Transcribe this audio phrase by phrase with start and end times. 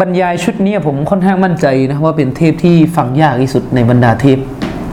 [0.00, 4.38] บรรยายชุดนี้ผมค่อนข้างมั่นใจนะว่าเป็นเทปที่ฟังยากที่สุดในบรรดาเทป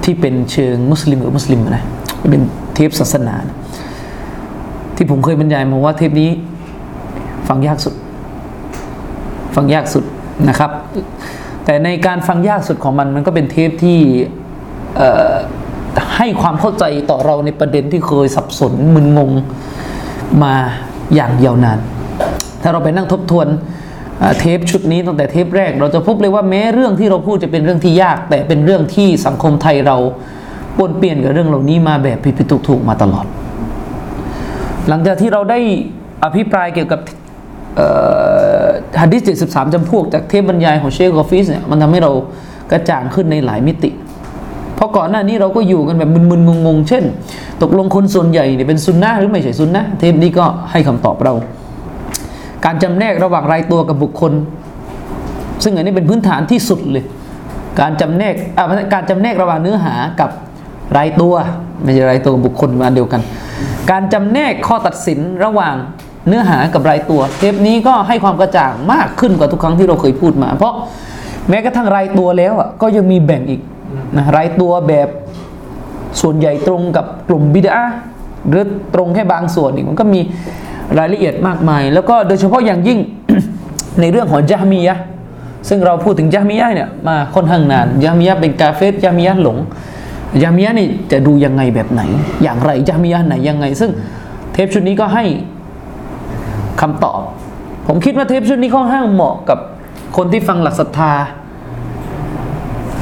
[0.03, 1.83] ที่เป็นเชิงมุสลิมหรือมุสลิมนะ
[2.31, 2.41] เป็น
[2.75, 3.57] เทปศาสนานะ
[4.95, 6.29] ที่ผมเคยบรรยายมาว่าเทปนี้
[7.47, 7.93] ฟังยากสุด
[9.55, 10.03] ฟังยากสุด
[10.49, 10.71] นะครับ
[11.65, 13.99] แต่ในการฟังยากสุดของมันมันก็เป็นเทปที่
[16.17, 19.31] ให้ความเข้าใจต่อเราในประเด็นที่เคยสับสนมึนงง
[20.43, 20.53] มา
[21.15, 21.79] อย่างยาวนาน
[22.61, 23.47] ถ้าเราไปนั่งทบทวน
[24.39, 29.97] เทปชุดนี้ตั้งแต่เทปแรก เราจะพบเลยว่าแม้เรื่องที่เราพูดจะเป็นเรื่องที่ยาก แต่เป็นเรื่องที่สังคมไทยเรา
[30.77, 33.25] ปนเปลี่ยนกับเรื่องเหล่านี้มาแบบผิดๆถูกมาตลอด
[34.87, 35.59] หลังจากที่เราได้
[36.23, 36.99] อภิปรายเกี่ยวกับ
[39.01, 42.11] ฮะดีษ73จำพวกจากเทปบรรยายของเชคกอฟิสเนี่ยมันทำให้เรา
[42.71, 43.91] กระจ่างขึ้นในหลายมิติ
[44.75, 47.03] เพราะก่อนหน้านี้เราก็อยู่กันแบบมึนๆงงๆ เช่น
[47.61, 51.33] ตกลงคนส่วนใหญ่เนี่ยเป็นซุนนะหรือไม่ใช่ซุนนะเทปนี้ก็ให้คำตอบเรา
[52.65, 54.33] การจำแนกระหว่างรายตัวกับบุคคล
[55.63, 57.03] ซึ่งอันนี้เป็นพื้นฐานที่สุดเลย
[57.79, 58.33] การจำแนก
[58.93, 60.29] การจำแนกระหว่างเนื้อหากับ
[60.97, 61.33] รายตัว
[61.83, 63.21] ไม่ใช่รายตัวกับบุคคลมาเดียวกัน
[63.91, 65.75] การจำแนกข้อตัดสินระหว่าง
[66.27, 70.73] เนื้อหากับรายตัว เทปนี้ก็ให้ความกระจ่างมากขึ้นกว่าทุกครั้งที่เราเคยพูดมา เพราะ
[71.49, 73.61] แม้กระทั่งรายตัวแล้วอะก็ยังมีแบ่งอีก
[74.17, 75.09] นะรายตัวแบบ
[76.21, 77.79] ส่วนใหญ่ตรงกับกลุ่มบิดา
[78.49, 80.19] หรือตรงแค่บางส่วนอีกมันก็มี
[80.97, 82.99] รายละเอียดมากมาย แล้วก็โดยเฉพาะอย่างยิ่ง
[84.01, 84.97] ในเรื่องของจามียะ
[85.69, 89.57] ซึ่งเราพูดถึงจามียะเนี่ยมาค่อนข้างนานจามียะเป็นกาเฟสจามียะหลง
[90.43, 92.01] จามียะนี่จะดูยังไงแบบไหน
[92.43, 93.91] อย่างไรจามียะไหนยังไง ซึ่ง
[94.53, 95.23] เทปชุดนี้ก็ให้
[96.81, 97.19] คำตอบ
[97.87, 99.59] ผมคิดว่าเทปชุดนี้ค่อนข้างเหมาะกับ
[100.17, 101.11] คนที่ฟังหลักศรัทธา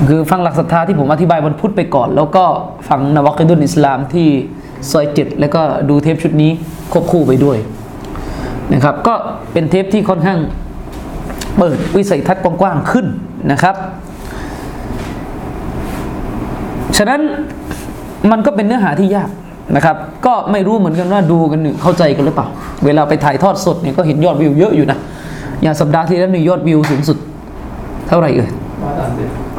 [0.09, 2.45] คือฟังหลักศรัทธาที่ผมอธิบายวันพุธไปก่อน แล้วก็
[2.89, 4.27] ฟังนวักดุลอิสลามที่
[4.91, 6.51] ซอยเจ็ดแล้วก็ดูเทปชุดนี้
[6.91, 7.57] ควบคู่ไปด้วย
[8.73, 9.13] นะครับ ก็
[9.53, 10.39] เป็นเทปที่ค่อนข้าง
[11.57, 13.05] เปิดวิสัยทัศน์กว้างๆขึ้น
[13.51, 13.75] นะครับ
[16.97, 17.21] ฉะนั้น
[18.31, 19.29] มันก็เป็นเนื้อหาที่ยาก
[19.75, 19.95] นะครับ
[20.25, 22.47] ก็ไม่รู้เหมือนกันว่าดูกันเข้าใจกันหรือเปล่า
[22.85, 24.97] เวลาไปถ่ายทอดสดเนี่ยก็เห็นยอดวิวเยอะอยู่นะ
[25.61, 27.17] อย่างสัปดาห์ที่แล้วนี่ยอดวิวสูงสุด
[28.07, 28.49] เท่าไหร่เอ่ย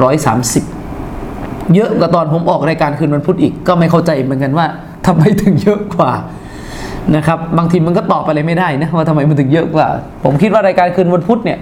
[0.03, 0.65] ร้อยสามสิบ
[1.75, 4.67] เยอะกว่าตอนผมออกรายการคืนวันพุธอีก ก็ไม่เข้าใจเหมือนกันว่า
[5.07, 6.11] ทำไมถึงเยอะกว่า
[7.17, 9.89] นะครับบางทีมันก็ตอบอะไรไม่ได้นะว่าทำไมมันถึงเยอะกว่า
[10.25, 11.59] ผมคิดว่ารายการคืนวันพุธเนี่ย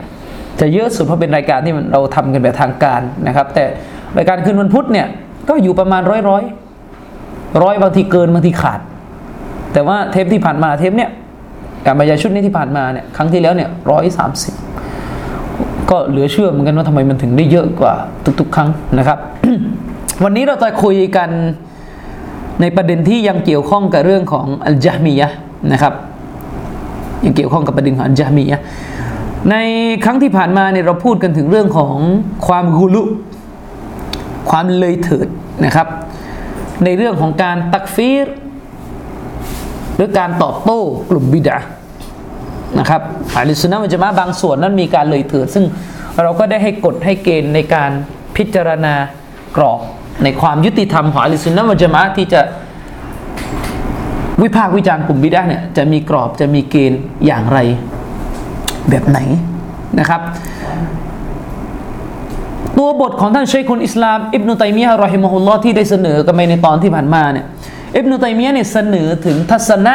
[0.60, 3.64] จะเยอะสุดเพราะเป็นรายการที่เราทำกันแบบทางการนะครับ แต่
[4.18, 5.06] รายการคืนวันพุธเนี่ย
[5.48, 6.42] ก็อยู่ประมาณร้อยร้อย
[7.62, 8.80] ร้อยบางทีเกินบางทีขาด
[9.72, 11.10] แต่ว่าเทปที่ผ่านมาเทปเนี่ย
[11.86, 14.54] การบรรยายชุดนี้ที่ผ่านมาเนี่ยครั้งที่แล้วเนี่ยร้อยสามสิบ
[15.90, 17.94] ก็เหลือเชื่อเหมือนกันว่าทำไมมันถึงได้เยอะกว่า
[18.40, 18.68] ทุก ๆ ครั้ง
[18.98, 19.18] นะครับ
[20.24, 21.28] วันนี้เราจะคุยกัน
[22.60, 25.28] ในประเด็นที่ยังเกี่ยวข้องกับเรื่องของอัลจามียะ
[25.72, 25.94] นะครับ
[27.24, 28.60] ยังเกี่ยวข้องกับประเด็นของอัลจามียะ
[29.50, 29.54] ใน
[30.04, 31.96] ครั้งที่ผ่านมาเนี่ยเราพูดกันถึงเรื่องของ
[32.46, 33.02] ความกุลุ
[34.50, 35.28] ความเลยเถิด
[35.64, 35.88] นะครับ
[36.84, 38.26] ในเรื่องของการตักฟีร
[39.96, 40.80] หรือการตอบโต้
[41.10, 41.58] กลุ่มบิดา
[42.78, 43.02] นะครับ
[43.36, 45.64] อาลิสุนนะมันจะมาบางส่วนนั้นมีการเลยเถิด ซึ่ง
[46.22, 47.90] เราก็ได้ให้กฎให้เกณฑ์ในการ
[48.36, 48.94] พิจารณา
[49.56, 49.80] กรอบ
[50.22, 52.40] ในความยุติธรรมของอลิสุนนะมัจมาที่จะ
[54.42, 57.58] วิพากษ์วิจารณ์กลุ่มบิดาเนี่ยจะมีกรอบจะมีเกณฑ์อย่างไร
[58.88, 59.18] แบบไหน
[59.98, 60.20] นะครับ
[62.78, 67.46] ตัวบทของท่านชัยคุณอิสลามอิบนุตัยมียะรอฮิมะฮุลลอฮ์ที่ได้เสนอกันไปในตอนที่ผ่านมาเนี่ย
[67.96, 69.94] อิบนุตัยมียะเนี่ยเสนอถึงทัศนะ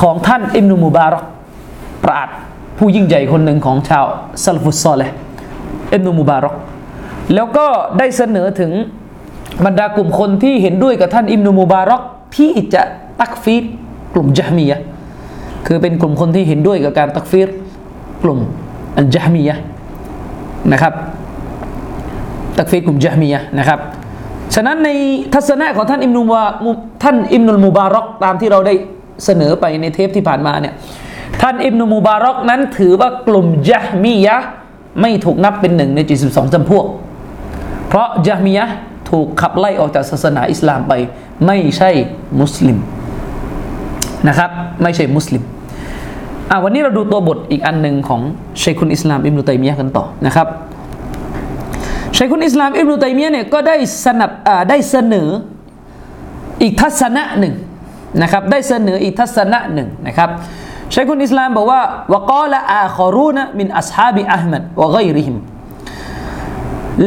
[0.00, 1.24] ของท่านอิบนุมุบารัก
[2.04, 2.28] ปราด
[2.78, 4.04] ผู้ยิ่งใหญ่คนหนึ่งของชาว
[4.44, 5.10] ซัลฟุตซอลเลย
[5.94, 6.54] อิบนุมุบารัก
[7.34, 7.66] แล้วก็
[7.98, 8.72] ได้เสนอถึง
[9.64, 12.02] บรรดากลุ่มคนที่เห็นด้วยกับท่านอิบนุมุบารัก
[12.36, 12.82] ที่จะ
[13.20, 13.64] ตักฟีด
[14.14, 14.80] กลุ่มจามียะ
[15.66, 17.48] คือเป็นกลุ่มคนที่เห็นด้วยกับการตักฟีด
[18.22, 18.38] กลุ่ม
[18.96, 19.56] อัลจามียะ
[20.72, 20.92] นะครับ
[22.58, 23.80] ตักฟีดกลุ่มจามียะนะครับ
[24.54, 24.90] ฉะนั้นใน
[25.34, 26.42] ทัศนะของท่านอิมนุวา
[27.02, 28.74] ท่านอิมนุลมุบารักตามที่เราได้
[29.24, 30.74] เสนอไปในเทปที่ผ่านมาเนี่ย
[31.42, 34.36] ท่านอิบนุมุบารักนั้นถือว่ากลุ่มยะมียะ
[35.00, 36.86] ไม่ถูกนับเป็นหนึ่งใน 72จำพวก
[37.88, 38.66] เพราะยะมียะ
[39.10, 40.92] ถูกขับไล่ออกจากศาสนาอิสลามไป
[41.46, 41.90] ไม่ใช่
[42.40, 42.78] มุสลิม
[44.28, 44.50] นะครับ
[44.82, 45.42] ไม่ใช่มุสลิม
[46.50, 48.20] อ่าวันนี้เราดูตัวบทอีกอันหนึ่งของ
[48.58, 50.46] เชคุนอิสลามอิบนุตัยมียะกันต่อนะครับ
[52.16, 54.30] ชัยคุนอิสลามอิบนุตัยมียะเนี่ยก็ได้สนับ
[54.68, 55.28] ได้เสนอ
[56.62, 57.54] อีกทัศนะหนึ่ง
[58.22, 60.30] นะครับ ได้เสนออีกทัศนะหนึ่งนะครับ
[60.94, 61.80] ชัยคุนอิสลามบอกว่า
[62.14, 65.36] วกาละอาคอรูนะมินอัศฮาบิอัลมัดวะไกริฮิม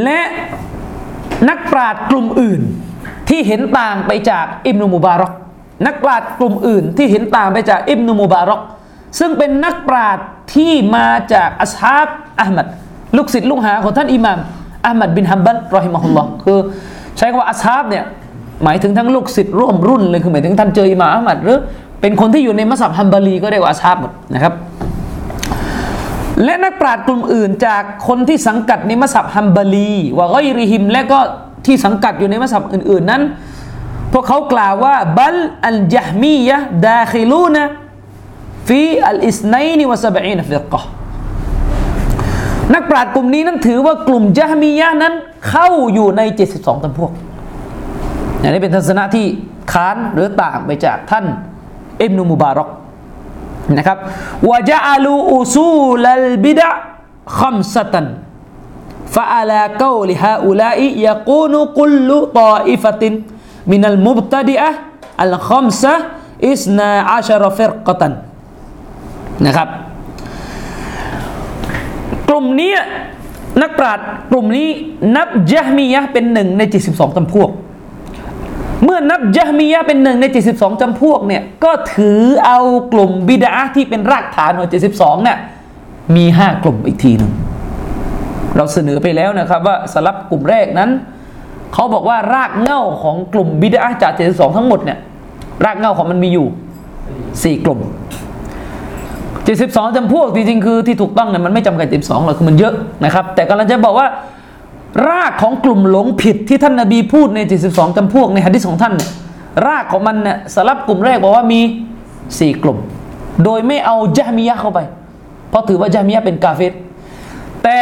[0.04, 0.22] และ
[1.50, 2.62] นักปราชญ์กลุ่มอื่น
[3.30, 5.34] ที่เห็นต่างไปจากอิบนุมุบารอก
[5.86, 8.62] นักปราชญ์กลุ่มอื่นที่เห็นต่างไปจากอิบนุมุบารอก
[9.20, 10.26] ซึ่งเป็นนักปราชญ์
[10.56, 12.08] ที่มาจากอัศฮาบ
[12.40, 12.68] อัลมัด
[13.18, 14.40] ลูกศิษย์ลูกหาของท่านอิหม่าม
[14.86, 16.60] อัลมัดบินฮัมบัลรอฮิมะฮุลลอฮ์คือ
[17.18, 18.04] ใช้คำว่าอัศฮาบเนี่ย
[18.64, 21.58] หมายถึงทั้งลูกศิษย์ร่วมรุ่นเลยคือหมายถึงท่านเจออิหม่ามอัลมัดหรือ
[22.02, 24.54] เป็นคนที่อยู่ในมัสยิดฮัมบารีก็เรียกว่าอัศฮาบหมดนะครับ
[26.44, 31.20] และนักปราชญ์กลุ่มอื่น จากคนที่สังกัดในมัสยิดฮัมบารีว่าไกริฮิม และก็
[31.66, 33.22] ที่สังกัดอยู่ในมัซฮับอื่น ๆนั้น
[34.14, 40.82] พวกเขากล่าวว่าبل الجهمية داخلون في الاثنتين والسبعين فرقة
[42.74, 45.14] นักปราชญ์กลุ่มนี้นั้นถือว่ากลุ่มจฮมียะนั้น
[45.50, 46.22] เข้าอยู่ใน
[46.54, 47.12] 72จำพวก
[48.40, 49.26] อย่างนี้เป็นทัศนะที่
[49.72, 51.26] ค้านหรือต่างไปจากท่าน
[52.02, 52.70] อิบนุมุบารอก
[53.78, 53.98] นะครับ
[54.50, 56.70] ว่ะจาลูอุซูลัลบิดะ
[57.40, 58.08] คัมสตัน
[59.16, 63.14] ฟะอา كول هؤلاء يقون كل ยะกูนุกุลลุตออิฟติน
[63.72, 64.64] มินัลมุบตะดิอ
[68.10, 68.12] น
[69.46, 69.70] นะครับ
[72.30, 72.74] กลุ่มนี้
[73.62, 74.68] นักปราชญ์กลุ่มนี้
[75.16, 76.62] นับยะมียะเป็นหนึ่งใน
[76.92, 77.50] 72จำพวก
[78.84, 82.60] เมื่อนับยะมียะเป็นหนึ่งใน 72จำพวกเนี่ยก็ถือเอา
[82.94, 85.38] กลุ่มบิดาที่เป็นรากฐานของ 72เนี่ย
[86.16, 87.32] มีห้ากลุ่มอีกทีหนึ่ง
[88.58, 90.90] เราเสนอไปแล้วนะครับว่าสลับกลุ่มแรกนั้น
[91.74, 94.98] เขาบอกว่ารากเหง้าของกลุ่มบิดาจากเจ็ดสองทั้งหมดเนี่ย
[95.66, 96.48] รากเหง้าของมันมีอยู่
[97.44, 97.80] สี่กลุ่ม
[99.44, 102.74] เจ็ดสิบสองจำพวกจริงๆคือที่ถูกต้องเนี่ยมันไม่จำกัดเจ็ดสองหรอกคือมันเยอะ
[103.06, 104.08] นะครับ แต่กำลังจะบอกว่า
[105.08, 109.10] รากของกลุ่มหลงผิดที่ท่านนาบีพูดในเจ็ดสิบสองจำพวกในฮะดิษของท่านเนี่ย
[109.68, 111.62] รากของมันเนี่ยสลับกลุ่มแรกบอกว่ามี
[112.40, 112.78] สี่กลุ่ม
[113.44, 114.80] โดยไม่เอาจามียะเข้าไป
[115.50, 116.74] เพราะถือว่าจามียะเป็นกาเฟต
[117.64, 117.78] แต่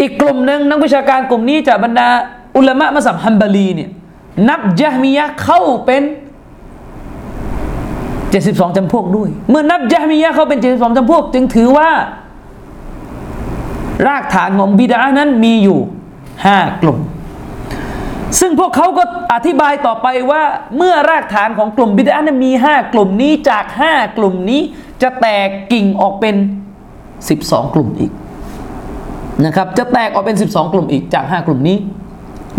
[0.00, 2.08] อีกกลุ่มหนึ่งนักวิชาการกลุ่มนี้จากบรรดา
[2.56, 3.90] อุลามะมัสับฮัมบารีเนี่ย
[4.48, 6.02] นับยะมียะเข้าเป็น
[8.34, 11.88] 72จำพวกด้วย เมื่อนับยะมียะเข้าเป็น 72จำพวก จึงถือว่า
[14.06, 15.78] รากฐานของบิดานั้นมีอยู่
[16.42, 16.98] 5กลุ่ม
[18.40, 19.04] ซึ่งพวกเขาก็
[19.34, 20.42] อธิบายต่อไปว่า
[20.76, 24.60] เมื่อรากฐานของกลุ่มบิดานั้นมี5กลุ่มนี้จาก5กลุ่มนี้
[25.02, 26.36] จะแตกกิ่งออกเป็น
[27.08, 28.12] 12กลุ่มอีก
[29.44, 31.78] นะครับ จะแตกออกเป็น12กลุ่มอีกจาก5กลุ่มนี้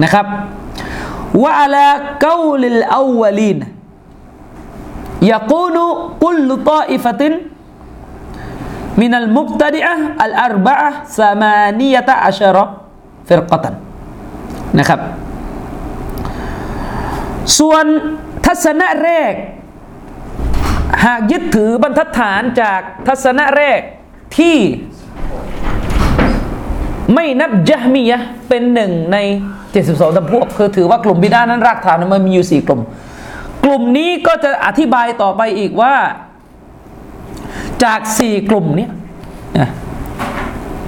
[0.04, 0.26] นะครับ
[1.44, 1.88] ว่าอะลา
[2.22, 3.58] เกาลิลอาวลีน
[5.32, 5.86] ยากูนุ
[6.24, 7.34] กุลตาอิฟติน
[9.02, 10.76] มินัลมุบตดิอะอัลอาร์บะ
[11.20, 12.58] สามานียะตะอัชร
[13.28, 13.76] ฟิรกตัน
[14.80, 15.00] นะครับ
[17.60, 17.86] ส่วน
[18.46, 19.34] ทัศนะแรก
[21.06, 23.80] หากยึดถือบรรทัดฐานจากทัศนะแรก
[24.38, 24.58] ที่
[27.14, 29.18] ไม่นับยะมียะเป็นหนึ่งใน
[29.68, 32.82] 72จำพวก คือถือว่ากลุ่มบิดานั้นรากฐานมันมีอยู่สี่กลุ่ม
[33.64, 35.94] กลุ่มนี้ก็จะอธิบายต่อไปอีกว่า
[37.84, 38.88] จากสี่กลุ่มนี้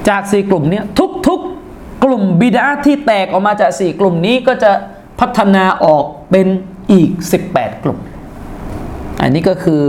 [0.10, 0.81] จากสี่กลุ่มนี้
[1.28, 1.56] ทุกๆ
[2.04, 4.72] กลุ่มบิดาที่แตกออกมาจากสี่กลุ่มนี้ก็จะ
[5.19, 6.48] พัฒนาออกเป็น
[6.92, 7.10] อีก
[7.48, 8.00] 18 กลุ่ม
[9.21, 9.81] อันนี้ก็คือ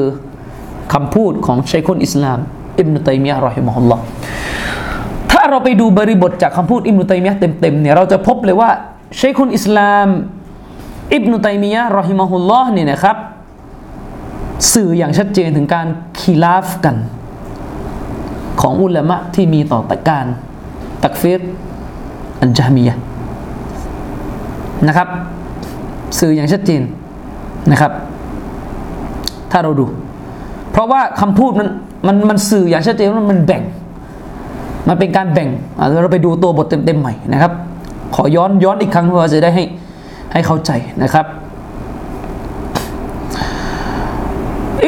[0.92, 2.38] คำพูดของชัยคุนอิสลาม
[2.78, 4.02] อิบนุตัยมียะรอฮิมะฮุลลอฮ์
[5.30, 8.71] ถ้าเราไปดูบริบทจากคำพูดอิบนุตัยมียะเต็มๆเนี่ยเราจะพบเลยว่า
[9.16, 10.06] เชคุนอิสลาม
[11.14, 13.16] อิบนุตัยมียะรอฮิมะฮุลลอฮ์เนี่ยนะครับ
[14.75, 15.87] สื่ออย่างชัดเจนถึงการ
[16.18, 16.97] คีลาฟกัน
[18.61, 20.26] ของอุลามะที่มีต่อตการ
[21.02, 21.40] ตักฟิร
[22.40, 22.97] อันจามียะ
[24.88, 25.09] นะครับ
[26.18, 26.83] สื่ออย่างชัดเจน
[27.71, 27.92] นะครับ
[29.50, 29.87] ถ้าเราดู
[30.73, 31.68] เพราะว่าคำพูดมัน
[32.07, 33.62] มันมันสื่ออย่างชัดเจนว่ามันแบ่ง
[34.88, 35.49] มันเป็นการแบ่ง
[36.02, 37.52] เราไปดูตัวบทเต็มๆใหม่นะครับ
[38.14, 39.64] ขอย้อนย้อนอีกครั้งเพื่อจะได้ให้
[40.33, 40.71] ให้เข้าใจ
[41.02, 41.26] นะครับ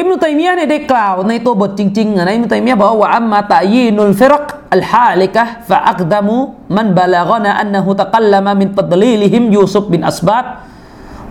[0.00, 6.38] ิบนุตัยมียะเนี่ยได้กล่าวในตัวบทจริงๆนะอิบนุตัยมียะบอกว่าอัมมาตายีนุลฟิรักอัลฮาลิกะฟะอักดามุ
[6.76, 10.46] มันบลากนะอันนะฮุตะกัลลมมินตัดลีลิฮิมยูซุฟบินอัสบัต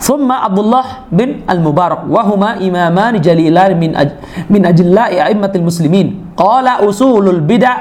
[0.07, 4.09] ثم عبد الله بن المبارك وهما إمامان جليلان من أج
[4.53, 7.73] من أجلاء أئمة المسلمين قال أصول البدع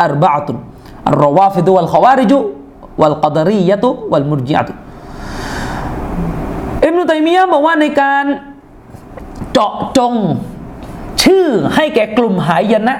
[0.00, 0.48] أربعة
[1.10, 2.32] الروافض والخوارج
[3.00, 4.68] والقدرية والمرجعة
[6.84, 8.24] อิบนุตัยมียะบอกว่าในการ
[9.59, 10.13] เจาะจง
[11.23, 11.45] ชื่อ
[11.75, 12.95] ให้แก่กลุ่มหายนะ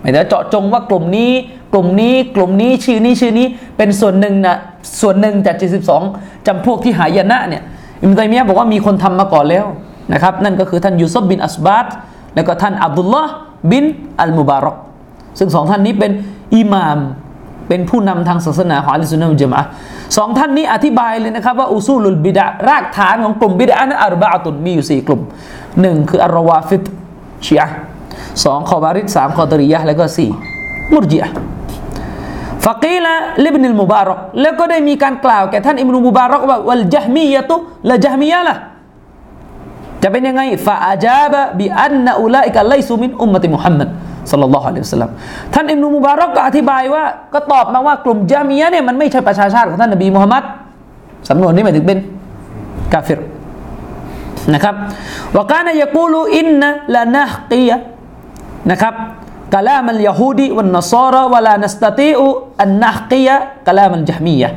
[0.00, 1.30] หมายถึงเจาะจงว่ากลุ่มนี้
[1.72, 4.56] กลุ่มนี้ กลุ่มนี้ชื่อนี้ชื่อนี้เป็นส่วนหนึ่งนะ
[5.00, 5.56] ส่วนหนึ่งจาก
[6.00, 7.62] 72จำพวกที่หายนะเนี่ย
[8.02, 9.66] อิมตัยมียะบอกว่ามีคนทำมาก่อนแล้ว
[10.12, 11.86] นะครับ นั่นก็คือท่านยูซุฟบินอัสบาด
[12.34, 13.32] แล้วก็ท่านอับดุลลอฮ์
[13.70, 13.84] บิน
[14.20, 14.76] อัลมุบารอก
[15.38, 16.12] ซึ่งสองท่านนี้เป็น
[16.56, 16.98] อิหม่าม
[17.68, 19.62] เป็นผู้นำทางศาสนาของอัลลอฮฺสุนนะมุจมะ
[20.16, 25.20] สองท่านนี้อธิบายเลยนะครับว่าอุซูลุลบิดะรากฐานของกลุ่มบิดะนั้นอัรบะตุนมีอยู่สี่กลุ่ม
[25.80, 26.82] หนึ่งคืออัรวาฟิด
[27.46, 27.66] ชีอะ
[28.44, 30.30] สองคอบาริดสามคอตริยะแล้วก็สี่
[30.92, 31.28] มุรจิอะ
[32.64, 33.12] ฟะกีละ
[33.44, 37.54] ลิบนิลมุบารอกแล้วก็ได้มีการกล่าวแก่ท่านอิบนุมุบารอกว่าวัลจฮมียะตุ
[37.90, 38.54] ละจฮมียะละ
[40.02, 43.88] จะเป็นยังไงفأجاب بأن أولئك ليسوا من أمة محمد
[44.32, 45.10] صلى الله عليه وسلم
[45.54, 47.04] ท่านอิบนุมุบารอกก็อธิบายว่า
[47.34, 50.42] ก็ตอบมาว่ากลุ่มจามียะเนี่ยมันไม่ใช่ประชาชาติของท่านนบีมุฮัมมัด
[51.28, 51.98] สำนวนนี้หมายถึงเป็น
[52.92, 53.20] กาเฟร
[54.54, 54.74] นะครับ
[55.36, 57.76] وكان يقول إنا لنحكي
[58.70, 58.94] นะครับ
[59.54, 64.48] كلام اليهود والنصارى ولا نستطيع أن نحكي كلام الجهمية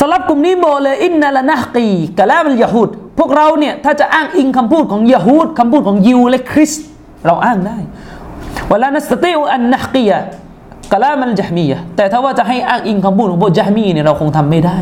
[0.00, 2.88] สลัฟกลุ่มนี้บอกเลยإنا لنحكي كلام اليهود
[3.18, 6.80] พวกเราเนี่ยถ้าจะอ้างอิงคำพูดของยะฮูดคำพูดของยิวและคริสต
[7.26, 7.78] เราอ้างได้
[8.72, 14.78] ولا نستطيع أن نحكي كلام الجهميةแต่ถ้าว่าจะให้อ้างอิงคำพูดของพวกจฮมีเนี่ยเราคงทำไม่ได้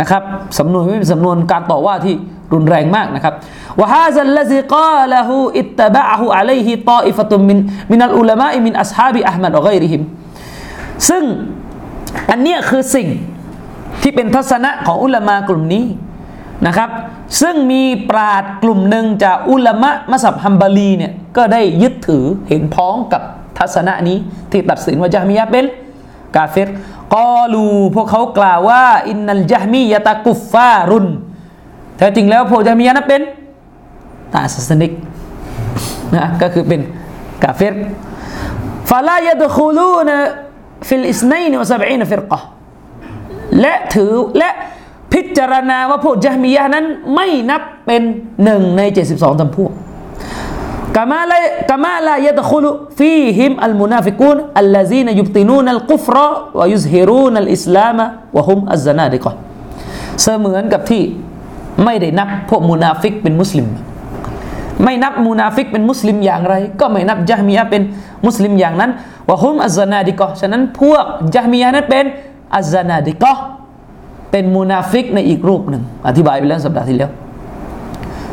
[0.00, 0.22] นะครับ
[0.58, 2.14] สำนวนไม่เป็นสำนวนการต่อว่าที่
[2.54, 3.34] รุนแรงมากนะครับ
[3.80, 7.58] وهذا الذي قاله اتبعه عليه طائفة من
[7.92, 10.02] من العلماء من أصحاب أحمد وغيرهم
[11.08, 11.22] ซึ่ง
[12.30, 13.08] อันเนี้ยคือสิ่ง
[14.02, 15.84] ที่เป็นทัศนะของอุลามากลุ่มนี้
[16.66, 16.90] นะครับ
[17.40, 23.22] ซึ่งมีปราดกลุ่มหนึ่งจากอุลามะมัสับฮัมบาลีเนี่ยก็ได้ยึดถือเห็นพ้องกับ
[23.58, 24.16] ทัศนะนี้
[24.50, 25.64] ที่ตัดสินว่าจามียะเป็น
[26.36, 26.68] กาเฟร
[27.14, 31.06] กอลูพวกเขากล่าวว่าอินนัลจามียะตะกุฟฟารุน
[31.96, 33.22] แท้จริงแล้วพวกจามียะนั้นเป็น
[34.32, 34.92] ตาศาสนิก
[36.16, 36.80] นะก็คือเป็น
[37.42, 37.74] กาเฟร
[38.90, 40.10] فلا يدخلون
[40.88, 42.40] في الاثنتين والسبعين فرقة
[43.60, 44.50] และถือและ
[45.12, 46.84] พิจารณาว่าพวกยะมียะนั้น
[47.14, 48.02] ไม่นับเป็น
[48.44, 48.82] หนึ่งใน
[49.12, 49.72] 72จำพวก
[50.96, 52.66] كما لا كما لا يدخل
[52.98, 56.16] فيهم المنافقون الذين يبطنون الكفر
[56.58, 59.36] ويظهرون الإسلام وهم الزنادقة
[60.22, 61.02] เสมือนกับที่
[61.84, 63.66] ไม่ได้นับพวกมุนาฟิกเป็นมุสลิม
[64.84, 67.82] ไม่นับมุนาฟิกเป็นมุสลิมอย่างไร ก็ไม่นับยะมียะเป็น
[68.26, 68.90] มุสลิมอย่างนั้น
[69.30, 72.04] وهم الزنادقةฉะนั้นพวกยะมียะนั้นเป็น
[72.56, 73.32] الزنادقة
[74.36, 77.10] เป็นมุนาฟิกในอีกรูปหนึ่ง อธิบายไปแล้วสัปดาห์ที่แล้ว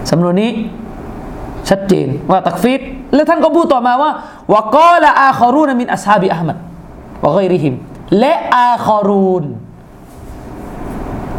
[0.09, 0.51] สำนวนนี้
[1.69, 2.81] ชัดเจนว่าตักฟีร
[3.13, 4.11] และท่านก็พูดต่อมาว่า
[4.53, 6.57] وقال آخرون من أصحاب أحمد
[7.23, 7.73] وغيرهم
[8.19, 9.43] และ آخرون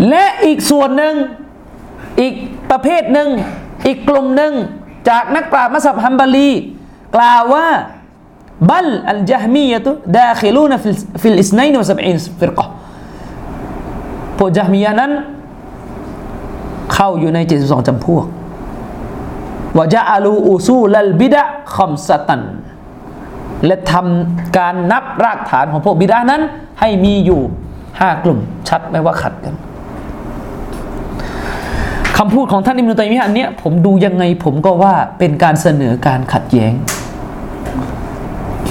[0.09, 1.15] และอีกส่วนหนึ่ง
[2.21, 2.35] อีก
[2.71, 3.29] ประเภทหนึ่ง
[3.87, 4.53] อีกกลุ่มหนึ่ง
[5.09, 6.51] จากนักปราชญ์มัซฮับฮัมบาลี
[7.17, 7.69] กล่าวว่า
[8.71, 12.67] بل الجهمية داخلون في في الاثنتين والسبعين فرقة
[14.39, 15.13] พวกจฮมียะนั้น
[16.95, 18.27] เข้าอยู่ใน 72จำพวก
[19.79, 22.43] وجعلوا أصول البدع خمسة
[23.67, 26.43] และทำการนับรากฐานของพวกบิดอะฮ์นั้น
[26.81, 27.41] ให้มีอยู่
[28.01, 28.39] ห้ากลุ่ม
[28.69, 29.55] ชัดไหมว่าขัดกัน
[32.19, 36.73] คำพูดของท่านอิมนุตัยมียะห์อันเนี้ยผมดูยังไงผมก็ว่าเป็นการเสนอการขัดแย้ง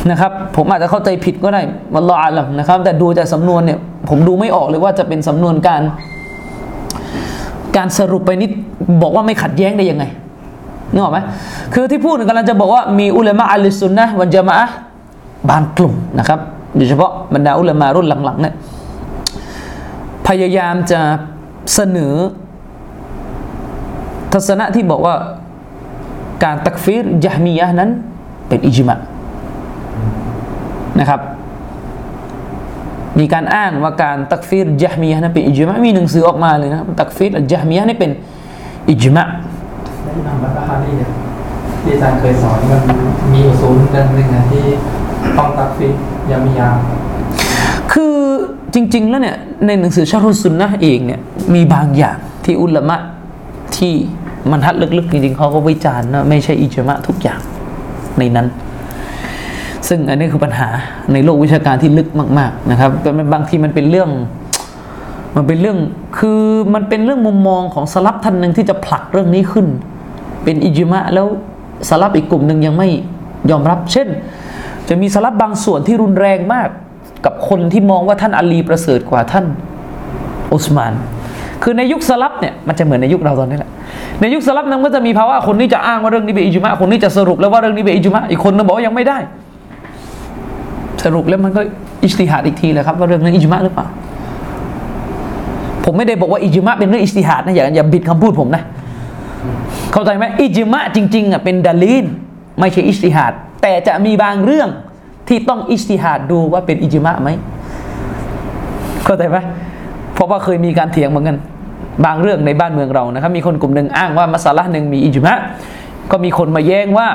[0.10, 1.62] นะครับ ผมอาจจะเข้าใจผิดก็ได้
[1.94, 3.80] วัลลออาลัมนะครับ แต่ดูจากสำนวนเนี่ย
[4.10, 5.82] ผมดูไม่ออกเลยว่าจะเป็นสำนวนการ
[7.76, 8.52] การสรุปไปนิด
[9.02, 10.04] บอกว่าไม่ขัดแย้งได้ยังไง
[10.92, 11.20] นึกออกไหม
[11.74, 14.56] คือที่พูดกำลังจะบอกว่ามีอุลามะอัลลิสุนนะวันจามะ
[15.50, 16.40] บางกลุ่มนะครับ
[16.76, 18.54] โดยเฉพาะบรรดาอุลามะรุ่นหลังๆเนี่ย
[20.28, 21.00] พยายามจะ
[21.74, 22.14] เสนอ
[24.34, 25.16] ทัศนะที่บอกว่า
[26.44, 27.90] การตักฟีรยะมียะนั้น
[28.48, 28.96] เป็นอิจมะ
[31.00, 31.20] นะครับ
[33.20, 38.12] มีการอ้างว่าการตักฟีรยะมียะนั้นเป็นอิจมะมีหนังสือออกมาเลยนะตักฟีรยะมียะนี่เป็น
[38.90, 39.24] อิจมะ
[40.04, 41.10] และอิหม่ามบัตตาฮารีเนี่ย
[41.82, 42.82] ที่อาจารย์เคยสอนมัน
[43.34, 44.66] มีอุซูลเรื่องหนึ่งนะที่
[45.38, 45.94] ต้องตักฟิก
[46.32, 46.70] ยามียา
[47.92, 48.16] คือ
[48.74, 51.20] จริง ๆ แล้วเนี่ยในหนังสือชารุสุนนะห์เองเนี่ย
[51.54, 52.98] มีบางอย่างที่อุลามะ
[53.78, 53.94] ที่
[54.52, 57.40] มันทัดลึกๆจริงๆเขาก็วิจารณ์นะไม่ใช่อิจมะทุกอย่าง
[58.20, 58.48] ในนั้น
[59.88, 60.70] ซึ่งอันนี้คือปัญหา
[61.14, 64.10] ในโลกวิชาการที่ลึกมาก ๆนะครับแต่มันบางทีมันเป็นเรื่อง
[65.36, 65.78] มันเป็นเรื่อง
[66.18, 66.42] คือ
[66.74, 69.68] มันเป็นเรื่องมุมมองของสลับท่านหนึ่งที่จะผลักเรื่องนี้ขึ้น
[70.44, 71.28] เป็นอิจมะแล้ว
[71.90, 72.90] สลับอีกกลุ่มหนึ่งยังไม่
[73.52, 74.08] ยอมรับ เช่น
[74.90, 76.70] จะมีสลับบางส่วนที่รุนแรงมาก
[77.26, 79.46] กับคนที่มองว่าท่านอาลีประเสริฐกว่าท่าน
[80.54, 80.94] อุสมาน
[81.64, 83.72] คือในยุคสลับเนี่ยมันจะเหมือนในยุคเราตอนนี้แหละ
[84.22, 89.18] ในยุคสลับนั้นก็จะมีภาวะคนนี้จะอ้างว่าเรื่องนี้เป็นอิจมะคนนี้จะสรุปแล้วว่าเรื่องนี้เป็นอิจมะอีกคนนึงบอกว่ายังไม่ได้
[91.04, 91.62] สรุปแล้วมันก็
[92.04, 93.88] อิจติฮัดอีกทีแหละครับว่าเรื่องนั้นอิจมะหรือเปล่า
[95.86, 98.64] ผมไม่ได้บอกว่าอิจมะเป็นเรื่องอิสติฮัดนะอย่าอย่าบิดคำพูดผมนะ
[99.94, 102.06] เข้าใจไหมอิจมะจริงๆอะเป็นดาลีน
[102.60, 104.70] ไม่ใช่อิสติฮัดแต่จะมีบางเรื่อง
[105.28, 107.30] ที่ต้องอิสติฮัดดูว่าเป็นอิจมะไหม
[109.06, 109.38] เข้าใจไหม
[110.14, 111.38] เพราะว่าเคยมีการเถียงเหมือนกัน
[112.06, 115.34] บางเรื่องในบ้านเมืองเรานะครับ มีคนกลุ่มหนึ่งอ้างว่ามัสละหนึ่งมีอิจมะ
[116.12, 117.08] ก็มีคนมาแย้งว่า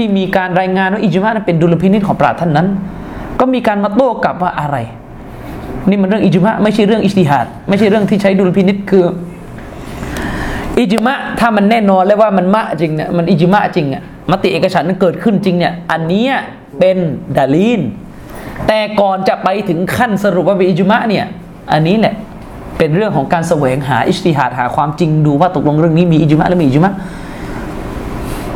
[0.00, 2.66] ที่มีการรายงานว่าอิจมะนั้นเป็นดุลพินิจของปราชญ์ท่านนั้น
[3.40, 4.76] ก็มีการมาโต้กลับว่าอะไร
[5.88, 9.04] นี่มันเรื่องอิจมะไม่ใช่เรื่องอิสติฮัดไม่ใช่เรื่องที่ใช้ดุลพินิจคือ
[10.78, 16.26] อิจมะถ้ามันแน่นอนแล้วว่ามันมะจริงเนี่ยมันอิจมะจริงอะมติเอกฉันนั้นเกิดขึ้นจริงเนี่ยอันนี้
[16.78, 16.96] เป็น
[17.36, 17.80] ดาลีน
[18.66, 21.24] แต่ก่อนจะไปถึงขั้นสรุปว่าเป็นอิจมะเนี่ย
[21.72, 22.14] อันนี้แหละ
[22.78, 26.92] เป็นเรื่องของการแสวงหาอิสติฮัดหาความจริงดูว่าตกลงเรื่องนี้มีอิจมะหรือไม่อิจมะ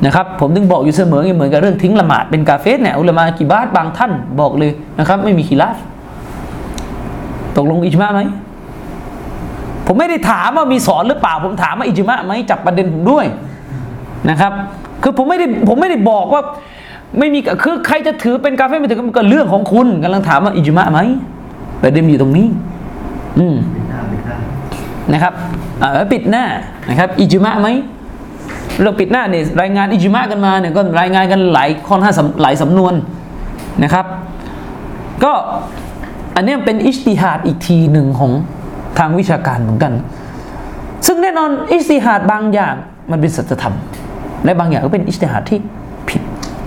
[0.05, 5.77] นะครับผมถึงบอกอยู่เสมอไงเหมือนกับเรื่องทิ้งละหมาดเป็นกาเฟสเนี่ยอุลามากิบาตบางท่านบอกเลยนะครับ ไม่มีขีลาฟ
[7.57, 8.21] ตกลงอิจมะไหม
[9.87, 13.27] ผมไม่ได้ถามว่ามีสอนหรือเปล่า ผมถามว่าอิจมะไหมจับประเด็นผมด้วย
[14.31, 14.53] นะครับ
[15.03, 16.43] คือผมไม่ได้ผมไม่ได้บอกว่า
[17.19, 21.01] ไม่มีคือใครจะถือเป็นกาเฟ่ไม่ถือก็เรื่องของคุณกำลังถามว่าอิจมะไหม
[21.83, 22.47] ประเด็นอยู่ตรงนี้
[23.39, 23.57] อืม
[25.13, 25.33] นะครับ
[25.81, 26.45] เออปิดหน้า
[26.89, 27.69] นะครับ อิจมะไหม
[28.81, 32.13] เรื่องปิดหน้าเนี่ยรายงานอิจมะกันมาเนี่ยก็รายงานกันหลายค่อนข้า
[32.43, 32.95] หลายสำนวน
[33.83, 34.07] นะครับ
[35.25, 35.33] ก็
[36.37, 38.33] อันนี้เป็นอิสติฮัดอีกทีหนึ่งของ
[38.99, 39.93] ทางวิชาการเหมือนกัน
[41.07, 42.75] ซึ่งแน่นอนอิสติฮัดบางอย่าง
[43.11, 43.75] มันเป็นสัจธรรม
[44.45, 45.59] และบางอย่างก็เป็นอิสติฮัดที่
[46.09, 46.23] ผิด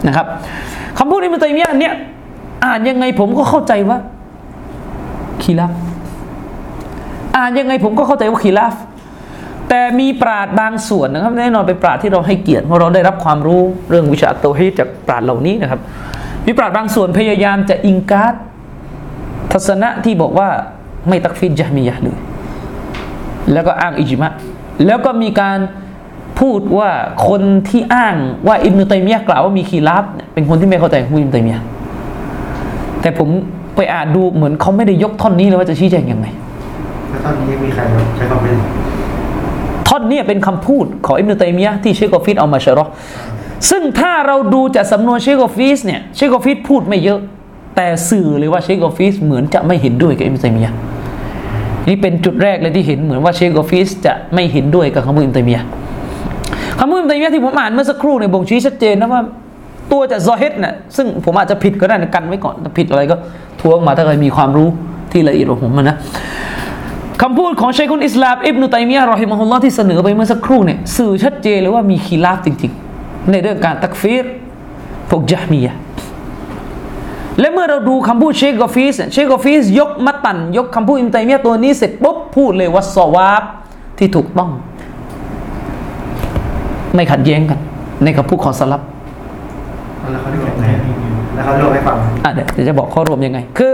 [0.07, 0.25] นะครับ
[0.97, 1.93] คำพูดอิมตัยมียะเนี่ย
[2.65, 3.97] อ่านยังไงผมก็เข้าใจว่า
[5.43, 5.71] คีรับ
[7.37, 8.75] อ่านยังไงผมก็เข้าใจว่าคีราฟ
[9.69, 15.79] แต่มีปราดบางส่วนนะครับ แน่นอนเป็นปราดที่เราให้เกียรติเพราะเราได้รับความรู้เรื่องวิชาโตฮีจากปราดเหล่านี้นะครับ
[16.45, 18.33] มีปราดบางส่วนพยายามจะอิงการ์ด
[19.51, 20.49] ทัศนะที่บอกว่า
[21.07, 22.17] ไม่ตักฟิดจามียะเลย
[23.53, 24.31] แล้วก็อ้างอิจมะ
[24.85, 25.57] แล้วก็มีการ
[26.39, 26.89] พูดว่า
[27.27, 28.15] คนที่อ้าง
[28.47, 30.03] ว่าอิบนุตัยมียะกล่าวว่ามีคีราฟ
[30.33, 31.63] เป็นคนที่ไม่เข้าใจของอิบนุตัยมียะ
[33.01, 33.29] แต่ผม
[33.75, 36.27] ไปอ่านดูเหมือนเขาไม่ได้ยกท่อนนี้เลยว่าจะชี้แจงยังไง
[37.09, 37.81] แล้วตอนนี้มีใคร
[38.17, 38.55] ใช้ความเป็น
[39.97, 42.91] อันนี้เป็นคำพูดของอิบนุตัยมียะที่เชคกอฟิดเอามาชะราะห์
[43.69, 47.19] ซึ่งถ้าเราดูจากสำนวนเชคกอฟิสเนี่ยเชคกอฟิสพูดไม่เยอะ
[47.75, 50.73] แต่สื่อเลยว่าเชคกอฟิสเหมือนจะไม่เห็นด้วยกับอิบนุตัยมียะ
[51.87, 55.63] นี่เป็นจุดแรกเลยที่เห็นเหมือนว่าเชคกอฟิสจะไม่เห็นด้วยกับคำพูดอิบนุตัยมียะ
[56.79, 59.21] คำพูดอิบนุตัยมียะที่ผมอ่านเมื่อสักครู่เนี่ยบ่งชี้ชัดเจนนะว่า
[59.91, 63.15] ตัวจากซอเฮดเนี่ยซึ่งผมอาจจะผิดก็ได้นะกันไว้ก่อนถ้าผิดอะไรก็
[63.61, 64.67] ทวงมาถ้าใครมีความรู้
[65.11, 65.97] ที่ละเอียดกว่าผมนะ
[67.21, 74.25] คำพูดของชัยคุนอิสลามอิบนุตัยมียะห์รอฮิมะฮุลลอฮ์ที่เสนอไปเมื่อสักครู่เนี่ยสื่อชัดเจนเลยว่ามีคีลาฟจริงๆ ในเรื่องการตักฟีร
[75.09, 75.79] พวกจาฮมียะห์
[77.39, 83.43] และเมื่อเราดูคำพูดเชคกอฟีสเนี่ยเชคกอฟีสยกมัตตัน ยกคำพูดอิบนุตัยมียะห์ตัวนี้เสร็จปุ๊บพูดเลยว่าสวาบ
[83.97, 84.49] ที่ถูกต้อง
[86.95, 87.59] ไม่ขัดแย้งกัน
[88.03, 88.81] ในคำพูดของสลับ
[90.11, 90.65] แล้วเขาได้บอกไง
[91.35, 93.71] แล้วเขาเล่าให้ฟังอะเดี๋ยวเดี๋ยวจะบอกข้อรวมยังไง คือ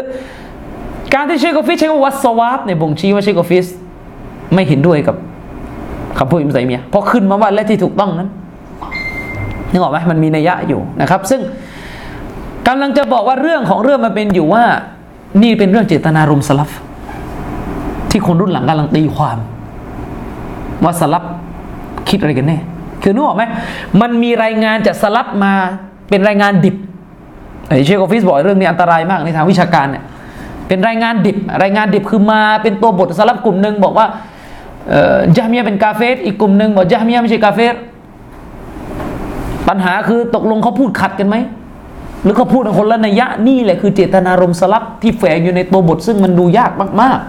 [1.13, 3.67] การที่เชคโกฟิสใช้คำวัสวาบเนี่ยบ่งชี้ว่าเชคโกฟิส
[4.53, 5.15] ไม่เห็นด้วยกับ
[6.17, 8.29] คำพูดอิมไซเมียเพราะขึ้นมาว่าและที่ถูกต้องนั้น
[9.71, 11.41] นึกออกไหมมันมีนัยยะอยู่นะครับ ซึ่ง
[12.67, 14.63] กำลังจะบอกว่าเรื่องของเรื่องมันเป็นอยู่ว่า
[15.43, 16.69] นี่เป็นเรื่องเจตนารมณ์สลับ
[18.11, 19.37] ที่คนรุ่นหลังกำลังตีความ
[20.83, 21.23] ว่าสลัฟ
[22.09, 22.57] คิดอะไรกันแน่
[23.03, 23.43] คือนึกออกไหม
[24.01, 25.53] มันมีรายงานจากสลัฟมา
[26.09, 26.75] เป็นรายงานดิบ
[27.67, 30.03] ไอ้เชคกอฟิสบอกเรื่องนี้อันตรายมากในทางวิชาการเนี่ย
[30.73, 34.07] เป็นรายงานดิบ รายงานดิบคือมาเป็นตัวบทสลัฟกลุ่มหนึ่งบอกว่า
[34.89, 37.75] เอ่อยะมียเป็นกาเฟรอีกกลุ่มหนึ่งบอกยะมียไม่ใช่กาเฟร
[39.67, 41.35] ปัญหาคือตกลงเขาพูดขัดกันไหม
[42.23, 47.19] หรือเขาพูดคนละนัยยะนี่แหละคือเจตนารมณ์สลัฟที่แฝงอยู่ในตัวบทซึ่งมันดูยากมาก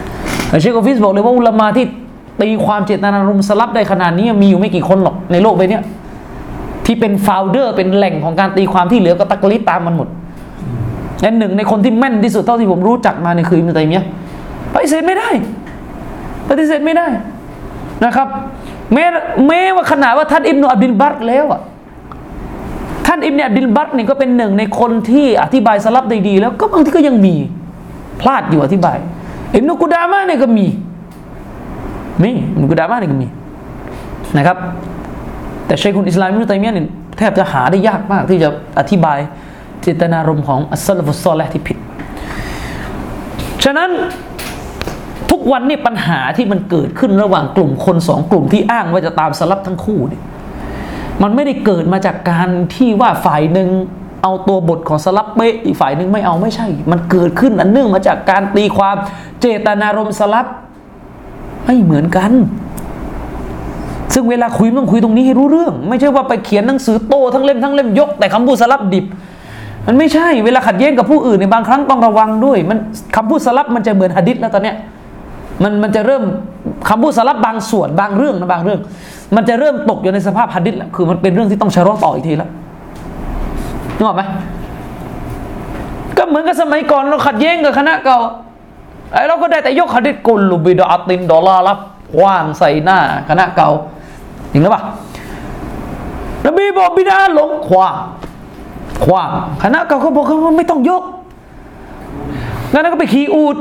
[0.00, 1.86] ๆไอ้เชคกอฟิสบอกเลยว่าอุลามาที่
[2.40, 5.80] ตีความเจตนารมณ์สลัฟได้ขนาดนี้มีอยู่ไม่กี่คนหรอกในโลกใบนี้
[6.86, 10.08] ที่เป็นโฟลเดอร์เป็นแหล่งของการตีความที่เหลือก็ตักลิดตามมันหมด
[11.20, 14.04] และหนึ่งในคนที่แม่นที่สุดเท่าที่ผมรู้จักมาเนี่ยคืออิบนุตัยมียะ
[14.74, 15.28] ปฏิเสธไม่ได้
[16.48, 17.06] ปฏิเสธไม่ได้
[18.04, 18.28] นะครับ
[18.92, 19.04] แม้
[19.46, 21.60] แม้ว่าขนาดว่าท่านอิบนุอับดิลบัรแล้วอะ
[23.06, 27.34] ท่านอิบนุอับดิลบัรเนี่ยก็เป็นหนึ่งในคนที่อธิบายสลัฟได้ดี แล้วก็บางที่ก็ยังมี
[28.20, 28.98] พลาดอยู่อธิบาย
[29.54, 30.66] อิบนุกุดามะเนี่ยก็มี
[32.22, 33.28] มีอิบนุกุดามะเนี่ยก็มี
[34.36, 34.56] นะครับ
[35.66, 36.86] แต่ชัยคุณอิสลามอิบนุตัยมียะเนี่ย
[37.18, 39.18] แทบจะหาได้ยากมากที่จะอธิบาย
[39.82, 41.78] เจตนารมณ์ของอัสลฟุสซอลและที่ผิด
[43.64, 43.90] ฉะนั้น
[45.30, 50.22] ทุกวันนี่ปัญหาที่มันเกิดขึ้นระหว่างกลุ่มคนสองกลุ่มที่อ้างว่าจะตามสลับทั้งคู่เนี่ย
[51.22, 53.68] มันไม่ได้เกิดมาจากการที่ว่าฝ่ายหนึ่ง
[54.22, 58.96] เอาตัวบทของสลับเป๊ะอีกฝ่ายหนึ่งไม่เอาไม่ใช่ มันเกิดขึ้นอันเนื่องมาจากการตีความ
[59.40, 60.46] เจตนารมณ์สลับ
[61.64, 62.32] ไม่เหมือนกัน
[64.14, 69.04] ซึ่งเวลาคุยต้องคุยตรงนี้ให้รู้เรื่อง ไม่ใช่ว่าไปเขียนหนังสือโตทั้งเล่มทั้งเล่มยก แต่คำพูดสลับดิบ
[69.86, 72.78] มันไม่ใช่เวลาขัดแย้งกับผู้อื่นในบางครั้งต้องระวังด้วย มัน
[73.16, 74.76] คำพูดสลับมันจะเหมือนหะดิษแล้วตอนเนี้ย
[75.62, 76.22] มันมันจะเริ่ม
[76.88, 78.80] คำพูดสลับบางส่วนบางเรื่องนะบางเรื่อง
[79.36, 82.50] มันจะเริ่มตกอยู่ในสภาพหะดิษแล้วคือมันเป็นเรื่องที่ต้องชะรอต่ออีกทีแล้ว
[83.96, 84.22] นึกออกไหม
[86.16, 88.18] ก็เหมือนกับสมัยก่อนเราขัดแย้งกับคณะเก่า
[89.12, 91.78] ไอ้เราก็ได้แต่ยกหะดิษกุลลูบิดาตินดอลลาร์รับ
[92.22, 93.70] ว่างใส่หน้าคณะเก่า
[94.52, 94.82] จริงหรือเปล่า
[96.44, 97.94] นบีบอกบิดาหลงขวาง
[99.04, 99.30] ขว้าง
[99.62, 101.02] คณะเก่าเขาบอกว่าไม่ต้องยก
[102.72, 103.56] งั้นก็ไปขี่อูด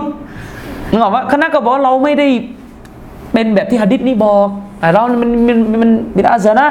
[0.91, 2.27] นึกออกว่าคณะเก่าบอกเราไม่ได้
[3.33, 4.47] เป็นแบบที่หะดิษนี้บอก
[4.79, 6.67] แต่เรามันมันมันมันบิดาซะนะ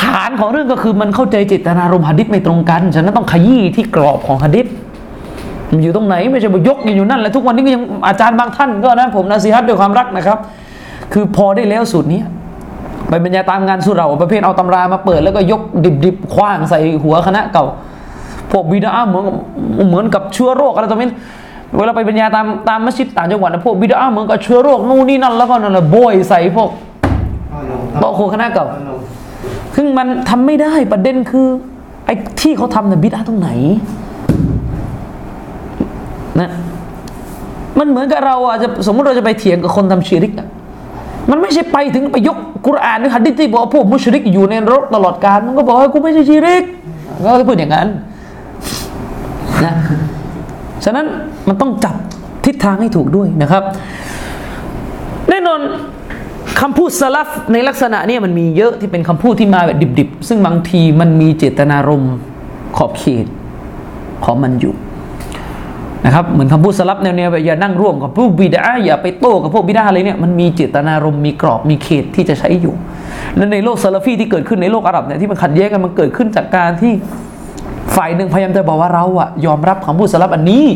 [0.00, 4.66] ฐานของเรื่องก็คือมันเข้าใจเจตนารมณ์หะดิษไม่ตรงกันฉะนั้นต้องขยี้ที่กรอบของหะดิษ
[5.70, 10.38] มันอยู่ตรงไหนไม่ใช่ไปยกอยู่นั่นแหละทุกวันนี้ก็ยังอาจารย์บางท่านก็นะผมนะสิฮัตด้วยความรักนะครับ
[11.12, 12.20] คือพอได้แล้วสูตรนี้
[13.10, 15.62] ไปบรรยายตามงานสุเราประเภทเอาตำรามาเปิด แล้วก็ยก
[16.04, 17.64] ดิบๆคว้างใส่หัวคณะเก่า
[18.50, 19.24] พวกบิดาเหมือน
[19.88, 21.06] เหมือนกับเชื้อโรคอะไรต่อมี
[21.76, 26.68] เวลาไปบรรยายตามตามมัสยิดต่างจังหวัดนะพวกบิดาเหมือนกับเชื้อโรคนู่นนี่นั่นแล้วก็นั่นแหละโบยใส่พวก
[27.98, 28.66] โต๊ะครูคณะเก่า
[29.76, 31.46] ซึ่งมันทำไม่ได้ประเด็นคือ
[32.06, 33.50] ไอ้ที่เขาทำเนี่ยบิดาตรงไหน
[36.40, 36.50] นะ
[37.78, 40.48] มันเหมือนกับเราอาจจะสมมติเราจะไปเถียงกับคนทำชีริกอะ
[41.30, 46.64] มันไม่ใช่ไปถึงไปยกกุรอานหรือหัดดิษที่บอกพวกมุชริกอยู่ในนรกตลอดกาลมันก็บอกว่ากูไม่ใช่ชีริก
[47.24, 47.88] ก็จะพูดอย่างนั้น
[49.64, 49.74] นะ
[50.84, 51.06] ฉะนั้น
[51.48, 51.94] มันต้องจับ
[52.44, 53.62] ทิศทางให้ถูกด้วยนะครับ
[55.30, 55.60] แน่นอน
[56.60, 62.14] คำพูดสลับในลักษณะนี้มันมีเยอะที่เป็นคำพูดที่มาแบบดิบๆ ซึ่งบางทีมันมีเจตนารมณ์
[62.76, 63.26] ขอบเขต
[64.24, 64.74] ของมันอยู่
[66.04, 72.74] นะครับเหมือนคำพูดสลับแนวๆแบบอย่านั่งร่วมกับพวกบิดาอย่าไปโต้กับพวกบิดาอะไรเนี่ยมันมีเจตนารมณ์มีกรอบมีเขตที่จะใช้อยู่
[73.36, 76.92] และในโลกซาลฟีที่เกิดขึ้นในโลกอาหรับเนี่ยที่มันขัดแย้งกันมันเกิดขึ้นจากการที่
[77.96, 80.66] ฝ่ายหนึ่งพยายามจะบอกว่าเราอะยอมรับคำพูดสลับอันนี้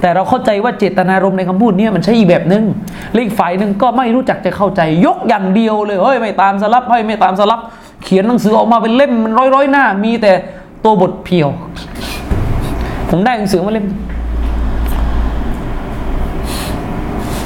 [0.00, 2.64] แต่เราเข้าใจว่าเจตนารมณ์ในคำพูดเนี้มันใช่อีกแบบหนึ่ง
[3.12, 7.60] และอีกฝ่ายหนึ่งก็ไม่รู้จักจะเข้าใจยกอย่างเดียวเลยเฮ้ยไม่ตามสลับเฮ้ยไม่ตามสลับ
[8.04, 10.32] เขียนหนังสือออกมาเป็นเล่มมันร้อยร้อยๆหน้า มีแต่
[10.84, 11.48] ตัวบทเพียว
[13.10, 13.86] ผมได้หนังสือมาเล่ม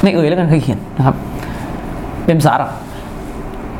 [0.03, 1.15] ไม่เอ่ยแล้วกันเคยเขียนนะครับ
[2.25, 2.71] เป็นภาษาอับ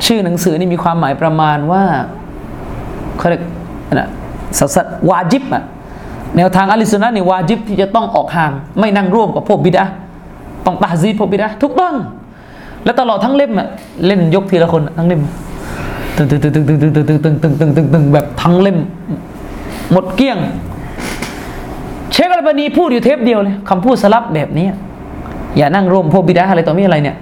[0.05, 1.83] ชื่อหนังสือนี่มีความหมายประมาณว่า
[3.17, 3.41] เขาเรียก
[3.93, 4.09] นะ
[4.59, 4.77] สัส
[5.09, 5.63] วาจิบอะ
[6.37, 9.85] แนวทางอลิสุนนะนี่วาจิบที่จะต้องออกห่าง ไม่นั่งร่วมกับพวกบิดา
[10.65, 11.95] ต้องตาซีพวกบิดาทุกต้อง
[12.85, 13.67] และตลอดทั้งเล่มอะ
[14.05, 15.21] เล่นยกทีละคนทั้งเล่ม
[16.15, 18.77] ตึงตึงตึงตึงตึงตึงตึงตึงตึงตึงตึงตึงตึงแบบทั้งเล่ม
[19.91, 20.37] หมดเกลี้ยง
[22.11, 24.67] เชคอัลบานีพูดอยู่เทปเดียวเลยคำพูดสลับแบบนี้
[25.57, 27.17] อย่านั่งร่วมพวกบิดาอะไรต่อมีอะไรเนี่ย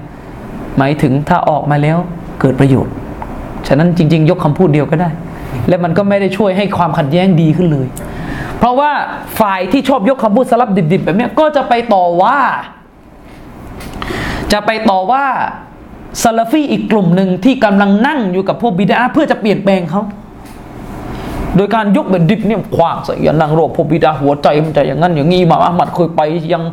[0.77, 1.97] หมายถึงถ้าออกมาแล้ว
[2.41, 2.93] เกิดประโยชน์
[3.67, 5.09] ฉะนั้นจริง ๆ ยกคำพูดเดียวก็ได้
[5.67, 7.87] และมันก็ไม่ได้ช่วยให้ความขัดแย้งดีขึ้นเลย
[8.59, 8.91] เพราะว่า
[9.39, 12.37] ฝ่ายที่ชอบยกคำพูดสลับดิบๆแบบนี้ก็จะไปต่อว่า
[14.53, 15.23] จะไปต่อว่า
[16.23, 20.01] ซาลาฟีอีกกลุ่มหนึ่งที่กำลังนั่งอยู่กับพวกบิดาเพื่อจะเปลี่ยนแปลงเขา
[21.55, 26.21] โดยการยกแบบดิบเนี่ยขวางใส่อย่านั่งรวบพวกบิดาหัวใจมันจะอย่างนั้นอย่างนี้มาอามัดเคยไป
[26.53, 26.63] ยัง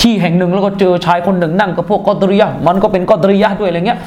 [0.00, 4.00] ที่แห่งหนึ่งแล้วก็เจอชายคนหนึ่งนั่งกับพวกกอตริยะมันก็เป็นกอตริยะด้วยอะไรเงี้ย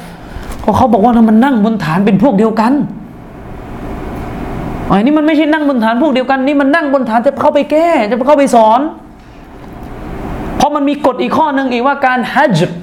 [0.64, 2.72] ก็เขาบอกว่ามันนั่งบนฐานเป็นพวกเดียวกัน
[4.86, 8.80] ไอ้นี่มันไม่ใช่นั่งบนฐานพวกเดียวกันนี่มันนั่งบนฐานจะเข้าไปแก้ จะเข้าไปสอน
[10.56, 12.78] เพราะมันมีกฎอีกข้อหนึ่งอีกว่าการฮัจญ์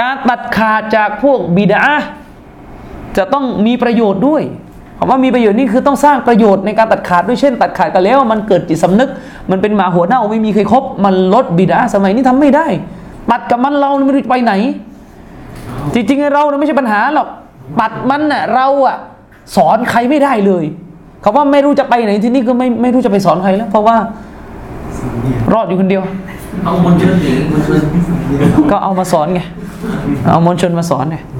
[0.00, 1.84] การตัดขาดจากพวกบิดา
[3.16, 4.42] จะต้องมีประโยชน์ด้วย
[5.02, 9.08] คำว่ามีประโยชน์นี่คือต้องสร้างประโยชน์ในการตัดขาดด้วยเช่น ตัดขาดกันแล้ว มันเกิดจิตสำนึก
[9.50, 12.66] มันเป็นหมาหัวเน่าไม่มีใครครบมันลดบิดาสมัยนี้ทำไม่ได้
[13.30, 14.52] ตัดกับมันเราไม่รู้จะไปไหน
[15.94, 17.28] จริงๆไอ้เราเนี่ยไม่ใช่ปัญหาหรอก
[17.80, 18.96] ตัดมันน่ะเราอะ
[19.56, 20.64] สอนใครไม่ได้เลย
[21.24, 23.96] คำว่าไม่รู้จะไปไหนที่นี่ก็ไม่ไม่รู้จะไปสอนใครแล้ว เพราะว่า
[25.52, 26.02] รอดอยู่คนเดียว
[26.64, 27.82] เอามนชนหนีมนชน
[28.70, 29.40] ก็เอามาสอนไง
[30.30, 31.31] เอามวลชนมาสอนไงอ่า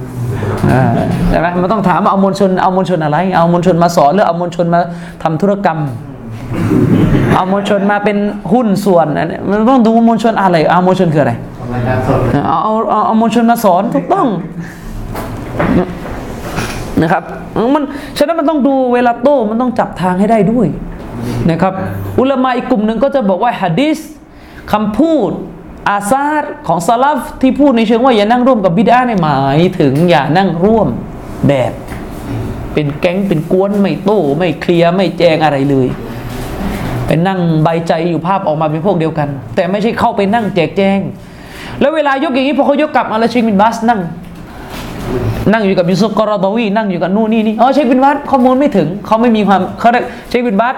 [1.28, 4.80] ใช่ไหมมันต้องถามว่าเอามวลชนเอามวลชนอะไร เอามวลชนมาสอนหรือเอามวลชนมา
[5.22, 5.78] ทำธุรกรรม
[7.36, 8.18] เอามวลชนมาเป็น
[8.52, 14.26] หุ้นส่วนอันนี้มันต้องดูว่ามวลชนอะไร เอามวลชนคืออะไรของรายการสดเอาเอาเอาเอามวลชนมาสอนถูกต้อง
[17.02, 17.22] นะครับ
[17.74, 17.82] มัน
[18.18, 20.66] ฉะนั้นมันต้องดูเวลาโต้มันต้องจับทางให้ได้ด้วย
[21.50, 21.72] นะครับ
[22.18, 23.98] อุลามะอีกกลุ่มหนึ่งก็จะบอกว่าฮะดิษ
[24.72, 25.30] คำพูด
[25.90, 30.88] อาซารของซาลฟที่พูดในเชิงว่าอย่านั่งร่วมกับบิดาในหมายถึงอย่านั่งร่วม
[31.48, 31.72] แบบ
[32.72, 35.88] เป็นแก๊งเป็นกวนไม่โต้ไม่เคลียร์ไม่แจงอะไรเลย
[37.06, 40.98] ไปนั่งใบใจอยู่ภาพออกมาเป็นพวกเดียวกัน แต่ไม่ใช่เข้าไปนั่งแจกแจง
[41.80, 44.00] แล้วเวลายกอย่างนี้พอเขายกกลับมาแล้วเชคบินบัสนั่ง
[45.52, 50.74] นั่งอยู่กับยูซุฟกอรอตอวีนั่งอยู่กับนู่นนี่นี่อ๋อเชคบินบัสข้อมูลไม่ถึงเขาไม่มีความเขาเรียกเชคบินบัส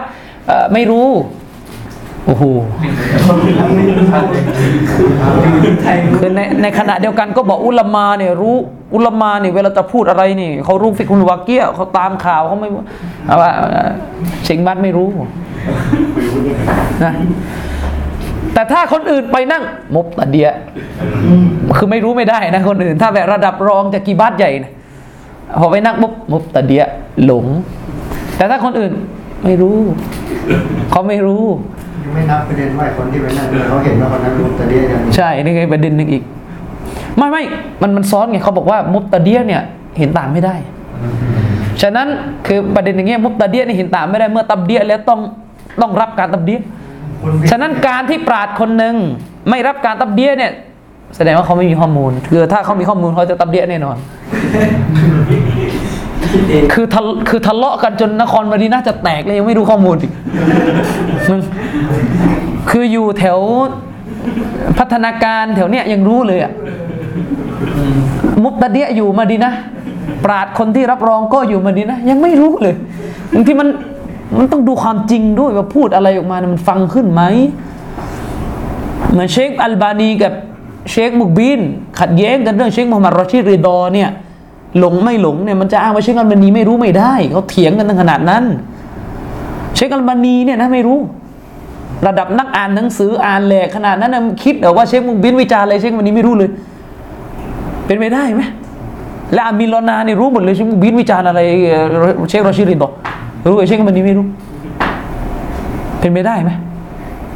[0.73, 1.09] ไม่รู้
[2.27, 2.45] โอ้โห
[6.19, 8.57] คือในในขณะเดียวกันก็บอกอุลมาเนี่ยรู้
[8.95, 12.69] อุลมาเนี่ยเวลาจะพูดอะไรนี่เขารู้ฟิกคุลวาเกียเขาตามข่าวเขาไม่
[13.27, 13.51] เอาว่า
[14.45, 15.09] เชงบัตไม่รู้
[17.05, 17.13] นะ
[18.55, 19.63] แต่ถ้าคนอื่นไปนั่ง
[19.95, 20.49] มุบตะเดีย
[21.77, 24.73] คือไม่รู้ไม่ได้นะคนอื่น ถ้าแบบระดับรองจากกีบัตใหญ่นะ
[25.61, 26.85] พอไปนั่งมุบมุบตะเดีย
[27.25, 27.47] หลง
[28.37, 28.93] แต่ถ้าคนอื่น
[29.45, 29.77] ไม่รู้
[30.91, 31.45] เขาไม่รู้
[32.05, 36.23] ยังไม่นับประเด็นว่าคนที่ไปนั่งด้วยเขาเห็นว่าคนนั้นรู้แต่เรียกยังใช่นี่ไงประเด็นหนึ่งอีก
[37.17, 37.43] ไม่ไม่
[37.83, 39.63] มันมันซ้อนไงเขาบอกว่ามุตตะเดียเนี่ย
[39.99, 40.55] เห็นต่างไม่ได้
[41.83, 42.07] ฉะนั้น
[42.47, 45.21] คือประเด็นอย่างเงี้ยมุตตะเดียเนี่ยเห็นต่างไม่ได้เมื่อตับเดียแล้วต้อง
[45.81, 46.59] ต้องรับการตับเดีย
[47.23, 48.95] คนฉะนั้นการที่ปราดคนหนึ่ง
[49.49, 50.53] ไม่รับการตับเดียเนี่ย
[51.17, 53.97] แสดงว่าเขาไม่มีข้อมูล คือถ้าเขามีข้อมูลเขาจะตับเดียแน่นอน
[56.35, 60.13] คิดเองคือทะคือทะเลาะกันจนนครมาดีน่าจะแตกเลยยังไม่รู้ข้อมูลอีก
[61.29, 61.41] มึง
[62.71, 63.39] คืออยู่แถว
[64.79, 66.53] พัฒนาการแถวเนี้ยยังรู้เลยอะ
[68.43, 69.53] มุกตะเดียอยู่มาดีนะ
[70.25, 72.75] ปราดคนที่รับรองก็อยู่มาดีนะยังไม่รู้เลย
[73.35, 73.69] บางทีมัน
[74.39, 77.23] มันต้องดูความจริงด้วยว่าพูดอะไรออกมาเนี่ยมันฟังขึ้นไหม
[79.11, 80.33] เหมือนเชคอัลบานีกับ
[80.91, 81.61] เชคมุกบิน
[82.01, 84.11] ขัดแย้งกันเรื่องเชคมูฮัมหมัดรอชิดริดอเนี่ย
[84.79, 88.45] หลงไม่หลงเนี่ยมันจะอ้างว่าเชคอัลบานีไม่รู้ไม่ได้เขาเถียงกันตั้งขนาดนั้น
[89.75, 90.99] เชคอัลบานีเนี่ยนะไม่รู้
[92.07, 96.51] ระดับนักอ่านหนังสืออ่านแหลกขนาดนั้นนะคิดเหรอว่าเชคมุกบิลวิจารณ์อะไรเชคอัลบานีไม่รู้เลย
[97.87, 98.43] เป็นไปได้ไหม
[99.33, 101.41] และอามิลอนาเนี่ยรู้หมดเลยเชคมุกบิลวิจารณ์อะไร
[102.29, 102.89] เชครอชิดริดอ
[103.47, 104.27] รู้ไอ้เชคอัลบานีไม่รู้
[106.01, 106.51] เป็นไปได้ไหม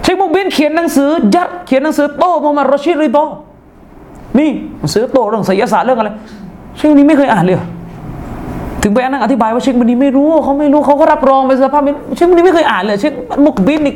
[0.02, 3.24] เชคมุกบินเขียนหนังสือยัดเขียนหนังสือโต้มุฮัมมัดรชิริดอ
[4.38, 6.10] นี่หนังสือโต้เรื่องไสยศาสตร์เรื่องอะไร
[6.78, 7.66] เชคบันนี้ไม่เคยอ่านเลยเหรอ
[8.82, 13.12] ถึงไปนั่งอธิบายว่าเชคบันนี้ไม่รู้เขาไม่รู้เขาก็รับรองไปสภาพไม่รู้เชคบันนี้ไม่เคยอ่านเลย เชค
[13.44, 13.94] มุกบินนี่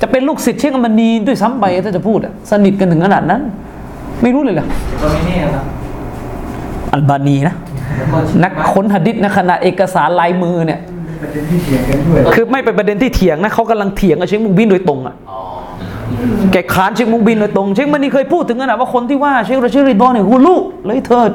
[0.00, 3.40] จะเป็นลูกศิษย์เชคบันนีด้วยซ้ำไปถ้าจะพูดอะสนิทกันถึงขนาดนั้น
[4.22, 4.66] ไม่รู้เลยเหรอ
[5.02, 5.62] ก็ไม่แน่นะ
[6.92, 7.54] อัลบานีนะ
[7.96, 10.80] แล้วก็นักค้นหะดิษนะขณะเอกสารลายมือเนี่ย
[11.22, 15.14] ประเด็นที่เถียงกันด้วยคือไม่เป็นประเด็นที่เถียงนะเขากำลังเถียงกับเชคมุกบินโดยตรงอะ
[16.52, 20.54] แกขานเชคมุกบินโดยตรง เชคบันนีเคยพูดถึงขนาดว่าคนที่ว่าเชครอชิดริดอนเนี่ยฮูลู
[20.86, 21.30] เลยเถิด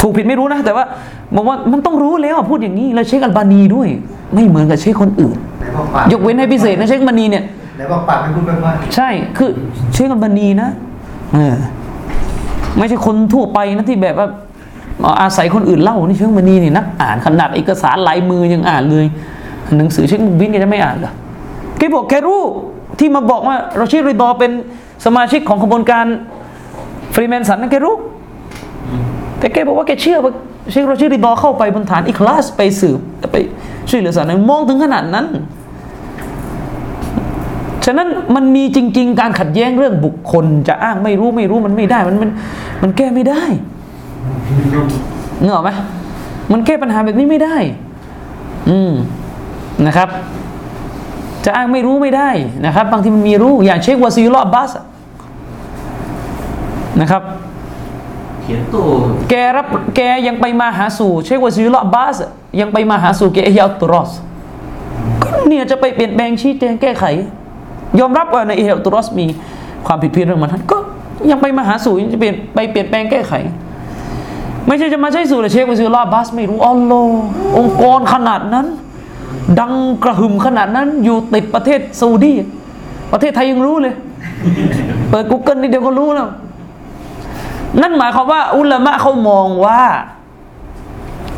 [0.00, 0.84] ถูกผิดไม่รู้นะ แต่ว่า
[1.36, 3.88] บอกว่ามันต้องรู้แล้วอะพูดอย่างนี้แล้วเช็คอัลบานีด้วย
[4.34, 7.44] ไม่เหมือนกับเช็คคนอื่นไหนบอกปากยกเว้นให้พิเศษนะเช็คอัลบานีเนี่ย
[7.76, 9.50] ไหนบอกปากไม่พูดไปว่าใช่คือ
[9.92, 10.68] เช็คอัลบานีนะ
[11.34, 11.56] เออ
[12.78, 14.28] ไม่ใช่คนทั่วไปนะที่แบบว่า
[15.22, 19.06] อาศัยคนอื่นเล่านี่เชคอัลบานีนี่นักอ่านขนาดเอกสารลายมือยังอ่านเลย
[19.78, 21.12] หนังสือเชคมุกบิลแกจะไม่อ่านเหรอ
[21.78, 22.40] แกบอกแกรู้
[22.98, 24.50] ที่มาบอกว่ารอชิดริดอเป็น
[25.04, 26.06] สมาชิกของขบวนการ
[27.14, 27.94] Freemason นะแกรู้
[29.42, 30.32] แต่แกบอกว่าแกเชื่อว่า
[30.70, 32.98] เชครอชิดริดอเข้าไปบนฐานإخلاصไปสืบ
[33.32, 33.36] ไป
[33.88, 35.26] ช่วยเหลือสารมองถึงขนาดนั้น
[37.84, 42.30] ฉะนั้นมันมีจริง ๆ การขัดแย้งเรื่องบุคคล จะอ้างไม่รู้ไม่รู้มันไม่ได้ มันมัน
[42.82, 43.42] มันแก้ไม่ได้
[45.42, 45.70] เงาออกไหม
[46.52, 47.56] มันแก้ปัญหาแบบนี้ไม่ได้
[48.70, 48.92] อืม
[49.86, 50.08] นะครับ
[51.44, 52.30] จะอ้างไม่รู้ไม่ได้
[52.66, 54.70] นะครับ บางทีมันมีรู้อย่างเชควาซีลอบบัส
[57.00, 57.22] นะครับ
[58.52, 58.82] ขียนตู
[59.30, 62.16] แกรับแกยังไปมาหาสู่เชควาซิลบาส
[62.60, 64.12] ยังไปมาหาสู่แกเอียอัลตุรอส
[65.22, 67.04] ก็เนี่ยจะไปเปลี่ยนแปลงชี้แจงแก้ไข
[68.00, 69.26] ยอมรับว่าในเอียอัลตุรอสมี
[69.86, 70.78] ความผิดเพี้ยนเรื่องมันทันก็
[71.30, 73.32] ยังไปมาหาสู่ยังจะเปลี่ยนไปเปลี่ยนแปลงแก้ไข
[74.66, 77.18] ไม่ใช่จะมาใช้สู่แต่เชควาซิลอับบาสไม่รู้อัลลอฮ์
[77.58, 78.66] องค์กรขนาดนั้น
[79.60, 79.72] ดัง
[80.04, 82.32] กระหึ่มขนาดนั้นอยู่ติดประเทศซาอุดี
[83.12, 83.94] ประเทศไทยยังรู้เลย
[85.10, 86.28] เปิด Google นิดเดียวก็รู้แล้ว
[87.80, 89.82] นั่นหมายความว่าอุลามะเขามองว่า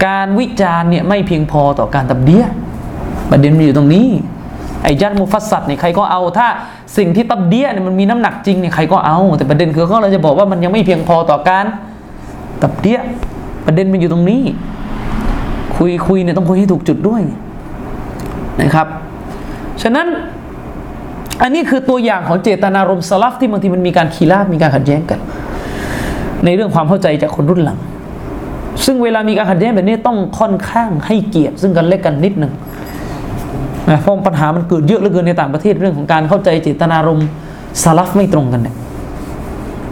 [0.07, 2.45] การวิจารณ์เนี่ยไม่เพียงพอต่อการตับเดีย
[3.31, 4.09] ประเด็นมันอยู่ตรงนี้
[4.83, 6.47] ไอ้ยัดมุฟัสซัดเนี่ยใครก็เอาถ้า
[6.97, 11.65] สิ่งที่ตับเดียเนี่ยมันมีน้ำหนักจริงเนี่ยใครก็เอา แต่ประเด็นคือเขาเราจะบอกว่ามันยังไม่เพียงพอต่อการ
[12.63, 12.99] ตับเดีย
[13.67, 14.43] ประเด็นมันอยู่ตรงนี้
[15.77, 17.23] คุยคุยเนี่ยต้องคุยให้ถูกจุดด้วย
[18.61, 18.87] นะครับ
[19.83, 20.07] ฉะนั้น
[21.43, 25.21] อันนี้คือตัวอย่างของเจตนารมณ์สลับที่บางทีมันมีการคีราบมีการขัดแย้งกัน
[26.45, 27.79] ในเรื่องความเข้าใจจากคนรุ่นหลัง
[28.85, 32.53] ซึ่งเวลามีการขัดแย้งแบบนี้ต้องค่อนข้างให้เกียรติ ซึ่งกันและกันนิดหนึ่ง
[33.91, 37.29] นะเพราะปัญหามันเกิดเยอะเหลือเกินในต่างประเทศเรื่องของการเข้าใจเจตนารมณ์
[37.83, 38.77] สลับไม่ตรงกันเนี่ย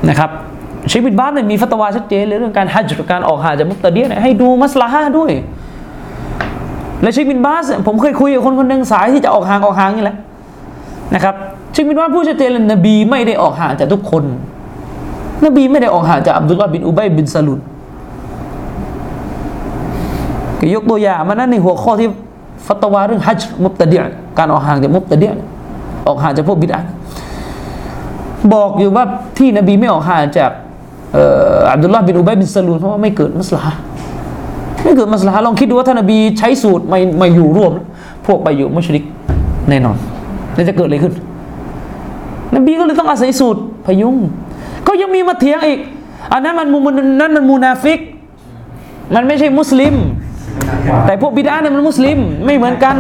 [0.09, 0.31] นะครับ
[0.89, 5.33] เชคบินบาสเนี่ยมีฟัตวาชัดเจนเลยเรื่องการฮัจญ์การออกหาจากมุกตะเดียเนี่ยให้ดูمصلحةด้วย
[7.03, 10.17] และเชคบินบาสเนี่ยผมเคยคุยกับคนคนหนึ่งสายที่จะออกห่างออกห่างนี่แหละ
[11.15, 11.35] นะครับ
[11.73, 14.25] เชคบินบาสพูดชัดเจนเลยนบีไม่ได้ออกห่างจากทุกคน
[15.45, 17.61] นบีไม่ได้ออกห่างจากอับดุลลาบินอุบัยบินซาลุน
[20.61, 22.09] ก็ยกตัวอย่างมานั้นในหัวข้อที่
[22.67, 24.03] ฟัตวาเรื่องฮัจญ์มุบตะเดีย
[24.39, 25.33] การออกห่างจากมุบตะเดีย
[26.07, 26.83] ออกห่างจากพวกบิดอะ
[28.53, 29.05] บอกอยู่ว่า
[29.39, 30.51] ที่นบีไม่ออกห่างจาก
[31.73, 33.63] อับดุลลาบินอุบัยบินซาลุนเพราะว่าไม่เกิดมัสลา
[34.83, 37.73] ไม่เกิดมัสลาลองคิดดูว่าถ้านบีใช้สูตรไม่ไม่อยู่ร่วม
[38.27, 39.05] พวกไปอยู่มุชริก
[39.69, 39.97] แน่นอน
[40.55, 41.15] แล้วจะเกิดอะไรขึ้น
[42.57, 44.17] นบีก็เลยต้องอาศัยสูตรพยุง
[44.93, 45.81] ก็ยังมีมาเถียงอีก
[46.33, 46.89] อันนั้นมันมุม
[47.21, 48.01] นั่นมันมูนาฟิก
[49.15, 49.95] มันไม่ใช่มุสลิม
[51.07, 52.97] แต่พวกบิดาเนี่ยมันมุสลิม ไม่เหมือนกัน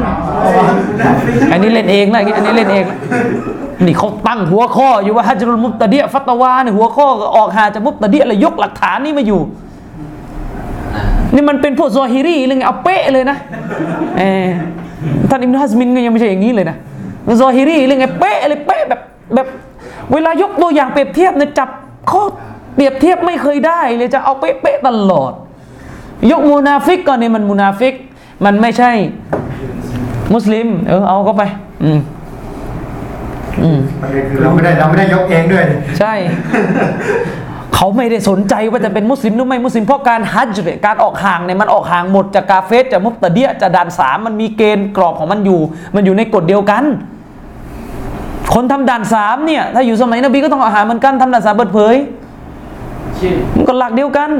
[1.53, 2.85] อันนี้เล่นเองนะอันนี้เล่นเอง
[3.85, 9.41] นี่เขาตั้งหัวข้ออยู่ว่าฮัจรุลมุบตะเดียฟัตวาเนี่ยหัวข้อออกหาจากมุบตะเดียเลยยกหลักฐานนี่มาอยู่
[11.35, 13.37] นี่มันเป็นพวกซอฮิรีเลยไงเอาเป๊ะเลยนะ
[14.19, 14.49] เออ
[15.29, 16.77] ท่านอิบนุฮัซมินก็ยังไม่ใช่อย่างนี้เลยนะ
[17.41, 19.01] ظاهريเลยไงเป๊ะเลยเป๊ะแบบ
[19.35, 19.47] แบบ
[20.13, 21.69] เวลายกตัวอย่างเปรียบเทียบเนี่ยจับ
[22.11, 22.23] ข้อ
[22.75, 25.33] เปรียบเทียบไม่เคยได้เลยจะเอาเป๊ะๆตลอด
[26.31, 27.95] ยกมูนาฟิกก่อนเนี่ยมันมูนาฟิก
[28.45, 28.91] มันไม่ใช่
[30.35, 31.43] มุสลิม เออเอาเข้าไป
[31.85, 32.01] อืม
[33.63, 36.15] อืมประเด็นคือเราไม่ได้เราไม่ได้ยกเองด้วยนี่ใช่
[37.75, 45.61] เขาไม่ได้สนใจว่าจะเป็นมุสลิมหรือไม่มุสลิมเพราะการฮัจญ์เนี่ยการออกห่างเนี่ยมันออกห่างหมดจากกาเฟสจากมุตตะเดียจากด่านสามมันมีเกณฑ์กรอบของมันอยู่
[45.95, 46.85] มันอยู่ในกฎเดียวกัน
[48.55, 51.95] คนทำด่านสามเนี่ย ถ้าอยู่สมัยนบีก็ต้องออกห่างเหมือนกันทำด่านสามเปิดเผย
[53.19, 54.31] ชื่อมันก็หลักเดียวกัน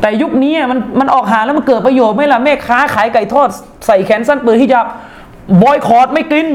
[0.00, 3.48] แต่ยุคนี้มันมันออกหาแล้วมันเกิดประโยชน์ไหมล่ะแม่ค้าขายไก่ทอด
[3.86, 4.80] ใส่แขนสั้นเปิดที่จะ
[5.62, 6.46] บอยคอรดไม่กิน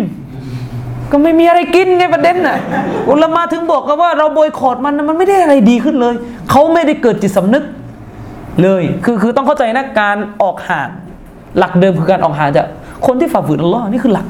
[1.12, 2.58] ก็ไม่มีอะไรกินไงประเด็นน่ะ
[3.10, 6.16] อุลามาถึงบอกกันว่าเราบอยคอรดมันน่ะมันไม่ได้อะไรดีขึ้นเลย
[6.50, 7.64] เขาไม่ได้เกิดจิตสำนึก
[8.62, 10.90] เลยคือคือต้องเข้าใจนะการออกห่าง
[11.58, 12.68] หลักเดิมคือการออกห่างจาก
[13.06, 14.28] คนที่ฝ่าฝืนอัลลอฮ์นี่คือหลัก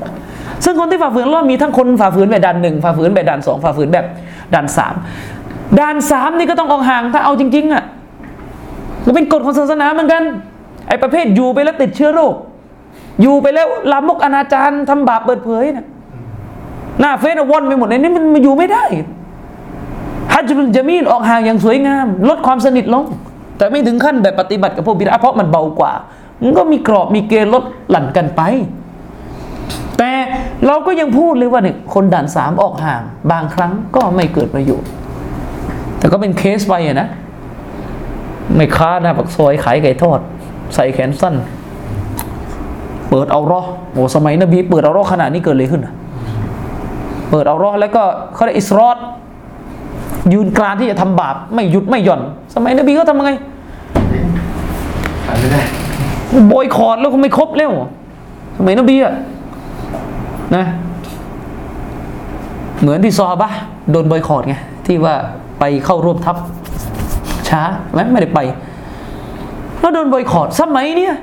[0.63, 4.05] ซึ่งคนที่ฝ่าฝืนอัลลอมีทั้งคนฝ่าฝืนแบบด่านหนึ่งฝ่าฝืนแบบด่านสองฝ่าฝืนแบบ
[4.53, 4.95] ด่านสาม
[5.79, 7.83] ด่านสามนี่ก็ต้องออกห่างถ้าเอาจริงๆอะ
[9.05, 10.23] มันเป็นกฎของศาสนาเหมือนกัน
[10.87, 12.33] ไอ้ประเภทอยู่ไปแล้วติดเชื้อโรค
[13.21, 15.85] อยู่ไปแล้วลามกอนาจารทำบาปเปิดเผยนะ
[16.99, 18.83] หน้าเฟซอว่อนไปหมดในนี้มันมันอยู่ไม่ได้
[20.33, 23.03] ฮัจญุลจามีลออกห่างอย่างสวยงาม ลดความสนิทลง
[23.57, 25.93] แต่ไม่ถึงขั้นแบบปฏิบัติกับพวกบิดาเพราะมันเบากว่า
[26.41, 28.41] มันก็มีกรอบมีเกณฑ์ลดหลั่นกันไป
[29.99, 30.11] แต่
[30.67, 34.89] เราก็ยังพูดเลยว่าเนี่ยคนด่านสามออกห่าง บางครั้งก็ไม่เกิดประโยชน์
[35.97, 37.07] แต่ก็เป็นเคสไปอะนะ
[38.55, 40.19] ไม่ค้าหน้าปักซอยขายไก่ทอด
[40.75, 41.35] ใส่แขนสั้น
[43.09, 43.61] เปิดเอารอ
[43.93, 45.93] โอ้สมัยนบีเปิดเอารอขนาดนี้เกิดอะไรขึ้นอะ
[47.29, 48.97] เปิดเอารอแล้วก็เขาได้อิสรอด
[50.33, 52.21] ยืนกรานที่จะทำบาป ไม่หยุดไม่หย่อน
[52.55, 53.31] สมัยนบีก็ทำยังไง
[55.25, 55.61] ขายไม่ได้
[56.51, 57.71] บอยคอรดแล้วก็ไม่ครบแล้ว
[58.57, 59.13] สมัยนบีอะ
[60.55, 60.65] นะ
[62.81, 63.49] เหมือนที่ซอบะ
[63.91, 65.15] โดนบอยคอรดไงที่ว่า
[65.59, 66.35] ไปเข้าร่วมทัพ
[67.47, 68.39] ช้าไหมไม่ได้ไป
[69.79, 71.13] แล้วโดนบอยคอรดสมัยเนี้ย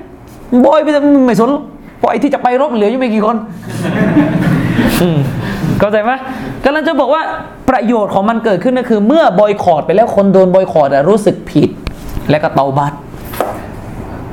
[0.66, 0.88] บอยไป
[1.26, 1.50] ไม่สน
[2.02, 3.36] ปล่อยที่จะไปรบเหลืออยู่ไม่กี่คน
[5.78, 6.12] เข้าใจไหม
[6.64, 7.22] กำลังจะบอกว่า
[7.68, 11.68] ประโยชน์ของมันเกิดขึ้นก็คือ เมื่อบอยคอรดไปแล้วคนโดนบอยคอรดรู้สึกผิด
[12.30, 12.92] และก็เตาบัต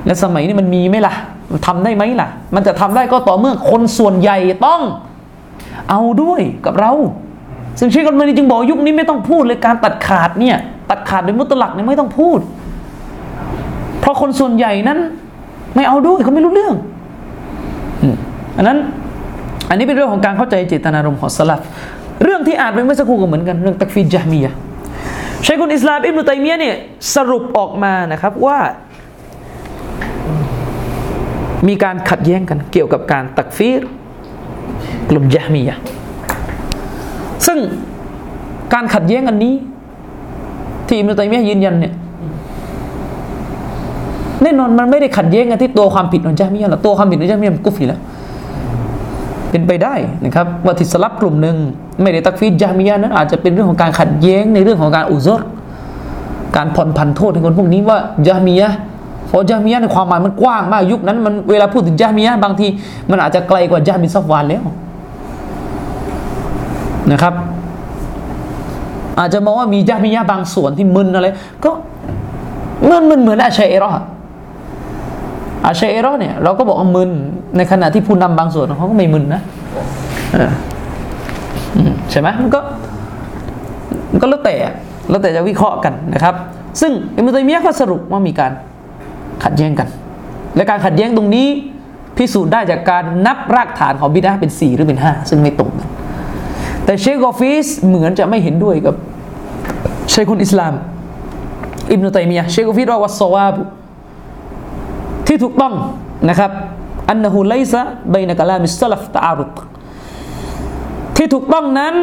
[0.05, 1.13] และสมัยนี้มันมีไหมล่ะ
[1.67, 4.37] ทำได้ไหมล่ะ มันจะทำได้ก็ต่อเมื่อคนส่วนใหญ่
[4.67, 4.81] ต้อง
[5.89, 6.91] เอาด้วยกับเรา
[7.79, 10.57] ซึ่งเชคกันมานีจึงบอกยุคนี้ไม่ต้องพูดเลยการตัดขาดเนี่ย
[10.89, 12.39] ตัดขาดโดยมุตลักเนี่ยไม่ต้องพูด
[13.99, 14.99] เพราะคนส่วนใหญ่นั้น
[15.75, 16.73] ไม่เอาด้วยเขาไม่รู้เรื่อง
[18.01, 18.15] อืม
[18.57, 18.77] อันนั้น
[19.69, 21.59] อันนี้เป็นเรื่องของการเข้าใจเจตนารมณ์ของสลับ
[22.23, 24.57] เรื่องที่อ่านไปเมื่อสักครู่ก็เหมือนกันเรื่องตักฟีรจามียะห์
[25.45, 26.75] ชัยคุลอิสลามอิบนุตัยมียะห์เนี่ย
[27.15, 28.57] สรุปออกมานะครับว่า
[31.67, 33.81] มีการขัดแย้งกันเกี่ยวกับการตักฟีร
[35.09, 35.75] กลุ่มยะมียะ
[37.45, 37.57] ซึ่ง
[38.73, 39.53] การขัดแย้งอันนี้
[40.87, 41.93] ที่อิมรุตัยมียะยืนยันเนี่ย
[44.43, 47.99] แน่นอนมันไม่ได้ขัดแย้งกันที่ตัวความผิดของยะฮ์มียะหรอกตัวความผิดของยะฮ์มียะมันกุฟอยู่แล้ว
[49.49, 49.93] เป็นไปได้
[50.25, 51.55] นะครับว่าทิสลับกลุ่มหนึ่ง
[52.01, 55.41] ไม่ได้ตักฟีรยะฮ์มียะนั้น อาจจะเป็นเรื่องของการขัดแย้งในเรื่องของการอุซร
[56.55, 58.69] การผ่อนผันโทษให้คนพวกนี้ว่ายะฮ์มียะ
[59.33, 62.67] เพราะยะฮ์มียะในความหมายมันกว้างมากยุคนั้นมันเวลาพูดถึงยะฮ์มียะบางที
[63.11, 64.63] มันอาจจะไกลกว่ายะฮ์บินซัฟวานแล้ว
[67.11, 67.33] นะครับ
[69.19, 71.27] อาจจะมองว่ามียะฮ์มียะบางส่วนที่มึนอะไร
[71.63, 71.71] ก็
[72.89, 73.91] มันมันเหมือนอาชัยเอรอ
[75.65, 77.11] อาชัยเอรอเนี่ยเราก็บอกว่ามึน
[77.57, 79.41] ในขณะที่ผู้นำบางส่วนเขาก็ไม่มึนนะ
[82.11, 82.59] ใช่ไหมมันก็
[84.11, 84.55] มันก็แล้วแต่
[85.09, 86.35] แล้วแต่จะวิเคราะห์กันนะครับ
[86.81, 88.51] ซึ่งอิมตัยมียะก็สรุปว่ามีการ
[89.43, 89.87] ขัดแย้งกัน
[90.55, 91.47] และการขัดแย้งตรงนี้
[92.17, 95.89] พิสูจน์ได้จากการนับรากฐานของبدعةเป็น 4 หรือเป็น 5 ซึ่งไม่ตรงกัน
[96.85, 98.95] แต่เชคฆอฟิสเหมือนจะไม่เห็นด้วยกับ
[100.09, 100.73] เชคุลอิสลาม
[101.91, 103.61] อิบนุตัยมียะเชคกอฟิสว่าวัสซาวาบุ
[105.27, 105.73] ที่ถูกต้อง
[106.29, 106.51] นะครับ
[107.09, 109.55] أنه ليس بين كلام السلف تعارض
[111.17, 111.95] ที่ถูกต้องนั้น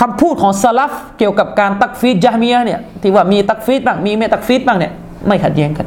[0.00, 4.92] คำพูดของสลัฟเกี่ยวกับการتكفير ยะฮ์มียะเนี่ยที่ว่ามี تكفيرบ้างมีไม่ تكفيرบ้างเนี่ย
[5.26, 5.86] ไม่ขัดแย้งกัน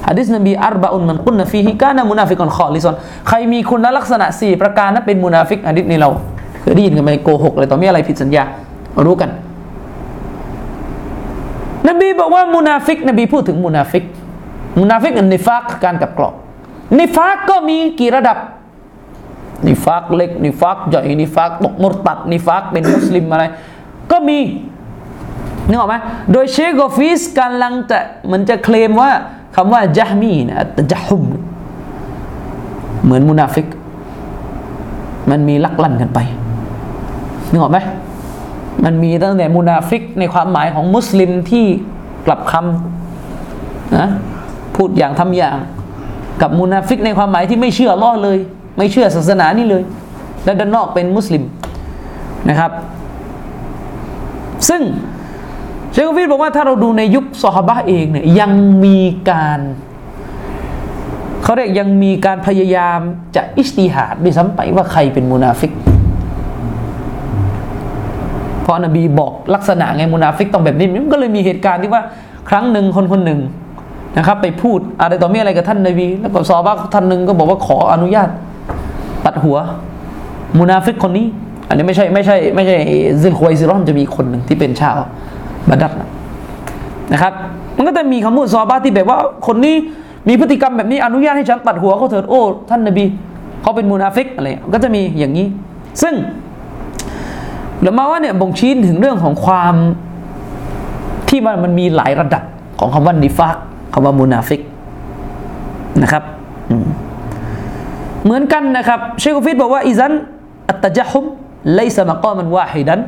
[0.08, 2.96] ฮะดิษนบี أربع من كن فيه كان منافقا خالصا
[3.28, 6.10] ใครมีคุณลักษณะ 4 ประการนั้นเป็นมุนาฟิกฮะดิษนี้เรา
[6.60, 8.42] เคยได้ยินกันไหมโกหกอะไรต่อมีอะไรผิดสัญญา
[9.06, 9.30] รู้กัน
[11.88, 14.04] นบีบอกว่ามุนาฟิก นบีพูดถึงมุนาฟิก
[14.80, 16.34] มุนาฟิกกับนิฟากการกับกรอบ
[16.98, 18.38] นิฟากก็มีกี่ระดับ
[19.66, 23.44] นิฟากเล็กนิฟากใหญ่นิฟากตกมุรตัดนิฟากเป็นมุสลิมอะไร
[24.10, 24.38] ก็มี
[25.70, 25.96] นึกออกไหม
[26.32, 27.98] โดยเชคกอฟิสกำลังจะ
[28.32, 29.10] มันจะเคลมว่า
[29.56, 31.24] คำว่าจาฮมีนะตะหุม
[33.04, 33.66] เหมือนมุนาฟิก
[35.30, 36.18] มันมีลักลั่นกันไป
[37.50, 37.78] นึกออกไหม
[38.84, 41.64] มันมีตั้งแต่มุนาฟิกในความหมายของมุสลิมที่
[42.26, 44.08] กลับคำนะ
[44.76, 45.56] พูดอย่างทำอย่าง
[46.42, 48.38] กับมุนาฟิกในความหมายที่ไม่เชื่ออัลลอฮ์เลย
[48.78, 49.82] ไม่เชื่อศาสนานี่เลย
[50.44, 51.42] และด้านนอกเป็นมุสลิม
[52.48, 52.70] นะครับ
[54.68, 54.82] ซึ่ง
[55.92, 58.52] เชคกฟิดบอกว่าถ้าเราดูในยุคซอฮาบะเองเนี่ยยัง
[58.84, 58.98] มี
[59.30, 59.60] การ
[61.42, 62.98] เขาเรียกยังมีการพยายาม
[63.36, 65.72] จะاجتهادด้วยซ้ำไปว่าใครเป็นมุนาฟิก
[68.62, 72.02] เพราะนบีบอกลักษณะไงมุนาฟิกต้องแบบนี้มันก็เลยมีเหตุการณ์ที่ว่า
[72.48, 73.40] ครั้งหนึ่งคนคนหนึ่ง
[74.16, 78.28] นะครับ ไปพูดอะไรต่อมีอะไรกับท่านนบี แล้วก็ซอฮาบะท่านหนึ่งก็บอกว่าขออนุญาต
[79.24, 79.56] ตัดหัว
[80.58, 81.26] มุนาฟิกคนนี้
[81.68, 82.76] อันนี้ไม่ใช่ไม่ใช่ไม่ใช่
[83.22, 84.98] ซิลควยซิรอมจะมีคนหนึ่งที่เป็นชาว
[85.68, 86.08] บัดร์นะ
[87.12, 87.32] นะครับ
[87.76, 89.74] มันก็จะมีคำพูดซอฮาบะห์ที่แบบว่าคนนี้
[90.28, 92.40] มีพฤติกรรมแบบนี้อนุญาตให้ฉันตัดหัวเขาเถิดโอ้
[92.70, 93.04] ท่านนบี
[93.62, 95.46] เขาเป็นมุนาฟิกอะไรก็จะมีอย่างนี้
[96.02, 96.14] ซึ่ง
[97.80, 99.74] อุละมาอ์ว่าเนี่ยบ่งชี้ถึงเรื่องของความ
[101.28, 102.42] ที่มันมันมีหลายระดับ
[102.78, 103.56] ของคำว่าنفاق
[103.92, 104.60] คำว่ามุนาฟิก
[106.02, 106.22] นะครับ
[108.24, 111.24] เหมือนกันนะครับเชคกฟิดบอกว่าإذا التجهم
[111.74, 113.00] ليس مقاما واحدا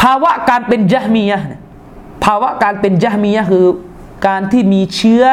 [0.00, 1.58] ภาวะการเป็นยะมียะห์เมีย
[2.24, 3.66] ภาวะการเป็นยะมียะคือ
[4.26, 5.24] การที่มีเชื้อ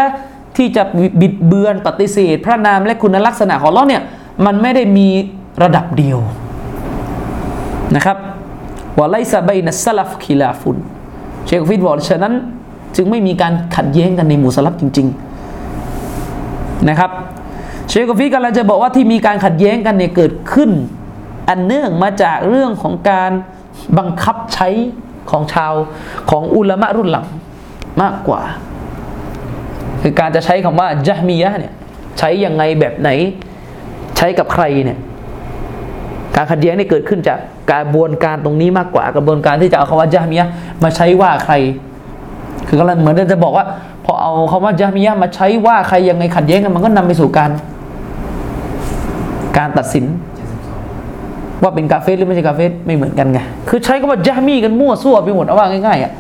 [0.57, 0.83] ที่จะ
[1.21, 4.01] บิดเบือนปฏิเสธ พระนามและคุณลักษณะของเราเนี่ย
[4.45, 5.07] มันไม่ได้มี
[5.63, 6.19] ระดับเดียว
[7.95, 8.17] นะครับ
[8.99, 10.77] วะไลซะบัยนัสสลัฟคิลาฟุน
[11.45, 12.33] เชคฟิดบอกฉะนั้น
[12.95, 15.07] จึงไม่มีการขัดแย้งกันในหมู่สลับจริง
[15.97, 17.11] ๆนะครับ
[17.89, 20.71] เชคฟิดกำลังจะบอกว่าที่มีการขัดแย้งกันเนี่ยเกิดขึ้น
[21.49, 23.31] อันเนื่องมาจากเรื่องของการ
[23.97, 24.67] บังคับใช้
[25.31, 25.73] ของชาว
[26.29, 27.25] ของอุลามะรุ่นหลัง
[28.01, 28.41] มากกว่า
[30.01, 31.73] คือการจะใช้คำว่าจาฮมียะเนี่ย
[32.19, 33.09] ใช้ยังไงแบบไหน
[34.17, 34.99] ใช้กับใครเนี่ย
[36.35, 37.39] การขัดแย้งนี่เกิดขึ้นจาก
[37.71, 40.47] กระบวนการตรงนี้มากกว่ากระบวนการที่จะเอาคำว่าจาฮมียะ
[40.83, 41.53] มาใช้ว่าใคร
[42.67, 43.65] คือกำลังเหมือนจะบอกว่า
[44.05, 47.51] พอเอาคำว่าจาฮมียะมาใช้ว่าใครยังไงขัดแย้งกันมันก็นำไปสู่การ
[49.57, 50.05] การตัดสิน
[51.61, 53.39] ว่าเป็นกาเฟสหรือไม่ใช่กาเฟสไม่เหมือนกันไง
[53.69, 56.11] คือใช้คำว่าจาฮมีกันมั่วซั่วไปหมดเอาว่าง่ายๆอะ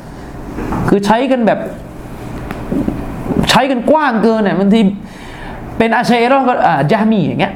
[0.89, 1.59] คือใช้กันแบบ
[3.49, 4.81] ใช้กันกว้างเกินเนี่ยบางที
[5.77, 7.53] เป็นอาชัยรอก็อ่าจาฮมีอย่างเงี้ย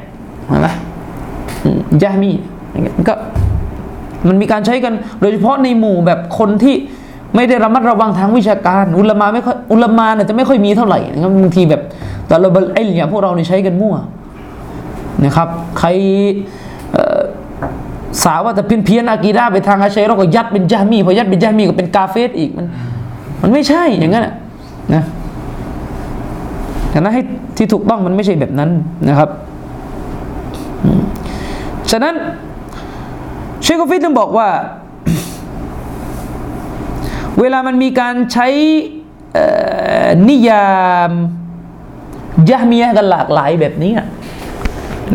[0.48, 0.68] เห็นไหม
[1.64, 2.32] อืมจมี
[2.72, 3.14] อย่างเงี้ยก็
[4.28, 6.76] มันมีการใช้กันโดยเฉพาะในหมู่แบบคนที่
[7.36, 11.82] ไม่ได้ระมัดระวังทางวิชาการ อุลมาไม่ค่อยอุลมาเนี่ยจะไม่ค่อยมีเท่าไหร่นะครับบางทีแบบ
[12.28, 13.96] แต่เราไอ้เนี่ยพวกเราเนี่ยใช้กันมั่ว
[15.26, 15.48] นะครับ
[15.80, 15.88] ใคร
[16.94, 17.20] เอ่อ
[18.24, 22.66] สาวว่าแต่เพี้ยนเพี้ยนอากีดาไปทางอาชัยเราก็ยัดเป็นยะมีพอยัดเป็นยะมีก็เป็นกาเฟสอีกมัน
[23.42, 24.34] มันไม่ใช่อย่างนั้นนะ
[24.94, 25.04] นะ
[26.90, 27.24] แต่นั้นให้
[27.58, 28.70] ที่ถูกต้องมันไม่ใช่แบบนั้น
[29.10, 29.30] นะครับ
[31.92, 32.16] ฉะนั้น
[33.62, 34.50] เชคกฟิต้องบอกว่า
[37.40, 38.48] เวลามันมีการใช้
[40.30, 40.70] นิยา
[41.10, 41.12] ม
[42.50, 44.08] ยะมียะกันหลากหลายแบบนี้อะ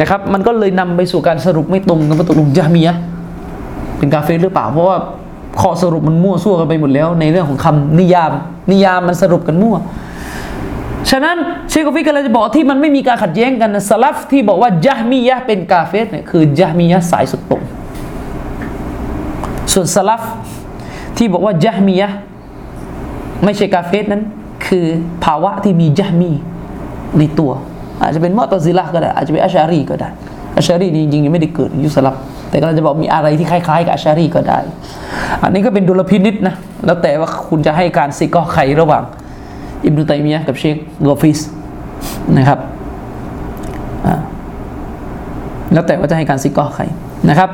[0.01, 2.95] นะครับ มันก็เลยนำไปสู่การสรุปไม่ตรงกันว่าตกลงยะมียะ
[3.99, 4.97] เป็นกาเฟรหรือเปล่า เพราะว่า
[5.61, 8.33] ข้อสรุปมันมั่วซั่วกันไปหมดแล้ว ในเรื่องของคำนิยาม
[8.71, 9.77] นิยามมันสรุปกันมั่ว
[11.11, 11.37] ฉะนั้น
[11.69, 17.63] เชคกฟิกก็เลยจะบอกที่มันไม่มีการขัดแย้งกันนะสลัฟที่บอกว่ายะมียะเป็นกาเฟรเนี่ยคือยะมียะสายสุดตรง
[19.73, 20.23] ส่วนสลัฟ
[21.17, 22.11] ที่บอกว่ายะมียะ
[23.45, 24.23] ไม่ใช่กาเฟสนั้น
[24.67, 24.85] คือ
[25.25, 26.31] ภาวะที่มียะมี
[27.19, 27.53] ในตัว
[28.05, 30.09] อาจจะเป็นมอตซิละก็ได้อาจจะเป็นอัชารีก็ได้
[30.57, 32.15] อัชารีนี่จริงๆยังไม่ได้เกิดยุสลับ
[32.51, 34.59] แต่ก็จะบอกมีอะไรที่คล้ายๆกับอัชารีก็ได้
[35.43, 36.55] อันนี้ก็เป็นดุลพินิษนะ
[36.87, 39.03] แล้วแต่ว่าคุณจะให้การซิกอใครระหว่าง
[39.85, 40.77] อิบนุตัยมียะกับเชค
[41.07, 41.39] กอฟิส
[42.39, 42.59] นะครับ
[45.73, 46.83] แล้วแต่ว่าจะให้การซิกอใคร
[47.29, 47.51] นะครับ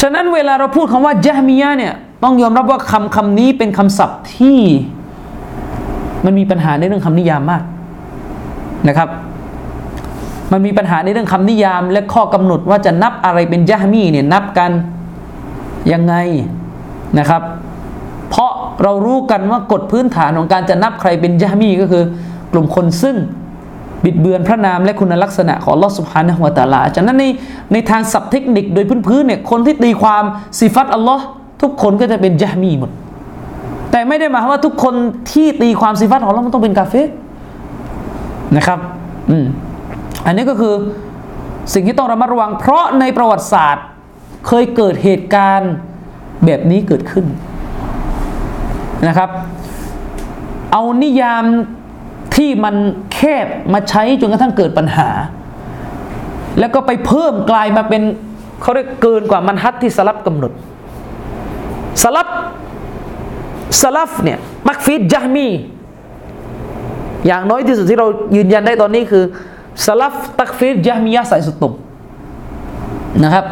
[0.00, 1.94] ฉะนั้นเวลาเราพูดคำว่ายะมียะเนี่ย
[2.24, 4.58] ต้องยอมรับว่าคำคำนี้เป็นคำศัพท์ที่
[6.24, 7.62] มันมีปัญหาในเรื่องคำนิยามมาก
[8.88, 9.08] นะครับ
[10.52, 14.70] มันมีปัญหาในเรื่องคำนิยาม และข้อกำหนดว่าจะนับอะไรเป็นยะมีเนี่ยนับกัน
[15.92, 16.14] ยังไง
[17.18, 17.42] นะครับ
[18.30, 18.50] เพราะ
[18.82, 22.02] เรารู้กันว่ากฎพื้นฐานของการจะนับใครเป็นยะมีก็คือ
[22.52, 23.16] กลุ่มคนซึ่ง
[24.04, 27.24] บิดเบือนพระนามและคุณลักษณะของลอสุภานะฮวตาลาจากนั้นใน
[27.72, 30.22] ในทางศัพท์เทคนิคโดยพื้นๆเนี่ยคนที่ตีความ
[30.58, 31.24] สิฟัตอัลลอฮ์
[31.62, 32.90] ทุกคนก็จะเป็นยะมีหมด
[33.90, 34.94] แต่ไม่ได้หมายว่าทุกคน
[35.32, 36.98] ที่ตีความสิฟัตของอัลลอฮ์มันต้องเป็นกาเฟร
[38.56, 38.78] นะครับ
[39.30, 39.46] อืม
[40.26, 40.74] อันนี้ก็คือ
[41.74, 43.84] สิ่งที่ต้องระมัดระวัง เพราะในประวัติศาสตร์
[44.46, 45.72] เคยเกิดเหตุการณ์
[46.44, 47.26] แบบนี้เกิดขึ้น
[49.08, 49.30] นะครับ
[50.72, 51.44] เอานิยาม
[52.36, 52.74] ที่มัน
[53.14, 55.08] แคบมาใช้จนกระทั่งเกิดปัญหา
[56.58, 58.02] แล้วก็ไปเพิ่มกลายมาเป็น
[58.62, 60.52] เขาเรียกเกินกว่ามันฮัดที่สลับกำหนด
[62.02, 62.28] สลับ
[63.82, 64.38] สลับเนี่ย
[64.68, 65.46] มักฟิดยะมี
[67.26, 68.06] อย่างน้อยที่สุดที่เรา
[68.36, 69.24] ยืนยันได้ตอนนี้คือ
[69.86, 71.74] สลับตักฟิดยะมียะสายสุดตรง
[73.22, 73.44] นะครับ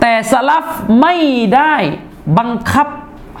[0.00, 0.64] แต่สลับ
[1.00, 1.14] ไม่
[1.54, 1.74] ได้
[2.38, 2.86] บังคับ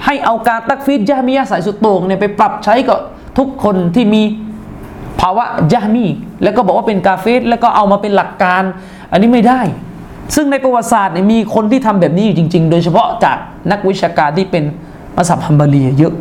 [0.04, 2.98] ให้เอาการตักฟิดยะมียะสายสุดโต่งเนี่ยไปปรับใช้กับ
[3.38, 4.22] ทุกคนที่มี
[5.20, 6.06] ภาวะยะมี
[6.42, 8.62] แล้วก็บอกว่าเป็นกาเฟสแล้วก็เอามาเป็นหลักการ
[9.10, 9.60] อันนี้ไม่ได้
[10.34, 13.36] ซึ่งในประวัติศาสตร์เนี่ยมีคนที่ทำแบบนี้อยู่จริง ๆ โดยเฉพาะจาก
[13.70, 14.64] นักวิชาการที่เป็น
[15.16, 16.14] มัสยิดฮัมบารีเยอะ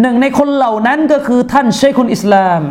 [0.00, 2.62] หนึ่งในคนเหล่านั้นก็คือท่านเชคุนอิสลาม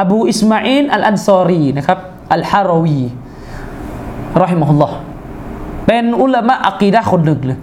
[0.00, 1.98] อบูอิสมาอินอัลอันซอรีนะครับ
[2.34, 3.00] อัลฮารวี
[4.42, 4.96] رحمه الله
[5.86, 7.58] เป็นอุลามะعقيدةคนหนึ่งเลย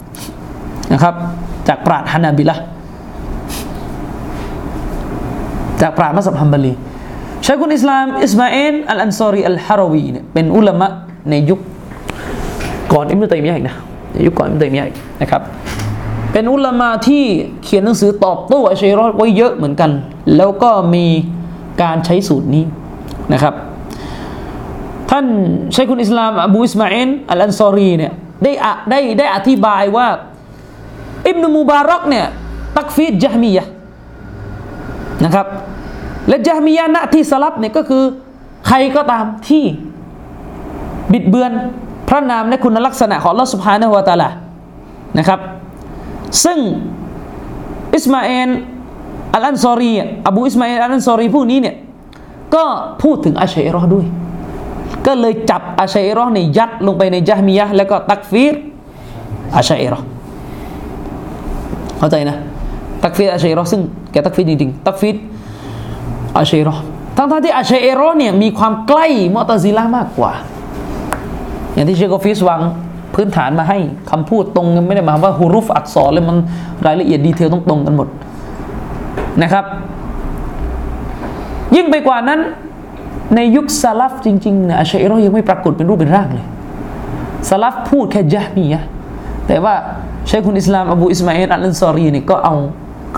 [0.92, 1.14] นะครับ
[1.68, 2.56] จากปราชญ์ฮานาบิละ
[5.82, 10.86] จากปราชญ์มัซฮับฮัมบาลีชัยคุลอิสลามอิสมาอีลอัลอันซอรีอัลฮารวีเนี่ยเป็นอุลามะ
[11.30, 11.60] ในยุค
[12.92, 13.76] ก่อนอิบนุตัยมียะอีกนะ
[14.12, 15.42] ในยุคก่อนอิบนุตัยมียะอีกนะครับ
[16.32, 17.24] เป็นอุลามะที่
[17.64, 19.90] เขียนหนังสือตอบโต้อะชาอิเราะฮ์ไว้เยอะเหมือนกัน
[20.36, 21.06] แล้วก็มี
[21.82, 22.64] การใช้สูตรนี้
[23.32, 23.54] นะครับ
[25.10, 25.26] ท่าน
[25.74, 28.12] ชัยคุณอิสลามอบูอิสมาอินอัลอันซอรีเนี่ย
[28.42, 30.06] ได้อะได้ได้อธิบายว่า
[31.28, 32.26] อิบนุมูบารักเนี่ย
[32.76, 33.66] ตักฟีดจามียะ
[35.24, 35.46] นะครับ
[36.28, 38.02] และจามียะณที่สลับเนี่ยก็คือ
[38.66, 39.64] ใครก็ตามที่
[41.12, 41.52] บิดเบือน
[42.08, 44.28] พระนามและคุณลักษณะของลอสุภานะฮวตาลา
[45.18, 45.40] นะครับ
[46.44, 46.58] ซึ่ง
[47.94, 48.50] อิสมาเอล
[49.34, 49.92] อัลอันซอรี
[50.28, 51.74] อบูอิสมาเอลอัลอันซอรีพวกนี้เนี่ย
[52.54, 52.64] ก็
[53.02, 54.06] พูดถึงอาชัยรอห์ด้วย
[55.06, 58.54] ก็เลยจับอาชัยรอห์ในยยัดลงไปในจาฮมียะแล้วก็ตักฟีร
[59.56, 60.04] อาชัยรอห์
[61.98, 62.36] เข้าใจนะ
[63.02, 65.16] ตักฟีรอาชัยรอห์ซึ่งแกตักฟีรจริงๆ ตักฟีร
[66.38, 66.82] อาชัยรอห์
[67.16, 70.32] ทั้งๆที่อาชัยรอห์เนี่ยมีความใกล้มอตซิละห์มากกว่า
[71.74, 72.60] อย่างที่เชคกอฟิสวาง
[73.14, 73.78] พื้นฐานมาให้
[74.10, 76.36] คำพูดตรงกันไม่ได้หมายความว่าحروفอักษรเลยมัน
[76.86, 78.08] รายละเอียด detail ต้องตรงกันหมด
[79.42, 79.64] นะครับ
[81.76, 82.40] ยิ่งไปกว่านั้น
[83.34, 86.46] ในยุคสลัฟจริงๆเนี่ยอะชาอิเราะฮ์ยังไม่ปรากฏเป็นรูปเป็นร่างเลย
[87.48, 88.82] สลัฟพูดแค่ญะฮ์มียะฮ์
[89.46, 89.74] แต่ว่า
[90.28, 92.54] ชัยคุลอิสลามอบูอิสมาอิลอัลอันซอรีเนี่ยก็เอา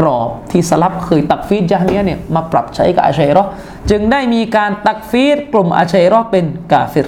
[0.01, 3.43] กรอบที่สลัฟเคย تكفير ญะฮ์มียะฮ์เนี่ยมาปรับใช้กับอะชาอิเราะฮ์
[3.91, 7.07] จึงได้มีการตักฟีดกลุ่มอัชชัยรอเป็นกาฟิร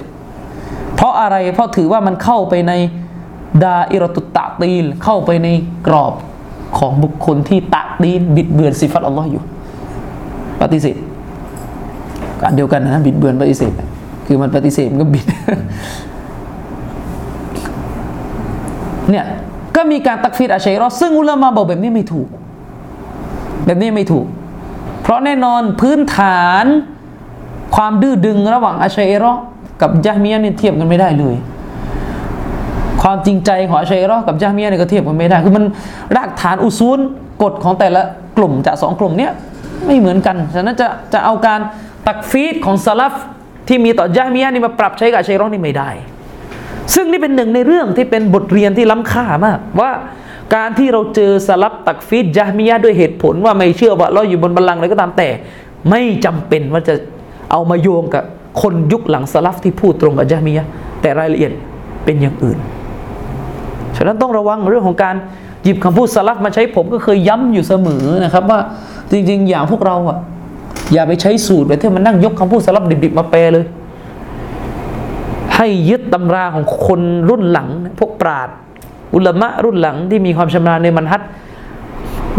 [0.95, 2.73] เพราะอะไรเพราะถือว่ามันเข้าไปใน
[3.63, 5.47] ดาอิรตุตตะตีลเข้าไปใน
[5.87, 6.13] กรอบ
[6.77, 9.41] ของบุคคลที่ตะตีนบิดเบือนสิฟัตอัลลอฮ์อยู่
[10.61, 10.97] ปฏิเสธ
[12.41, 13.71] การเดียวกันนะบิดเบือนปฏิเสธ
[14.27, 15.25] คือมันปฏิเสธมันก็บิด
[19.09, 19.25] เนี่ย
[19.75, 22.27] ก็มีการตักฟีดอาชัยรอซึ่งอุลามะบอกแบบนี้ไม่ถูก
[23.65, 24.25] แบบนี้ไม่ถูก
[25.01, 26.65] เพราะแน่นอนพื้นฐาน
[27.75, 29.33] ความดื้อดึงระหว่างอาชัยรอ
[29.81, 31.35] กับยะมียะเนี่ยเทียบกันไม่ได้เลย
[33.03, 35.65] ความจริงใจของอาชัยรอกับยะฮ์มียเนี่ยก็เทียบกันไม่ได้ คือมัน
[36.15, 36.99] รากฐานอุซูล
[37.43, 38.01] กฎของแต่ละ
[38.37, 39.31] กลุ่มจากสองกลุ่มเนี้ย
[39.85, 41.59] ไม่เหมือนกัน ฉะนั้นจะจะเอาการ
[42.07, 43.13] ตักฟีดของสลัฟ
[43.67, 45.89] ที่มีต่อยะฮ์มียนี่มาปรับใช้กับอาชัยรอนี่ไม่ได้
[46.93, 49.91] ซึ่งนี่เป็นหนึ่งในเรื่องที่เป็นบทเรียนที่ล้ำค่ามากว่า
[50.55, 55.29] การที่เราเจอสลับตักฟีดยะฮ์มียะด้วยเหตุผลว่าไม่เชื่อว่าเราอยู่บนบัลลังก์อะไรก็ตามแต่
[55.89, 56.93] ไม่จำเป็นว่าจะ
[57.51, 58.23] เอามาโยงกับ
[58.61, 60.65] คนยุคหลังสลับที่พูดตรงกับยะฮ์มียะ
[61.01, 61.51] แต่รายละเอียด
[62.05, 62.59] เป็นอย่างอื่น
[63.97, 65.15] ฉะนั้นต้องระวังเรื่องของการ
[65.63, 68.59] หยิบคำพูดสลับมาใช้ผมก็เคยย้ำอยู่เสมอนะครับ ว่า
[69.11, 70.17] จริงๆ อย่างพวกเราอะ
[70.93, 73.65] อย่าไปใช้สูตรแบบที่มันนั่งยกคำพูดสลับดิบๆมาแปลเลย
[75.55, 77.67] ให้ยึดตำราของคนรุ่นหลัง
[77.99, 78.49] พวกปราด
[79.13, 81.21] อุลมะรุ่นหลังที่มีความชำนาญในมันฮัด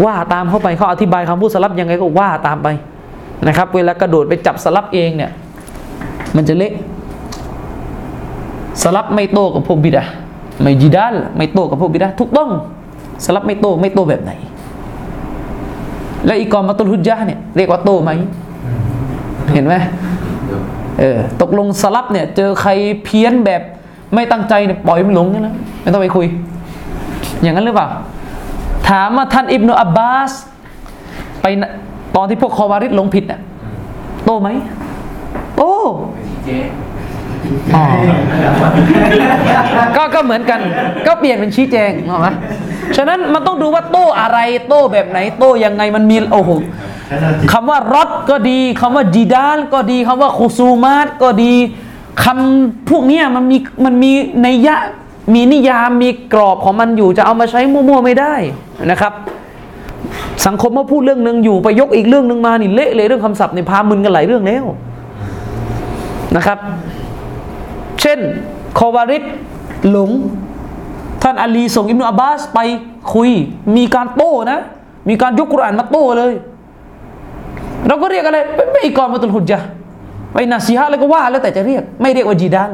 [0.05, 2.67] ว่าตามเข้าไปเขาอธิบายคำพูดสลับยังไงก็ว่าตามไป
[3.47, 5.31] นะครับ เวลากระโดดไปจับสลับเองเนี่ย
[6.35, 6.73] มันจะเละ
[8.83, 10.03] สลับไม่โตกับพวกบิดา
[10.61, 12.49] ไม่จีดัลไม่โตกับพวกบิดาถูกต้อง
[13.25, 14.31] สลับไม่โตไม่โตแบบไหน
[16.25, 18.11] และอีกอมาตุลฮุจญะเนี่ยเรียกว่าโตไหม
[19.53, 19.75] เห็นไหม
[20.99, 22.71] เออตกลงสลับเนี่ย เจอใคร
[23.03, 23.61] เพี้ยนแบบ
[24.13, 26.25] ไม่ตั้งใจเนี่ยปล่อยมันหลงเนี่ยนะไม่ต้องไปคุย
[27.41, 27.87] อย่างนั้นหรือเปล่า
[28.89, 30.31] ถามว่าท่านอิบนุอับบาส
[31.41, 31.45] ไป
[32.15, 33.39] ตอนที่พวกคอวาริดหลงผิดน่ะ
[34.25, 34.49] โตไหม
[35.57, 35.63] โต
[37.75, 37.85] อ๋อ
[39.95, 40.59] ก็ก็เหมือนกัน
[41.07, 42.27] ก็เปลี่ยนเป็นชี้แจงเหรอไหม
[42.97, 46.51] ฉะนั้นมันต้องดูว่าโต้อะไรโต้แบบไหนโต้ยังไงมันมีโอ้โห
[47.51, 51.53] คำว่ารถก็ดีคำว่าจีดาลก็ดีคำว่าคุซูมาตก็ดี
[52.23, 54.11] คำพวกนี้มันมีมันมี
[54.43, 54.75] ในยะ
[55.33, 58.33] มีนิยามมีกรอบของมันอยู่จะเอามาใช้มั่วๆไม่ได้
[58.91, 59.13] นะครับ
[60.45, 64.65] สังคมมาพูดเรื่องหนึ่งอยู่ไปยกอีกเรื่องหนึ่งมานี่เละเลยเรื่องคำศัพท์ในยพามึนกันหลายเรื่องแล้ว
[66.35, 66.57] นะครับ
[68.01, 68.19] เช่น
[68.77, 69.23] คอวาริด
[69.89, 70.11] หลง
[71.23, 72.59] ท่านอาลีส่งอิบนุอับบาสไป
[73.13, 73.29] คุย
[73.75, 74.59] มีการโต้นะ
[75.09, 76.33] มีการยกกุรานมาโต้เลย
[77.87, 79.67] เราก็เรียกอะไร ไม่ไม่إقامة الحجة
[80.33, 82.69] ไปنصيحةแล้วก็ว่าแล้วแต่จะเรียก ไม่เรียกว่าجدال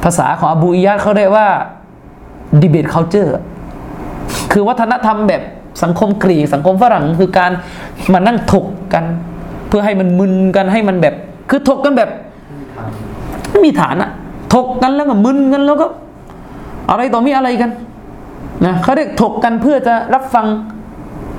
[0.04, 1.48] ภาษาของอบูอียาดเขาเรียกว่า
[2.62, 3.32] ดีเบต culture
[4.52, 5.42] คือวัฒนธรรมแบบ
[5.84, 7.52] สังคมกรีกสังคมฝรั่งคือการ
[8.14, 9.04] มานั่งถกกัน
[9.68, 11.16] เพื่อให้มันมึนกันให้มันแบบ
[11.50, 12.10] คือถกกันแบบ
[13.50, 14.10] ไม่มีฐานอะ
[14.56, 15.88] ถกกันแล้วก็มึนกันแล้วก็
[16.90, 17.72] อะไรต่อมีอะไรกัน
[18.66, 20.46] นะเขาเรียกถกกันเพื่อจะรับฟัง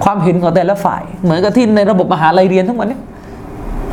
[0.05, 2.99] ความเห็นของแต่ละฝ่าย เหมือนกับที่ในระบบมหาลัยเรียนทั้งวันเนี้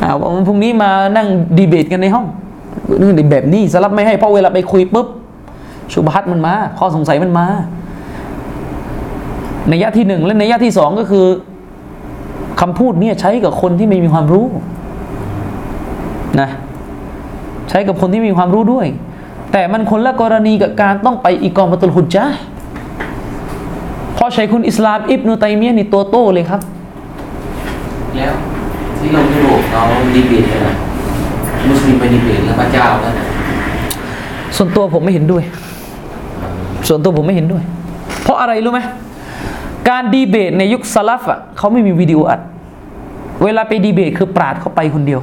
[0.02, 2.26] อ่าวันพรุ่งนี้มานั่งดีเบตกันในห้อง
[3.00, 5.06] นี่แบบนี้สลับไม่ให้เพราะเวลาไปคุยปุ๊บ
[5.92, 7.46] ชุบฮัตมันมาข้อสงสัยมันมา
[9.68, 11.26] ในยะที่หนึ่งและในยะที่สองก็คือ
[12.60, 14.46] คำพูดเนี่ยใช้กับคนที่ไม่มีความรู้
[16.40, 16.48] นะ
[17.70, 18.86] ใช้กับคนที่มีความรู้ด้วย
[19.52, 22.38] แต่มันคนละกรณีกับการต้องไปอีกองมัตุลฮุจญะห์
[24.14, 26.60] เพราะใช้คุณอิสลามอิบนุตัยมียนี่ตัวโตเลยครับ
[28.16, 28.32] แล้ว
[28.98, 29.82] ที่เรายุโรปเรา
[30.14, 30.74] ดีเบตกันนะ
[31.68, 33.26] มุสลิมไปดีเบตเรื่องพระเจ้าแล้วนะ
[34.56, 35.42] ส่วนตัวผมไม่เห็นด้วย
[36.88, 37.62] ส่วนตัวผมไม่เห็นด้วย
[38.22, 38.80] เพราะอะไรรู้ไหม
[39.90, 42.40] การดีเบตในยุคสลัฟอะเขาไม่มีวิดีโออัด
[43.44, 45.20] เวลาไปดีเบตคือปราดเขาไปคนเดียว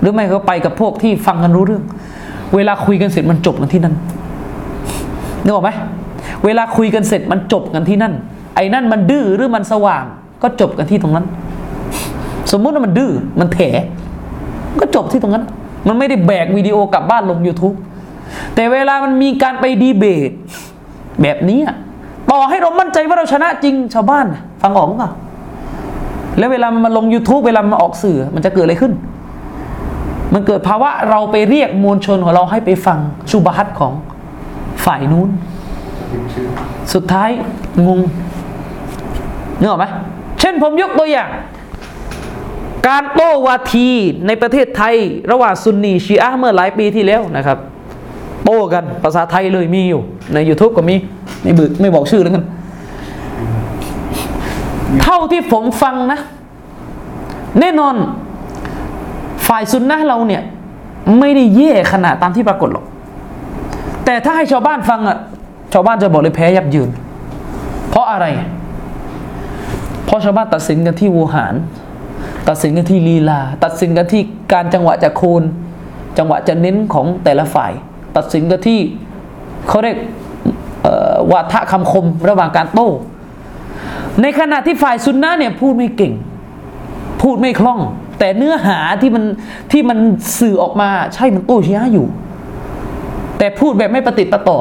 [0.00, 1.82] หรือไม่ก็ไปกับพวกที่ฟังกันรู้เรื่อง
[2.54, 3.94] เวลาคุยกันเสร็จมันจบกันที่นั่น
[5.44, 5.70] นึกออกไหม
[6.44, 8.12] เวลาคุยกันเสร็จมันจบกันที่นั่น
[8.54, 10.04] ไอ้นั่นมันดื้อหรือมันสว่าง
[10.42, 11.26] ก็จบกันที่ตรงนั้น
[12.52, 13.60] สมมุติว่ามันดื้อมันแถ
[14.80, 15.44] ก็จบที่ตรงนั้น
[15.88, 17.76] มันไม่ได้แบกวิดีโอกลับบ้านลง YouTube
[18.54, 20.30] แต่เวลามันมีการไปดีเบต
[21.22, 21.76] แบบนี้อะ
[22.30, 24.26] ต่อให้เรามั่นใจว่าเราชนะจริงชาวบ้าน
[24.62, 25.10] ฟังออกหรือเปล่า
[26.38, 28.92] แล้วเวลามันมาลง YouTube เวลามันมาออกสื่อมันจะเกิดอะไรขึ้น
[30.34, 32.98] มันเกิดภาวะเราไปเรียกมวลชนของเราให้ไปฟัง
[33.30, 33.92] ชุบฮัตของ
[34.84, 35.28] ฝ่ายนู้น
[36.94, 37.30] สุดท้าย
[37.86, 38.00] งง
[39.60, 39.86] นึกออกไหม
[40.40, 41.28] เช่นผมยกตัวอย่าง
[42.86, 43.88] การโต้วาที
[44.26, 44.94] ในประเทศไทย
[45.30, 47.58] ระหว่างซุนนีชีอะเมื่อหลายปีที่แล้วนะครับ
[48.44, 50.02] โต้กันภาษาไทยเลยมีอยู่
[50.34, 50.94] ใน YouTube ก็มี
[51.42, 52.44] ไม่บึกไม่บอกชื่อแล้วกัน
[55.02, 56.18] เท่าที่ผมฟังนะ
[57.60, 57.94] แน่นอน
[59.46, 60.42] ฝ่ายซุนนะเราเนี่ย
[61.18, 62.84] ไม่ได้แย่ขนาดตามที่ปรากฏหรอก
[64.04, 65.18] แต่ถ้าให้ชาวบ้านฟังอะ
[65.72, 66.88] ชาวบ้านจะบอกเลยแพ้ยับยืน
[67.90, 68.26] เพราะอะไร
[70.06, 71.54] เพราะชาวบ้านตัดสินกันที่วูหาร
[72.48, 74.22] ตัดสินกันที่ลีลา ตัดสินกันที่
[74.52, 75.42] การจังหวะจะโคน
[76.18, 77.72] จังหวะจะเน้นของแต่ละฝ่าย
[78.16, 78.80] ตัดสินกันที่
[79.68, 79.96] เขาเรียก
[80.82, 82.88] เอ่อวาทะคำคมระหว่างการโต้
[84.22, 86.12] ในขณะที่ฝ่ายซุนนะเนี่ยพูดไม่เก่ง
[87.22, 87.80] พูดไม่คล่อง
[88.18, 89.24] แต่เนื้อหาที่มัน
[89.72, 89.98] ที่มัน
[90.38, 92.06] สื่อออกมาใช่มันโต้ชียอยู่
[93.38, 94.58] แต่พูดแบบไม่ประติดประต่อ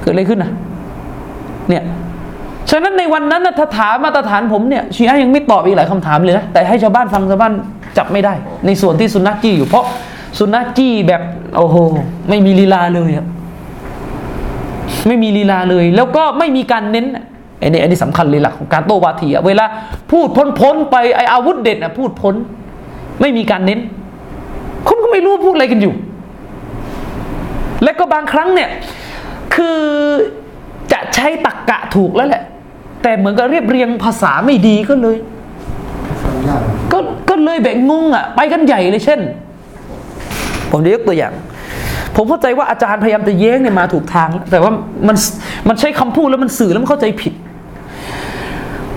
[0.00, 0.52] เกิดอะไรขึ้นนะ
[1.68, 1.82] เนี่ย
[2.70, 7.52] ฉะนั้นในวันนั้นนะถ้าถามมาตรฐานผมเนี่ยชีอะยังไม่ตอบอีกหลายคำถามเลยนะแต่ให้ชาวบ้านฟังชาวบ้าน
[7.98, 8.34] จับไม่ได้
[8.66, 9.84] ในส่วนที่สุนนะจี้อยู่เพราะ
[10.38, 11.22] สุนนะจี้แบบ
[11.56, 11.76] โอ้โห
[12.28, 13.26] ไม่มีลีลาเลยอะ
[15.06, 17.24] ไม่มีลีลาเลย แล้วก็ไม่มีการเน้นอะ
[17.58, 19.64] ไอ้นี่อันนี้สำคัญเลยหลักของการโต้วาทีอะเวลา
[20.10, 22.34] พูดพ้นพ้นๆไปไออาวุธเด็ดอะพูดพ้น
[23.20, 23.80] ไม่มีการเน้น
[24.88, 25.94] คนก็ไม่รู้พูดอะไรกันอยู่
[27.84, 28.68] และก็บางครั้งเนี่ย
[29.54, 29.80] คือ
[30.92, 32.42] จะใช้ตักกะถูกแล้วแหละ
[33.02, 35.16] แต่เหมือนกับเรียบเรียงภาษาไม่ดีก็เลย
[36.92, 36.98] ก็
[37.28, 39.20] ก็เลยแบบงงอะ ไปกันใหญ่เลยเช่น
[40.70, 41.32] ผมจะยกตัวอย่าง
[42.16, 44.72] ผมเข้าใจว่าอาจารย์พยายามจะแย้งเนี่ยมาถูกทาง แต่ว่า
[45.08, 45.16] มัน
[45.68, 47.34] มันใช้คำพูดแล้วมันสื่อแล้วมันเข้าใจผิด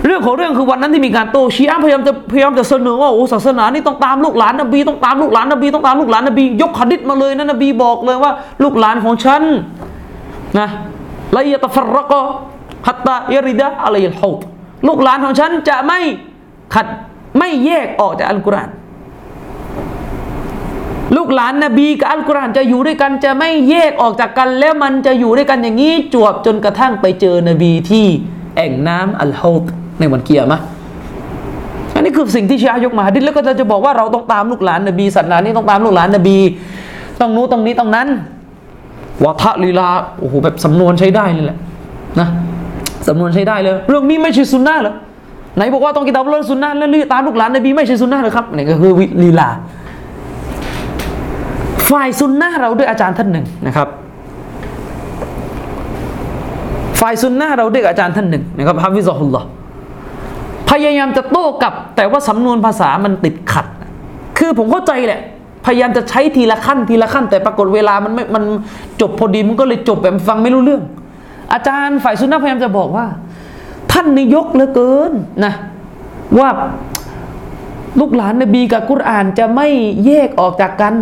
[0.06, 8.32] เรื่องของเรื่องคือวันนั้นที่มีการโต้ชีอะห์พยายามจะพยายามจะเสนอว่าโอ้ศาสนานี่ต้องตามลูกหลานนบีต้องตามลูกหลานนบีต้องตามลูกหลานนบียกหะดิษมาเลยนะนบีบอกเลยว่า
[8.62, 9.42] ลูกหลานของฉัน
[10.58, 10.68] นะ
[11.34, 12.22] ละยะตะฟรรกะ
[12.86, 14.40] ฮัตตายริดะอะไรยัลฮาวด
[14.88, 16.00] ลูกหลานของฉันจะไม่
[16.74, 16.86] ขัด
[17.38, 18.70] ไม่แยกออกจากอัลกุรอาน
[21.16, 28.06] ลูกหลานนบีกับอัลกุรอานจะอยู่ด้วยกันจะไม่แยกออกจากกัน แล้วมันจะอยู่ด้วยกันอย่างนี้จวบจนกระทั่งไปเจอนบีที่
[28.56, 29.64] แอ่งน้ำอัลฮาวด
[29.98, 30.60] ในวันเกียร์มะ
[31.94, 36.38] อันนี้คือสิ่งที่ชีอะห์ยกมาหะดิษแล้วก็จะบอกว่าเราต้องตามลูกหลานนบีศาสนานี้ต้องตามลูกหลานนบี
[37.20, 38.08] ต้องนู้นต้องนี้ต้องนั้น
[39.24, 41.58] วาทะลีลาโอ้โหแบบสำนวนใช้ได้เลยแหละ
[42.20, 42.28] นะ
[43.08, 44.94] สำนวนใช้ได้เลย เรื่องนี้ไม่ใช่ซุนนะห์เหรอ
[45.56, 49.48] ไหนบอกว่าต้องกินตามเรื่องซุนนะแล้วตามลูกหลานนบีไม่ใช่ซุนนะห์เหรอครับนี่ก็คือวิลีลา
[51.88, 53.88] ฝ่ายซุนนะเราด้วยอาจารย์ท่านหนึ่งนะครับ
[57.00, 59.46] ฝ่ายซุนนะเราด้วยอาจารย์ท่านหนึ่งนะครับฮะฟิซะฮุลลอฮ์
[60.70, 63.66] พยายามจะโต้กลับ แต่ว่าสำนวนภาษามันติดขัด
[64.38, 65.20] คือผมเข้าใจแหละ
[65.66, 68.42] พยายามจะใช้ทีละขั้นทีละขั้น แต่ปรากฏเวลามันไม่มัน
[69.00, 70.82] จบพอดีมันก็เลยจบแบบฟังไม่รู้เรื่อง
[71.52, 73.06] อาจารย์ฝ่ายซุนนะพยายามจะบอกว่า
[73.92, 75.12] ท่านนี่ยกเหลือเกิน
[75.44, 75.52] นะ
[76.38, 76.50] ว่า
[78.00, 79.66] ลูกหลานนบีกับกุรอานจะไม่
[80.06, 80.94] แยกออกจากกัน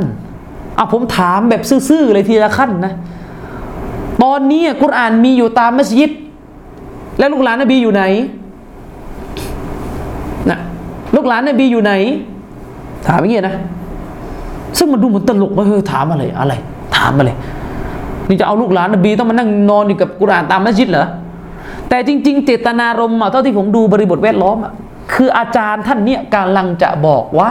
[0.78, 2.92] อะผมถามแบบซื่อๆเลยทีละขั้นนะ
[4.22, 6.11] ตอนนี้กุรอานมีอยู่ตามมัสยิด
[7.18, 8.03] แล้วลูกหลานนบีอยู่ไหน
[10.51, 10.59] นะ
[11.14, 11.92] ลูกหลานนบีอยู่ไหน
[13.07, 13.55] ถามอย่างเงี้ยนะ
[14.78, 16.55] ซึ่งมันดูเหมือนตลกว่าเฮ้ยถามอะไรอะไร
[16.97, 17.30] ถามอะไร
[18.29, 21.07] นี่จะเอาลูกหลานนบีต้องมานั่งนอนอยู่กับกุรานตามมัสยิดเหรอ
[21.89, 24.72] แต่จริง ๆ เจตนารมณ์เท่าที่ผมดูบริบทแวดล้อมอะ
[25.14, 27.51] คืออาจารย์ท่านเนี้ยกำลังจะบอกว่า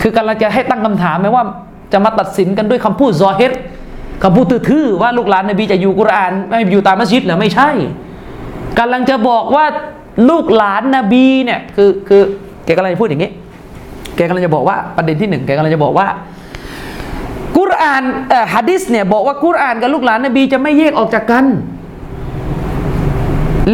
[0.00, 1.44] คือกำลังจะให้ตั้งคำถามไหมว่า
[1.92, 3.52] จะมาตัดสินกันด้วยคำพูดซอเฮด
[4.22, 7.70] คำพูดทื่อๆว่าลูกหลานนบีจะอยู่กุรานไม่อยู่ตามมัสยิดเหรอไม่ใช่
[8.78, 9.64] กำลังจะบอกว่า
[10.30, 12.22] ลูกหลานนบีเนี่ยคือคือ
[12.64, 13.30] แกกำลังจะพูดอย่างนี้
[14.16, 16.06] แกกำลังจะบอกว่าประเด็นที่หนึ่งแกกำลังจะบอกว่า
[17.58, 18.02] กุรอาน
[18.54, 21.44] ฮะดิษเนี่ยบอกว่ากุรอานกับลูกหลานนบีจะไม่แยกออกจากกัน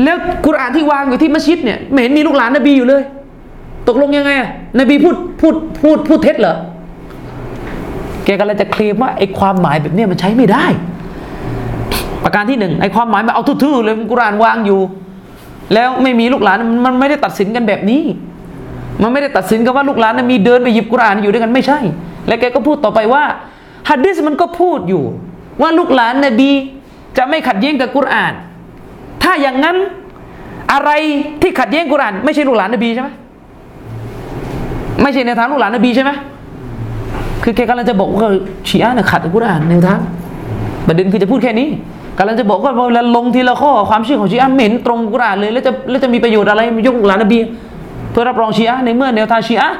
[0.02, 0.16] แล้ว
[0.46, 3.02] กุรอานที่วางอยู่ที่มัสยิดเนี่ยไม่เห็นมีลูกหลานนบีอยู่เลย
[3.88, 4.50] ตกลงยังไงอะ
[4.80, 6.56] นบีพูดพูดพูดพูดเท็จเหรอ
[8.24, 10.64] แกก็เลยจะเคลมว่าไอ้ความหมายแบบเนี้ยมันใช้ไม่ได้
[12.24, 14.80] ประการที่หนึ่งไอ้ความหมายมันเอาทื่อๆเลยกุรอานวางอยู่
[15.74, 18.02] แล้วไม่มีลูกหลานมันไม่ได้ตัดสินกันแบบนี้
[19.02, 21.78] มันไม่ได้ตัดสินกันว่าลูกหลานนะมีเดินไปหยิบกุรอานอยู่ด้วยกันไม่ใช่
[22.26, 23.22] และแกก็พูดต่อไปว่า
[23.88, 25.04] ฮัดดิสมันก็พูดอยู่
[25.62, 26.50] ว่าลูกหลานนบี
[27.16, 28.32] จะไม่ขัดแย้งกับกุรอาน
[29.22, 29.76] ถ้าอย่างนั้น
[30.72, 30.90] อะไร
[31.42, 33.08] ที่ขัดแย้งกุรอาน ไม่ใช่ลูกหลานนบีใช่ไหม
[35.02, 36.10] ไม่ใช่ในทางลูกหลานนบีใช่ไหม
[37.42, 38.28] คือแกกำลังจะบอกว่า
[38.68, 40.00] ชีอะห์เนี่ยขัดกับกุรอานในทาง
[40.86, 41.68] ประเด็นคือจะพูดแค่นี้
[42.18, 47.38] กำลังจะบอกว่าเวลาลงทีละข้อความเชื่อของชีอะห์ไม่เห็นตรงกุรอานเลยแล้วจะแล้วจะมีประโยชน์อะไรยกลูกหลานนบี
[48.10, 49.76] เพื่อรับรองชีอะห์ในเมื่อแนวทางชีอะห์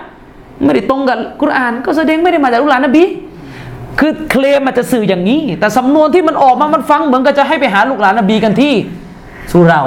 [0.64, 3.02] ไม่ได้ตรงกับกุรอาน ก็แสดงไม่ได้มาจากลูกหลานนบี
[3.98, 8.74] คือเคลมมันจะสื่ออย่างนี้ แต่สำนวนที่มันออกมามันฟังเหมือนกับจะให้ไปหาลูกหลานนบีกันที่
[9.52, 9.82] สุเรา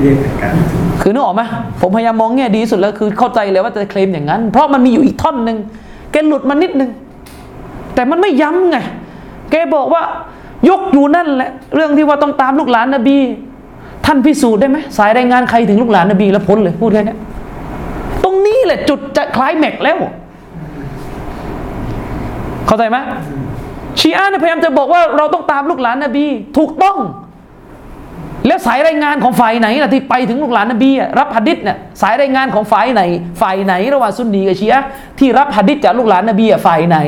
[0.00, 0.54] เรียกกัน
[1.00, 1.42] คือนึกออกไหม
[1.80, 5.58] ผมพยายามมองแง่ดีที่สุดแล้วคือเข้าใจเลยว่าจะเคลมอย่างนั้น เพราะมันมีอยู่อีกท่อนหนึ่ง
[6.12, 6.90] แกหลุดมานิดนึง
[7.94, 8.78] แต่มันไม่ย้ำไง
[9.50, 10.02] แกบอกว่า
[10.68, 13.16] ยกอยู่นั่นแหละ เรื่องที่ว่าต้องตามลูกหลานนบี
[14.06, 17.18] ท่านพิสูจน์ได้ไหมสายรายงานใครถึงลูกหลานนบีแล้วพ้นเลยพูดแค่เนี้ย
[18.24, 19.98] ตรงนี้แหละจุดจะคล้ายแม็กซ์แล้ว
[22.66, 22.96] เข้าใจไหม
[23.98, 26.26] ชีอะห์เนี่ยพยายามจะบอกว่าเราต้องตามลูกหลานนบี
[26.58, 26.98] ถูกต้อง
[28.46, 33.02] แล้วสายรายงานของฝ่ายไหนล่ะที่ไปถึงลูกหลานนบีรับหะดิษเนี่ยสายรายงานของฝ่ายไหน
[33.40, 34.86] ฝ่ายไหนระหว่างซุนนีกับชีอะห์
[35.18, 36.98] ที่รับหะดิษจากลูกหลานนบีฝ่ายไหน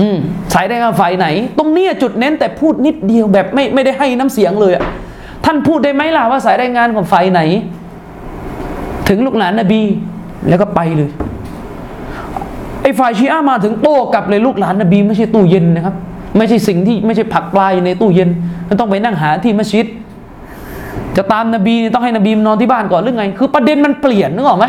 [0.00, 0.18] อืม
[0.54, 1.26] สายรายงานฝ่ายไหน
[1.58, 4.84] ตรงเนี้ยจุดเน้นแต่พูดนิดเดียวแบบไม่ไม่ได้ให้น้ำเสียงเลยอะ
[5.44, 7.40] ท่านพูดได้ไหมล่ะว่าสายรายงานของฝ่ายไหน
[9.08, 9.82] ถึงลูกหลานนบี
[10.48, 11.10] แล้วก็ไปเลย
[12.88, 15.94] อ้ฝ่ายชีอะมาถึงโต้กลับเลยลูกหลานนบีไม่ใช่ตู้เย็นนะครับ
[16.36, 18.28] ไม่ใช่สิ่งที่ไม่ใช่ผักปลาอยู่ในตู้เย็น
[18.68, 19.86] มันต้องไปนั่งหาที่มัสยิด
[21.16, 24.66] จะตามนบีต้องให้นบีนอนที่บ้านก่อนหรือไง คือประเด็นมันเปลี่ยนนึกออกไหม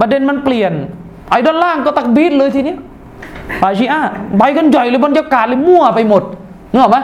[0.00, 0.72] ประเด็นมันเปลี่ยน
[1.30, 2.74] ไอ้ด้านล่างก็ตักบีดเลยทีนี้
[3.60, 4.00] ฝ่ายชีอะ
[4.38, 6.22] ใบกันใหญ่เลยบรรยากาศเลยมั่วไปหมด
[6.72, 6.98] นึกออกไหม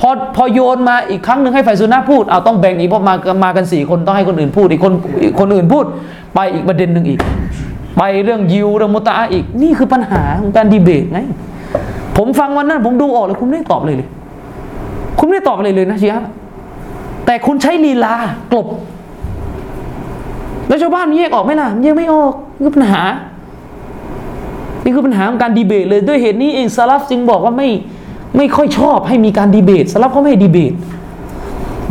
[0.00, 3.14] พอพอโยนมาอีกครั้งหนึ่งให้ฝ่ายซุนนะพูดเอาต้องแบ่งอีกเพราะมา
[3.44, 4.92] มากันสี่คนต้องให้คนอื่นพูดอีกคน
[5.40, 5.84] คนอื่นพูด
[6.34, 7.20] ไปอีกประเด็นหนึ่งอีก
[7.96, 11.18] ไปเรื่องยิวเรื่องมุตะอีก นี่คือปัญหาของการดีเบตไง
[12.16, 14.08] ผมฟังวันนั้น ผมดูออกเลยคุณไม่ตอบเลยเลย
[15.18, 16.24] คุณไม่ตอบอะไรเลยนะชียะ
[17.26, 18.14] แต่คุณใช้ลีลา
[18.52, 18.66] กลบ
[20.68, 23.02] แล้วชาวบ้านมันแยกออกไหมล่ะมันแยกไม่ออกนี่คือปัญหา
[24.84, 27.68] นี่คือปัญหาของการดีเบตเลยด้วยเหตุนี้เองซาลฟจึงบอกว่าไม่
[28.36, 30.72] ไม่ค่อยชอบให้มีการดีเบตซาลฟเขาไม่ให้ดีเบต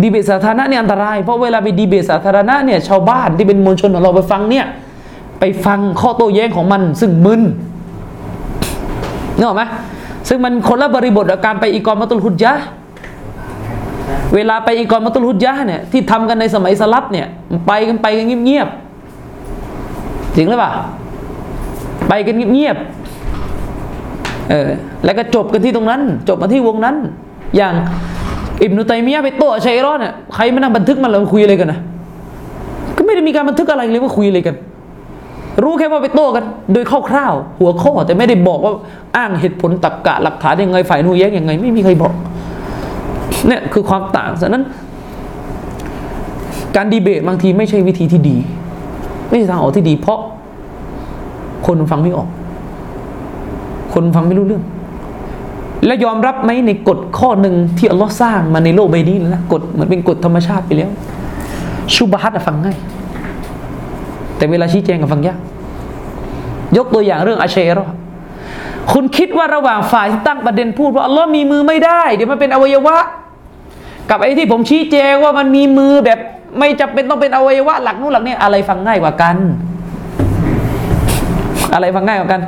[0.01, 4.65] ดีเบตสาธารณะเนี่ยอันตราย เพราะเวลาไปดีเบตสาธารณะเนี่ยชาวบ้านที่เป็นมวลชนของเราไปฟังเนี่ย
[5.41, 7.41] ไปฟังข้อโต้แย้งของมัน ซึ่งมึน
[9.37, 9.63] นึกออกไหม
[10.27, 12.53] ซึ่งมันคนละบริบทกับการไปอีกอมัตุลฮุจยะ
[14.35, 17.27] เวลาไปอีกอมัตุลฮุจยะเนี่ยที่ทำกันในสมัยสลับเนี่ย
[17.67, 20.71] ไปกันไปกันเงียบๆจริงหรือเปล่า
[22.09, 24.69] ไปกันเงียบๆเออ
[25.05, 26.95] แล้วก็จบกันที่ตรงนั้น จบมาที่วงนั้น
[27.55, 27.73] อย่าง
[28.61, 31.79] อิบนุตัยมียะไปโต้ชัยรอดเนี่ยใครไม่นั่งบันทึกมันแล้วคุยอะไรกันนะ
[32.97, 34.55] ก็ไม่ได้มีการบันทึกอะไรเลยว่าคุยอะไรกัน
[35.63, 38.73] รู้แค่ว่าไปโต้กัน โดยคร่าวๆหัวข้อ แต่ไม่ได้บอกว่า
[39.17, 42.13] อ้างเหตุผลตรรกะหลักฐานยังไงฝ่ายนู้นแย้งยังไง ไม่มีใครบอก
[43.47, 44.63] เนี่ยคือความต่างฉะนั้น
[46.75, 48.37] การดีเบตบางทีไม่ใช่วิธีที่ดี
[49.29, 50.19] ไม่ใช่ทางออกที่ดี เพราะ
[51.67, 52.29] คนฟังไม่ออก
[53.93, 54.63] คนฟังไม่รู้เรื่อง
[55.85, 60.91] และยอมรับไหมในกฎข้อหนึ่งที่อัลลอฮ์สร้างมาในโลกใบนี้นะกฎเหมือนเป็นกฎธรรมชาติไปแล้ว
[61.95, 62.77] ชุบฮัตฟังง่าย
[64.41, 65.37] แต่เวลาชี้แจงกับฟังยาก
[66.77, 67.85] ยกตัวอย่างเรื่องอาเชรอ
[68.93, 72.97] คุณคิดว่าระหว่างฝ่ายที่ตั้งประเด็นพูดว่าอัลลอฮ์มีมือไม่ได้ เดี๋ยวมันเป็นอวัยวะ
[74.09, 76.19] กับไอ้ที่ผมชี้แจงว่ามันมีมือแบบ
[76.59, 79.35] ไม่จำเป็นต้องเป็นอวัยวะหลักนู้นหลักนี้อะไรฟังง่ายกว่ากัน
[81.73, 82.41] อะไรฟังง่ายกว่ากัน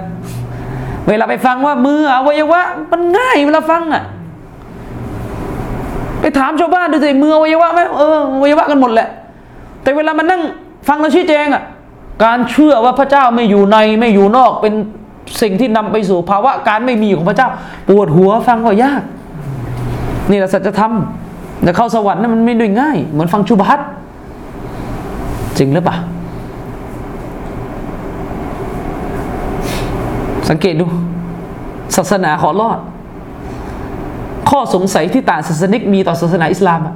[1.08, 4.04] เวลาไปฟังว่ามืออวัยวะ มันง่ายเวลาฟังอะ
[6.22, 9.08] ไปถามชาวบ้านดูสิมืออวัยวะไหมเอออวัยวะกันหมดแหละ
[9.84, 10.42] แต่เวลามันนั่ง
[10.88, 11.64] ฟังเราชี้แจงอะ
[12.24, 14.74] การเชื่อว่าพระเจ้าไม่อยู่ในไม่อยู่นอกเป็น
[15.42, 17.50] สิ่งที่นำไปสู่ภาวะการไม่มีของพระเจ้า
[17.88, 19.02] ปวดหัวฟังก็ยาก
[20.30, 20.94] นี่แหละสัจธรรม
[21.64, 23.80] แต่เข้าสวรรค์นั้นมันไม่ด้ง่าย เหมือนฟังชุบฮัต
[25.58, 25.98] จริงหรือเปล่า
[30.50, 30.86] สังเกตดู
[31.96, 32.80] ศาสนาขอรอด
[34.50, 36.96] ข้อสงสัยที่ต่างศาสนิกมีต่อศาสนาอิสลามอะ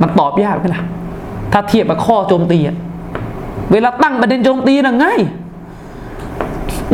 [0.00, 0.82] มันตอบยากไหมล่ะ
[1.52, 2.76] ถ้าเทียบกับข้อโจมตีอะ
[3.72, 5.20] เวลาตั้งประเด็นโจมตีนะง่าย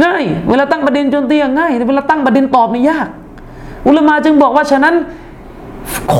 [0.04, 3.06] ง่าย เวลาตั้งประเด็นโจมตีง่ายแต่เวลาตั้งประเด็นตอบนี่ยาก
[3.86, 4.94] อุลมาจึงบอกว่าฉะนั้น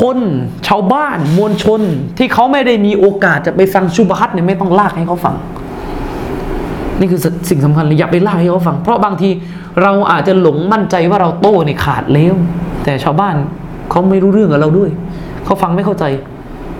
[0.00, 0.18] คน
[0.66, 1.80] ชาวบ้านมวลชน
[2.18, 5.34] ที่เขาไม่ได้มีโอกาสจะไปฟังชุบฮัตเนี่ยไม่ต้องลากให้เขาฟัง
[7.00, 7.20] นี่คือ
[7.50, 9.30] สิ่งสำคัญเลยอย่าไปลากให้เขาฟัง เพราะบางที
[9.82, 12.34] เราอาจจะหลงมั่นใจว่าเราโต้ในขาดแล้ว
[12.84, 13.34] แต่ชาวบ้าน
[13.90, 14.90] เขาไม่รู้เรื่องกับเราด้วย
[15.44, 16.04] เขาฟังไม่เข้าใจ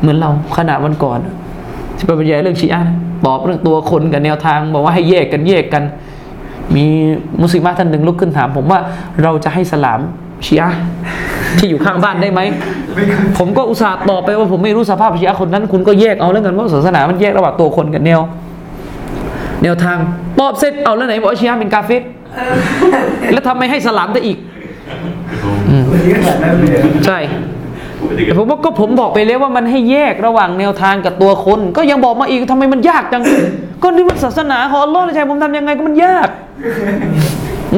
[0.00, 1.18] เหมือนเราขนาดวันก่อน
[1.96, 2.92] ที่ไปบรรยายเรื่องชีอะห์
[3.26, 5.82] ตอบเรื่องตัวคนกับแนวทาง บอกว่าให้แยกกันแยกกัน
[6.76, 6.86] มี
[7.40, 8.80] มุสลิมท่านหนึ่งลุกขึ้นถาม ผมว่า
[9.22, 10.00] เราจะให้สลาม
[10.46, 10.70] ชีอะ
[11.58, 12.40] ที่อยู่ข้างบ้านได้ไหม
[13.38, 18.20] ผมก็อุตส่าห์ตอบไปว่าผมไม่รู้สภาพชีอะคนนั้น คุณก็แยกเอาแล้วกันว่าศาสนามันแยกระหว่างตัวคนกับแนว
[19.62, 19.98] แนวทาง
[20.40, 21.94] ตอบเสร็จเอาแล้วไหนบอกชีอะเป็นกาเฟร
[23.32, 24.38] แล้วทำไมให้สลามได้อีก
[27.06, 27.18] ใช่
[28.26, 33.22] แต่ผมว่าก็ผมบอกไปแล้วว่ามันให้แยกระหว่างแนวทางกับตัวคน ก็ยังบอกมาอีกทำไมมันยากจัง
[33.82, 36.28] ก็นี่มันศาสนาของอัลลอฮ์เลยใช่ผมทำยังไงก็มันยาก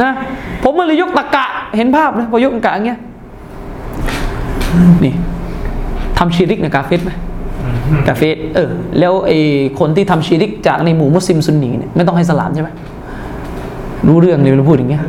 [0.02, 0.10] นะ
[0.62, 1.46] ผมมันเลยยกตะกะ
[1.76, 3.00] เห็นภาพนะพอยกตะกะอย่างเงี้ย
[5.04, 5.14] นี่
[6.18, 7.10] ทำชีริกในกาเฟสไหม
[8.08, 9.38] กาเฟสเออ แล้วไอ้
[9.78, 12.68] คนที่ทำชีริกจากในหมู่มุสลิมซุนนีเนี่ยไม่ต้องให้สลามใช่ไหม
[14.06, 15.02] รู้เรื่องเลยเวลาพูดอย่างเงี้ย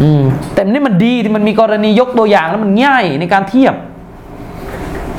[0.00, 0.22] อืม
[0.54, 3.74] แต่นี่มันดีที่มันมีกรณียกตัวอย่างแล้วมันง่ายในการเทียบ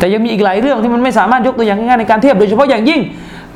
[0.01, 3.01] แต่ยังมีอีกหลายเรื่องที่มันไม่สามารถยกตัวอย่างง่ายๆในการเทียบโดยเฉพาะอย่างยิ่ง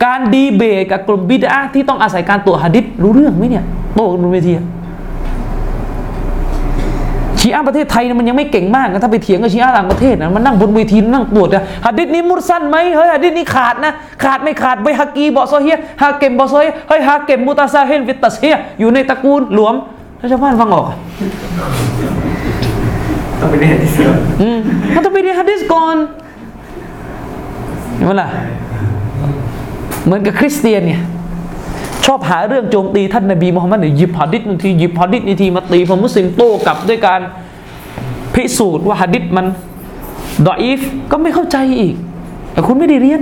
[0.06, 3.64] การดีเบตกับกลุ่มบิดาที่ต้องอาศัยการตรวจหะดิษรู้เรื่องไหมเนี่ย
[3.96, 4.66] โต้กันบนเวทีอะ
[7.40, 13.94] ชชีอะห์ประเทศไทยเนี่ยมันยังไม่เก่งมากนะถ้าไปเถียงกับชีอะห์ต่างประเทศนะมันนั่งบนเวทีนั่งตรวจนะฮัดดิษนี้มุรซันไหมเฮ้ยฮัดดิษนี้ขาดนะ
[14.24, 19.76] ขาดไม่ขาดไปฮักกีบอซอเฮียฮาเก็มบอซอเฮียเฮ้ยฮาเก็มมุตาซาเฮนฟิตตัสเฮียอยู่ในตระกูลหลวม
[20.18, 20.96] แล้วชาวบ้านฟังออกอะ
[23.40, 24.10] ต้องไปเรียนที่เสือ
[24.42, 24.60] อืม
[24.96, 25.96] มันต้องไปเรียนฮัดดิษก่อน
[27.96, 28.30] เห็นไหมล่ะ
[30.06, 31.02] เหมือนกับคริสเตียนเนี่ย
[32.06, 37.22] ชอบหาเรื่องโจมตีท่านนบีมุฮัมมัดเนี่ยหยิบฮัดดิษนาทีหยิบฮัดดิษนาทีมาตีพอมุสลิมโต้กลับด้วยการ
[38.34, 39.46] พิสูจน์ว่าฮัดดิษมัน
[40.48, 40.80] ดออีฟ
[41.12, 41.96] ก็ไม่เข้าใจอีก
[42.52, 43.22] แต่คุณไม่ได้เรียน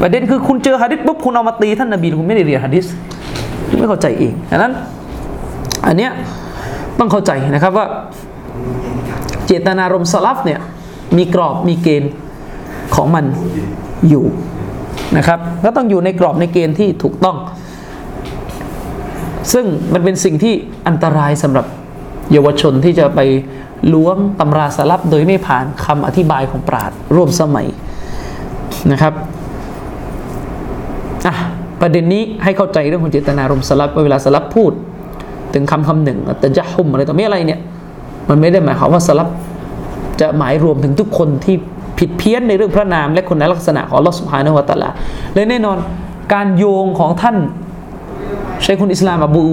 [0.00, 2.86] ประเด็นคือคุณเจอฮัดดิษปุ๊บคุณเอามาตีท่านนบีคุณไม่ได้เรียนฮัดดิษ
[3.78, 4.72] ไม่เข้าใจเองดังนั้น
[5.86, 6.10] อันเนี้ย
[6.98, 7.86] ต้องเข้าใจนะครับว่า
[9.46, 10.60] เจตนารมณ์สลับเนี่ย
[11.16, 12.12] มีกรอบมีเกณฑ์
[12.94, 13.24] ของมัน
[14.08, 14.24] อยู่
[15.16, 17.36] นะครับก็ต้องอยู่ในกรอบในเกณฑ์ที่ถูกต้อง
[19.52, 20.54] ซึ่งมันเป็นสิ่งที่
[20.88, 21.66] อันตรายสำหรับ
[22.32, 23.20] เยาวชนที่จะไป
[23.92, 27.66] ล้วงตำราสลับโดยไม่ผ่านคำอธิบายของปราดร่วมสมัย
[28.92, 29.12] นะครับ
[31.26, 31.34] อะ
[31.80, 34.72] ประเด็นนี้ให้เข้าใจเรื่องของเจตนารมณ์สลับเวลาสลับพูด
[35.54, 37.60] ถึงคำคำหนึ่งتجهمอะไรต่อไม่อะไรเนี่ย
[38.28, 39.28] มันไม่ได้หมายความว่าสลัฟ
[40.20, 41.56] จะหมายรวมถึงทุกคนที่
[42.00, 44.90] ผิดเพี้ยนในเรื่องพระนามและคุณลักษณะของالله سبحانه وتعالى
[45.34, 45.76] และแน่นอน
[46.34, 47.36] การโยงของท่าน
[48.64, 49.44] ชัยคุลอิสลามอบู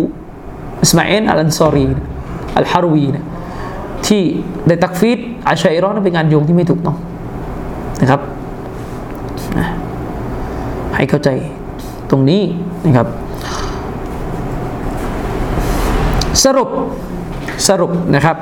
[0.84, 1.86] อิสมาอิลอัลอันซอรี
[2.58, 3.06] อัลฮารวี
[4.08, 4.22] ที่
[4.68, 6.98] ได้تكفير อะชาอิเราะฮ์นั้นเป็นการโยงที่ไม่ถูกต้อง
[8.02, 8.22] นะครับ
[10.96, 11.30] ให้เข้าใจ
[12.10, 12.42] ตรงนี้
[12.86, 13.08] นะครับ
[16.44, 16.70] สรุป
[17.68, 18.38] สรุปนะครับ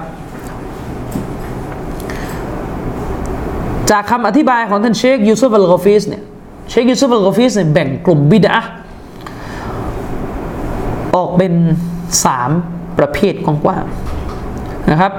[3.91, 6.23] จากคำอธิบายของท่านเชคยูซุฟอัลกอฟิสเนี่ย
[6.69, 8.61] เชคยูซุฟอัลกอฟิสเนี่ยแบ่งกลุ่มบิดอะ
[11.15, 11.53] ออกเป็น
[12.25, 12.49] สาม
[12.97, 15.13] ประเภทกว้างๆนะครับ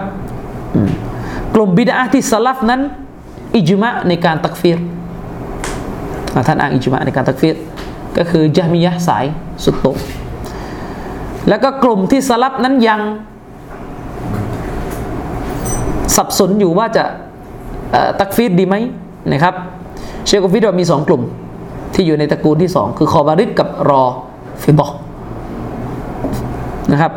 [1.55, 2.81] กลุ่มบิดอะที่สลัฟนั้น
[3.55, 4.79] إجماع ในการ تكفير
[6.49, 7.57] ท่านอ้าง إجماع ในการ تكفير
[8.19, 9.25] ก็คือญะฮ์มียะฮ์สาย
[9.65, 9.97] สุดโต่ง
[11.49, 13.01] แล้วก็กลุ่มที่สลัฟนั้นยัง
[16.17, 17.05] สับสนอยู่ว่าจะ
[18.21, 18.77] تكفيرดีไหม
[19.33, 19.55] นะครับ
[20.27, 21.23] เชคกอฟิสว่ามีสองกลุ่ม
[21.95, 24.03] ที่อยู่ในตระกูลที่สองคือคอวาริจกับรอ
[24.63, 24.87] ฟิเฎาะฮ์
[26.93, 27.13] นะครับ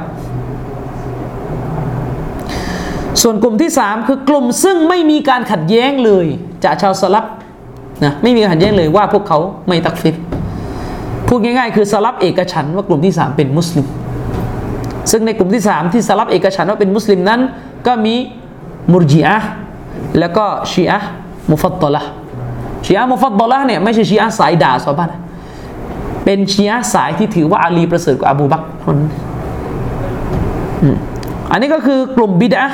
[3.22, 6.26] ส่วนกลุ่มที่สามคือกลุ่มซึ่งไม่มีการขัดแย้งเลย
[6.64, 7.26] จากชาวสลับ
[8.04, 10.16] นะไม่มีการขัดแย้งเลยว่าพวกเขาไม่ตักฟิด
[11.28, 13.86] พูดง่ายๆ คือสลับเอกฉันว่ากลุ่มที่สามเป็นมุสลิม
[15.12, 17.42] ซึ่งในกลุ่มที่สามที่สลับเอกฉันว่าเป็นมุสลิมนั้น
[17.88, 18.16] ก็มี
[18.92, 19.38] มุรจิอะ
[20.20, 21.10] แล้วก็ชีอะห์
[21.52, 22.04] มุฟัดตละ
[22.86, 25.12] ชีอะห์มุฟัดตละเนี่ยไม่ใช่ชีอะห์สายด่าซอบะห์น
[26.26, 28.98] เป็นชีอะห์สายที่ถือว่าอาลีประเสริฐกว่าอบูบักคน
[31.52, 32.66] อันนี้ก็คือกลุ่มบิดะ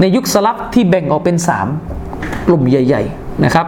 [0.00, 1.66] ในยุคสลับที่แบ่งออกเป็นสาม
[2.46, 3.66] กลุ่มใหญ่ ๆ นะครับ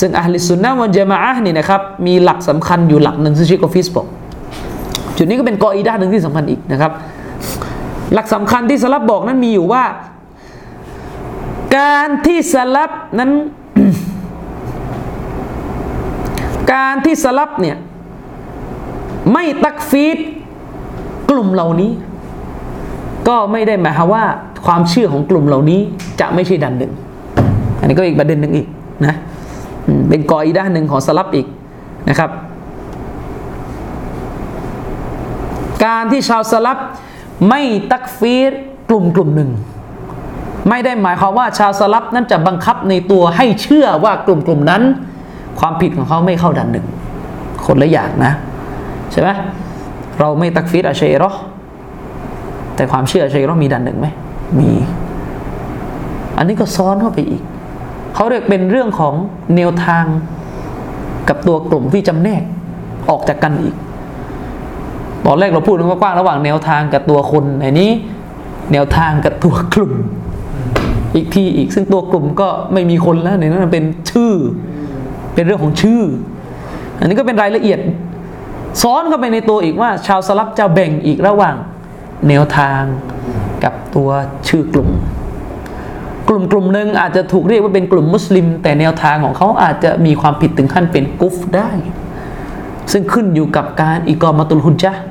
[0.00, 4.06] ซึ่งอัลลิสุนนะวันจามะอะห์นี่นะครับ มีหลักสำคัญอยู่หลักหนึ่งซึ่งเชคกอฟิสบอก
[5.16, 6.92] จุดนี้ก็เป็นกออีดาหนึ่งที่สำคัญอีกนะครับ
[8.14, 9.82] หลักสำคัญที่สลับบอกนั้นมีอยู่ว่า
[11.76, 13.30] การที่สลับนั้น
[16.72, 17.76] การที่สลับเนี่ย
[19.32, 20.18] ไม่ตักฟีด
[21.30, 21.90] กลุ่มเหล่านี้
[23.28, 24.24] ก็ไม่ได้หมายความว่า
[24.66, 25.80] ความเชื่อของกลุ่มเหล่านี้
[26.20, 26.92] จะไม่ใช่ดันหนึ่ง
[27.78, 28.66] อันนี้ก็อีกประเด็นหนึ่งอีก
[29.06, 29.14] นะ
[30.08, 31.46] เป็นกออีด้านหนึ่งของสลับอีก
[32.08, 32.30] นะครับ
[35.84, 36.78] การที่ชาวสลับ
[37.48, 37.60] ไม่
[37.90, 38.52] ตักฟีร
[38.88, 39.50] กลุ่มกลุ่มหนึ่ง
[40.68, 44.82] ไม่ได้หมายความว่าชาวสลับนั้นจะบังคับในตัวให้เชื่อว่ากลุ่มกลุ่มนั้น
[45.60, 46.86] ความผิดของเขาไม่เข้าดันหนึ่ง
[47.66, 48.32] คนละอย่างนะ
[49.12, 49.28] ใช่ไหม
[50.20, 51.30] เราไม่ตักฟีรอาชัยรอ
[52.76, 54.06] แต่ความเชื่ออาชัยรอมีดันหนึ่งไหม
[54.58, 54.70] มี
[56.36, 57.42] อันนี้ก็ซ้อนเข้าไปอีก
[58.14, 59.14] เขาเรียกเป็นเรื่องของ
[59.56, 60.04] แนวทาง
[61.28, 62.42] กับตัวกลุ่มที่จำแนก
[63.10, 63.74] ออกจากกันอีก
[65.26, 67.90] ตอนแรกเราพูดกว้างระหว่างแนวทางกับตัวคนในนี้
[68.72, 69.92] แนวทางกับตัวกลุ่ม
[71.14, 74.32] อีกที่อีกซึ่งตัวกลุ่มก็ไม่มีคนแล้วในนั้นเป็นชื่อ
[75.34, 76.02] เป็นเรื่องของชื่อ
[76.98, 77.78] อันนี้ก็เป็นรายละเอียด
[78.82, 81.54] ซ้อนเข้าไปในตัวอีกว่า ชาวสลับจะแบ่งอีกระหว่าง
[82.28, 82.82] แนวทาง
[83.64, 84.10] กับตัว
[84.48, 84.88] ชื่อกลุ่ม
[86.28, 91.70] กลุ่มกลุ่มหนึ่งอาจจะถูกเรียกว่าเป็นกลุ่มมุสลิม แต่แนวทางของเขาอาจจะมีความผิดถึงขั้นเป็นกุฟได้
[92.92, 95.02] ซึ่งขึ้นอยู่กับการอิกอมาตุลฮุนจะห์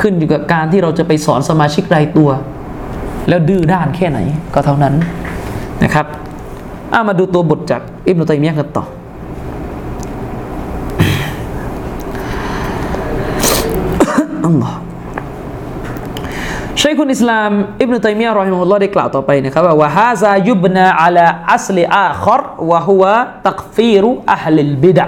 [0.00, 2.30] ขึ้นอยู่กับการที่เราจะไปสอนสมาชิกรายตัว
[3.28, 4.18] แล้วดื้อด้านแค่ไหน
[4.54, 4.94] ก็เท่านั้น
[5.84, 6.06] นะครับ
[6.94, 8.84] อามาดูตัวบทจากอิบนุตัยมียะกันต่อ
[14.46, 14.78] อัลลอฮ์
[16.82, 17.50] ชัยคุนอิสลาม
[17.80, 23.14] อิบนุตัยมียะห์รอฮิมุลลอฮ์ได้กล่าวต่อไปนะครับว่าวะฮาซายุบนาอัลาอัสลิอาครวะฮุวะ
[23.48, 25.06] ตักฟีรุอัลลิลบิดะ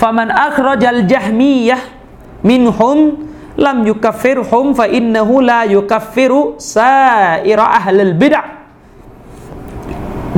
[0.00, 1.86] ฟะมันอัครจัลจห์มียะห์
[2.50, 2.98] منهم
[3.65, 6.39] ลัมยุกัฟฟิรฮุมฟะอินนะฮูลายุกัฟฟิรุ
[6.75, 8.41] ซาอิรอัลลิลบิดะ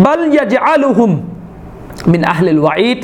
[0.05, 1.13] บัลยะจอัลุฮุม
[2.07, 2.99] من أهل الوعيد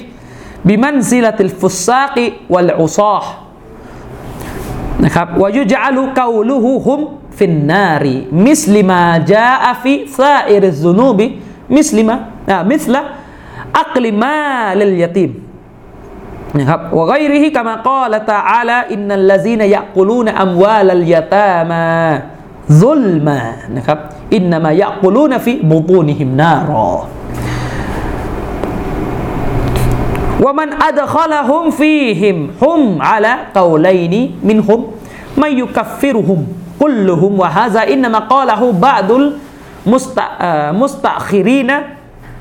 [0.65, 2.15] بمنزلة الفساق
[2.49, 3.25] والعصاة
[5.03, 6.99] นะครับวายุจัลุกาลุฮูฮุม
[7.38, 8.15] ฟินนารี
[8.47, 11.25] มิสลิมาจาอฟิซาอิรซุนูบิ
[11.75, 12.15] มิสลิมา
[12.49, 13.01] อ่ามิสละ
[13.79, 14.38] อักลิมา
[14.79, 15.31] ลิลยติม
[16.59, 21.84] นะครับว่าไกริฮิกามากอละตาอาลาอินนัลลาซีนยะกุลูนอัมวาลัลยะตามา
[22.82, 23.38] ซุลมา
[23.76, 23.98] นะครับ
[24.36, 26.92] อินนามายะกุลูนฟิบุตูนิฮิมนารอ
[30.44, 34.80] ว่ามันอัดขละฮุมฟีหิมฮุมอาละกาไลนี้มินฮุม
[35.38, 36.40] ไม่ยุกัฟฟิรุฮุม
[36.82, 39.24] กุลฮุมวะฮะซาอินนามากอละฮุบะดุล
[39.92, 40.26] มุสตะ
[40.82, 41.76] มุสตะคิรีนะ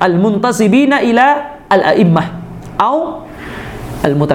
[0.05, 1.27] อัลมุนตัซิบีนะอิลา
[1.73, 2.23] อัลอิมมะ
[2.79, 2.93] เอา
[4.01, 4.25] สลามอิบนุ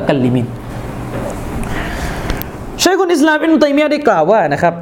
[3.62, 4.74] ตัยมียะได้กล่าวว่านะครับ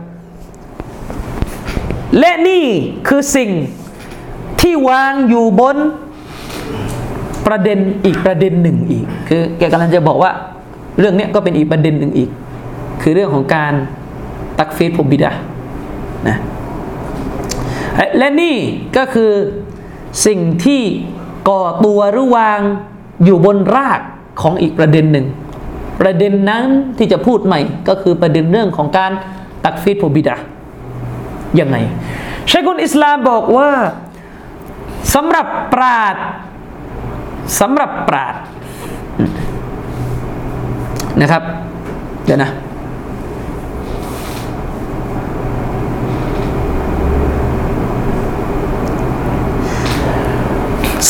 [2.19, 2.65] และนี่
[3.09, 3.51] คือสิ่ง
[4.61, 5.77] ที่วางอยู่บน
[7.47, 10.33] ประเด็นอีกประเด็นหนึ่งอีก คือแกกำลังจะบอกว่า
[10.99, 12.31] เรื่องนี้ก็เป็นอีกประเด็นหนึ่งอีก
[13.03, 13.73] คือเรื่องของการ
[14.59, 15.33] ตักฟีดพบิดา
[16.29, 16.37] นะ
[18.19, 18.57] และนี่
[18.97, 19.33] ก็คือ
[20.27, 20.83] สิ่งที่
[21.49, 22.61] ก่อตัวหรือวาง
[23.25, 24.01] อยู่บนราก
[24.41, 25.27] ของอีกประเด็นหนึ่ง
[26.01, 26.65] ประเด็นนั้น
[26.99, 29.13] ที่จะพูดใหม่ก็คือประเด็นเรื่องของการ
[29.65, 30.37] ตักฟีดพบิดา
[31.61, 31.77] ยังไง
[32.51, 33.71] ชัยกุลอิสลามบอกว่า
[35.15, 36.17] สำหรับปราด
[37.61, 38.35] สำหรับปราด
[41.21, 41.43] นะครับ
[42.25, 42.51] เดี๋ยวนะ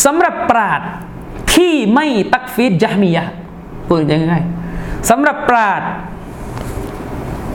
[0.05, 0.81] สำหรับปราด
[1.57, 3.25] ที่ไม่ตักฟีดยะมียะ
[3.87, 4.37] พูดยังไง
[5.11, 5.83] สำหรับปราด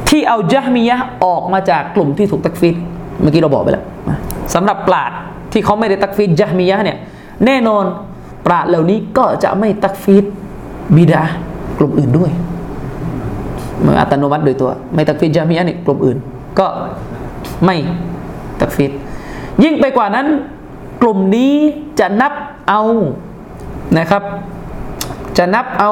[0.10, 2.76] ที่เอายะมียะออกมาจากกลุ่มที่ถูกตักฟีด
[3.22, 3.86] เมื่อกี้เราบอกไปแล้ว
[4.54, 5.12] สำหรับปราด
[5.52, 6.98] ที่เขาไม่ได้ตักฟีดยะมียะเนี่ย
[7.46, 7.84] แน่นอน
[8.46, 10.26] ปราดเหล่านี้ก็จะไม่ตักฟีด
[10.96, 11.24] บิดา
[11.78, 12.32] กลุ่มอื่นด้วย
[13.86, 16.18] มื่ออัตโนมัติโดยตัว ไม่ตักฟีดยะมียะเนี่ยกลุ่มอื่น
[16.60, 16.68] ก็
[17.66, 17.76] ไม่
[18.60, 18.92] ตักฟีด
[19.64, 20.28] ยิ่งไปกว่านั้น
[21.02, 21.54] กลุ่มนี้
[22.00, 22.34] จะนับ
[22.70, 22.82] เอา
[23.98, 24.24] นะครับ
[25.38, 25.92] จะนับเอา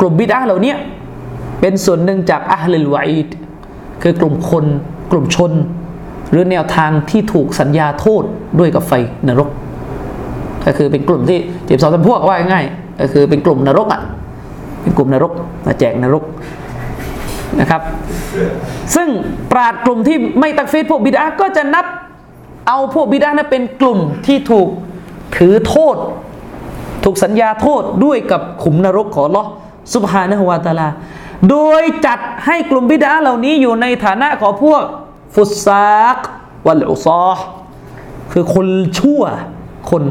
[0.00, 0.74] กลุ่มบิดาเหล่านี้
[1.60, 3.28] เป็นส่วนหนึ่งจากอัลลิลวาอิด
[4.02, 4.64] คือกลุ่มคน
[5.12, 5.52] กลุ่มชน
[6.30, 8.22] หรือแนวทางที่ถูกสัญญาโทษ
[8.58, 8.92] ด้วยกับไฟ
[9.28, 9.48] นรก
[10.64, 12.64] ก็คือเป็นกลุ่มที่เจ็บสองจำพวกว่าง่าย
[13.00, 14.02] ก็คือเป็นกลุ่มนรกอะ
[14.82, 15.32] เป็นกลุ่มนรก
[15.66, 16.24] มาแจกนรก
[17.60, 17.82] นะครับ
[18.94, 19.08] ซึ่ง
[19.52, 21.86] ปราดกลุ่มที่ไม่ตักฟีดพวกบิดาก็จะนับ
[22.68, 24.68] เอาพวกบิดานั้นเป็นกลุ่มที่ถูก
[25.36, 25.96] ถือโทษ
[27.08, 29.44] ถูกสัญญาโทษด้วยกับขุมนรกของลอ
[29.94, 30.88] สุบฮานะฮวาตาลา
[31.50, 34.82] โดยจัดให้กลุ่มบิดาเหล่านี้อยู่ในฐานะของพวก
[35.34, 36.18] ฟุตซาก
[36.66, 37.24] วัลอุซอ
[38.32, 38.66] คือคน
[38.98, 39.22] ชั่ว
[39.90, 40.02] คน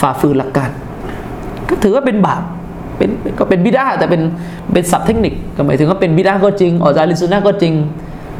[0.00, 0.70] ฝ่าฝืนหลักการ
[1.68, 2.42] ก็ถือว่าเป็นบาป
[2.96, 4.22] เป็นก็เป็นบิดาแต่เป็น
[4.72, 7.74] เป็นศัพท์เทคนิคก็หมายถึงว่าเป็นบิดาก็จริงออกจากลิซุนนะก็จริง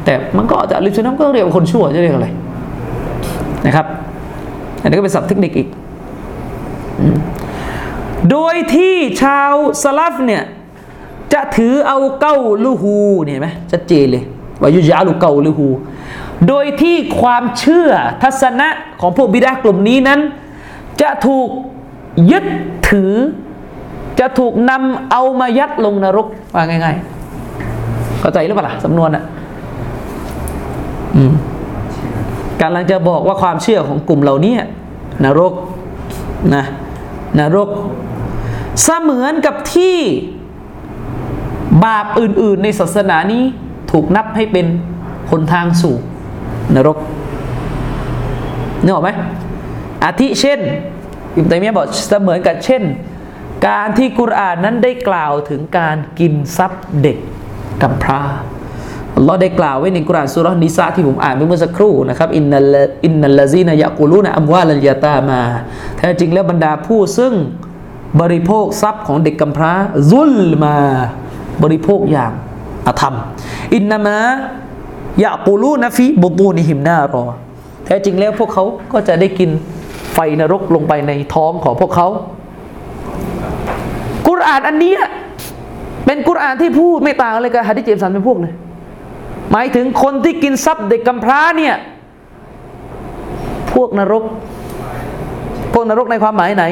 [0.05, 2.27] แต่มันก็ออกจากลิซุนนะก็เรียกว่าคนชั่วจะเรียกอะไร
[3.65, 3.85] นะครับ
[4.81, 5.67] อันนี้ก็เป็นศัพท์เทคนิคอีก
[8.31, 9.53] โดยที่ชาว
[9.83, 10.43] สลัฟเนี่ย
[11.33, 12.35] จะถือเอาเก้า
[12.65, 12.95] ลูฮู
[13.25, 14.23] เนี่ยไหมชัดเจนเลย
[14.61, 15.67] ว่ายุจาลูเก้าลูฮู
[16.47, 17.89] โดยที่ความเชื่อ
[18.23, 18.67] ทัศนะ
[19.01, 20.19] ของพวกบิดากลุ่มนี้นั้น
[21.01, 21.49] จะถูก
[22.31, 22.45] ยึด
[22.89, 23.13] ถือ
[24.19, 29.23] จะถูกนำเอามายัดลงนรกว่าง่ายๆเข้าใจหรือเปล่าล่ะสำนวนอะ
[32.61, 34.53] กำลังจะบอกว่าความเชื่อของกลุ่มเหล่านี้
[35.25, 35.53] นรก
[36.55, 36.63] นะ
[37.39, 37.69] นรก
[38.83, 39.97] เสมือนกับที่
[41.85, 43.43] บาปอื่น ๆ ในศาสนานี้
[43.91, 44.65] ถูกนับให้เป็น
[45.31, 45.95] หนทางสู่
[46.75, 46.97] นรก
[48.83, 49.09] นึกออกไหม
[50.03, 50.59] อาทิเช่น
[51.37, 52.83] อิมตัยมียบอกเสมือนกับเช่น
[53.67, 57.17] การที่กุรอานนั้นได้กล่าวถึงการกินทรัพย์เด็ก
[57.81, 58.21] กำพร้า
[59.15, 62.75] อัลลอฮ์ได้กล่าวไว้ในกุรอานสุรานิสาที่ผมอ่านไปเมื่อสักครู่นะครับอินนัล
[63.05, 65.41] อินนัลลาซีนยะกุลูนอัมวาลัลยาตามา
[65.97, 67.33] แท้จริงแล้วบรรดาผู้ซึ่ง
[68.21, 69.71] บริโภคทรัพย์ของเด็กกำพร้า
[70.11, 70.33] ซุล
[70.63, 70.75] มา
[71.63, 72.31] บริโภคอย่าง
[72.87, 73.15] อธรรม
[73.73, 74.17] อินนามะ
[75.23, 77.25] ยะกุลูนฟีบุตูนิหิมนารอ
[77.85, 79.49] แท้จริงแล้วพวกเขาก็จะได้กิน
[80.13, 82.07] ไฟนรกลงไปในท้องของพวกเขา
[84.27, 84.93] กุรอานอันนี้
[86.05, 88.53] เป็นกุรอานที่พูดไม่ต่างอะไรกับฮะดิษเจมสันเป็นพวกเลย
[89.51, 91.75] หมายถึงคนที่กินทรัพย์เด็กกำพร้าเนี่ย
[93.73, 94.23] พวกนรก
[95.73, 96.65] พวกนรกในความหมายไหน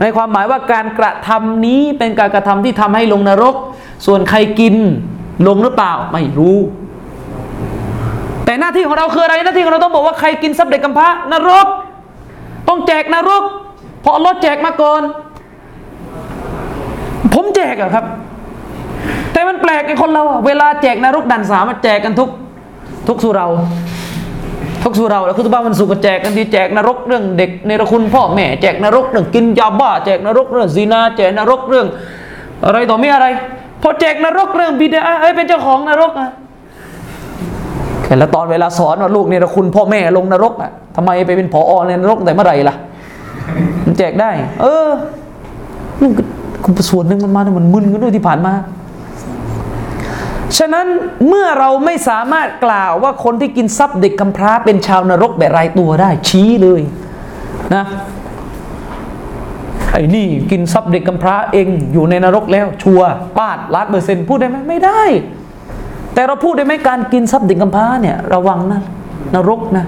[0.00, 3.54] ในความหมายว่าการกระทำนี้เป็นการกระทำที่ทำให้ลงนรก
[4.06, 4.74] ส่วนใครกิน
[5.46, 6.58] ลงหรือเปล่าไม่รู้
[8.44, 11.66] แต่หน้าที่ของเราคืออะไรหน้าที่ของเราต้องบอกว่าใครกินทรัพย์เด็กกำพร้านรก
[12.68, 13.42] ต้องแจกนรก
[14.00, 15.02] เพราะอัลลอฮ์แจกมาก่อน
[17.34, 18.04] ผมแจกอะครับ
[19.32, 22.30] แต่มันแปลกไอ้คนเรา เวลาแจกนรกดันสามมันแจกกันทุก
[23.08, 23.48] ทุกสุเรา
[24.82, 31.86] ทุกสุเราแล้วคือบ้านมันสุกแจกกันที่แจกนรกเรื่องเด็กในระคุณพ่อแม่แจกนรกเรื่องกินยาบ้าแจกนรกเรื่องซีนาแจกนรกเรื่อง
[32.66, 33.26] อะไรต่อม่อะไร
[33.82, 36.30] พอแจกนรกเรื่องบิดาเอ้ยเป็นเจ้าของนรกอะ
[38.18, 42.74] แล้วตอนเวลาสอนว่าลูกในระคุณพ่อแม่ลงนรกอะทำไมไปเป็นผอในนรกแต่เมื่อไหร่ล่ะ
[43.84, 44.30] มันแจกได้
[44.62, 44.88] เออ
[46.00, 46.08] นี่
[46.78, 48.52] ก็ส่วนหนึ่งมันมาเนี่ยมันมึนกันด้วยที่ผ่านมา
[50.58, 50.86] ฉะนั้น
[51.28, 56.80] เมื่อเราไม่สามารถกล่าวว่าคนที่กินทรัพย์เด็กกำพร้าเป็นชาวนรกแบบรายตัวได้ ชี้เลย
[57.74, 57.84] นะ
[59.92, 65.02] ไอ้นี่กินทรัพย์เด็กกำพร้าเองอยู่ในนรกแล้ว ชัวร์ปาดล้านเปอร์เซ็นต์พูดได้ไหมไม่ได้
[66.14, 68.80] แต่เราพูดได้ไหมการกินทรัพย์เด็กกำพร้าเนี่ยระวังนะ
[69.34, 69.84] นรกนะ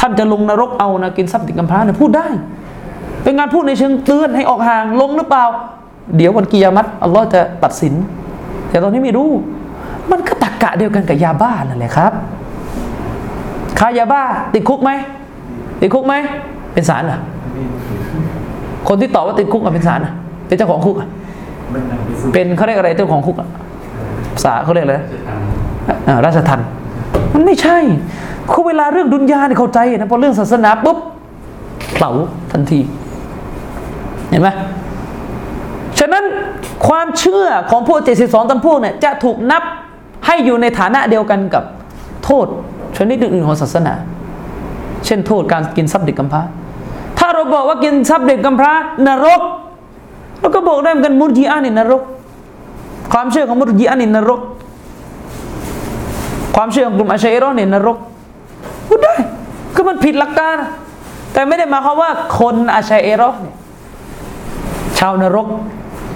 [0.00, 2.28] ท่านจะลงนรกเอานะกินทรัพย์เด็กกำพร้าเนี่ยพูดได้
[3.22, 5.44] เป็นงานพูดในเชิงเตือนให้ออกห่างลงหรือเปล่า
[6.16, 7.94] เดี๋ยววันกิยามัตอัลลอฮ์จะตัดสิน
[8.68, 9.30] แต่ตอนนี้ไม่รู้
[10.10, 12.12] มันก็ตักกะเดียวกันกับยาบ้านั่นแหละครับ
[13.78, 14.22] ค้ายาบ้า
[14.54, 14.90] ติดคุกไหม
[15.80, 16.14] ติดคุกไหม
[16.72, 17.18] เป็นสารเหรอ
[18.88, 20.12] คนที่ตอบว่าติดคุกอะเป็นสารอะ
[20.46, 21.08] เป็นเจ้าของคุกอะ
[22.32, 23.48] เป็นเขาเรียกอะไรเจ้าของคุกอะ
[24.34, 25.06] ภาษาเขาเรียกอะไรนะ
[26.08, 26.60] อ่าราชทัน
[27.34, 27.78] มันไม่ใช่
[28.52, 30.98] คือเวลาเรื่องดุนยาเนี่ยเข้าใจนะพอเรื่องศาสนาปุ๊บ
[31.94, 32.10] เผา
[32.52, 32.80] ทันที
[34.30, 34.48] เห็นไหม
[35.98, 36.24] ฉะนั้น
[36.88, 39.62] ความเชื่อของพวก72ตำพวกเนี่ยจะถูกนับ
[40.26, 41.64] ให้อยู่ในฐานะเดียวกันกับ
[42.24, 42.46] โทษ
[42.96, 43.94] ชนิดอื่นของศาสนา
[45.06, 46.42] เช่นโทษการกินทรัพย์เด็กกำพร้า
[47.18, 48.72] ถ้าเราบอกว่ากินทรัพย์เด็กกำพร้า
[49.08, 49.42] นรก
[50.40, 52.02] เราก็บอกได้เหมือนกันมุรจีอานี่นรก
[53.12, 54.40] ความเชื่อของมุรจีอานี่นรก
[56.56, 57.98] ความเชื่อของกลุ่มอาชัยรอนี่นรก
[58.88, 59.14] พูดได้
[59.74, 60.56] คือมันผิดหลักการ
[61.32, 63.56] แต่ไม่ได้หมายความว่าคนอาชัยรอเนี่ย
[64.98, 65.46] ชาวนรก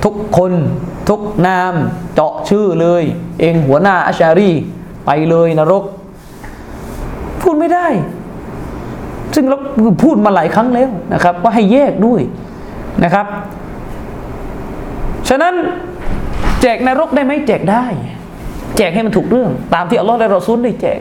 [0.05, 0.53] ทุกคน
[1.09, 1.75] ทุกนาม
[2.15, 3.03] เจาะชื่อเลย
[3.41, 4.51] เองหัวหน้าอาชารี
[5.07, 5.85] ไปเลยนรก
[7.41, 7.87] พูดไม่ได้
[9.35, 9.57] ซึ่งเรา
[10.03, 12.21] พูดมาหลายครั้งแล้วนะครับ ว่าให้แยกด้วย
[13.05, 13.27] นะครับ
[15.29, 15.55] ฉะนั้น
[16.63, 17.85] แจกนรกได้ไหมแจกได้
[18.77, 21.01] แจกให้มันถูกเรื่อง ตามที่อัลลอฮ์และรอซูลได้แจก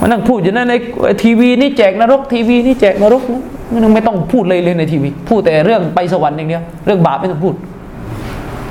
[0.00, 0.74] มานั่งพูดอยู่นั่นใน
[1.22, 7.54] ทีวีนี่แจกนรกทีวีนี่แจกนรกนะ ไม่ต้องพูดเลยเลยในทีวี พูดแต่เรื่องไปสวรรค์อย่างเดียวเรื่องบาปไม่ต้องพูด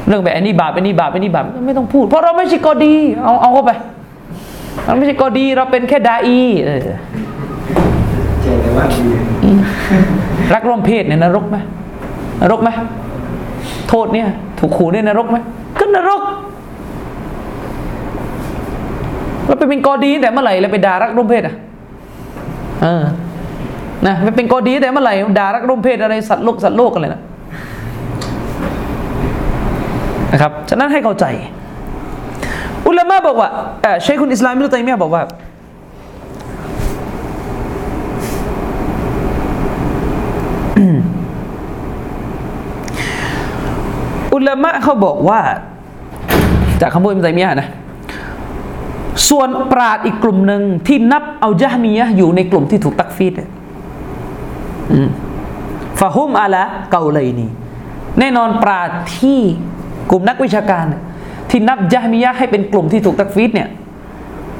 [0.07, 2.93] เรื่องแบบอันนี้บาปอันนี้บาปอันนี้บาปไม่ต้องพูด เพราะเราไม่ใช่กอดี
[3.23, 3.71] เอาเอาเข้าไป
[4.85, 6.79] เราไม่ใช่กอดีเราเป็นแค่ดาอีเออ
[8.41, 9.51] เจ๋งแต่ว่าดี
[10.53, 11.57] รักร่วมเพศเนี่ยนรกไหม
[12.41, 12.69] นรกไหม
[13.89, 14.27] โทษเนี่ย
[14.59, 15.37] ถูกขู่เนี่ยนรกไหม
[15.79, 16.21] ก็นรก
[19.45, 21.55] เราไปเป็นกอดีแต่เมื่อไหร่เราไปด่ารักร่วมเพศอะ
[22.83, 23.03] เออ
[24.07, 27.21] นะไปเป็นกอดีแต่เมื่อไหร่ด่ารักร่วมเพศอะไรสัตว์โลกสัตว์โลกกันเลยนะ
[30.31, 31.25] นะครับฉะนั้นให้เข้าใจ
[32.87, 33.49] อุลามะบอกว่า
[33.81, 35.23] เออเชคคุณอิสลามมิลตัยมียะบอกว่า
[44.33, 45.39] อุลามะเขาบอกว่า
[46.81, 47.67] จากคำพูดอิมตัยมียะนะ
[49.29, 53.49] ส่วนปราดอีกกลุ่มหนึ่งที่นับเอายะฮ์มียะอยู่ในกลุ่มที่ถูกตักฟีดเนี่ย
[55.99, 57.49] ฟาฮุมอาละเกาเลยนี่
[58.19, 59.39] แน่นอนปราดที่
[60.09, 60.85] กลุ่มนักวิชาการ
[61.49, 63.69] ที่นับยะมียะให้เป็นกลุ่มที่ถูกตักฟีดเนี่ย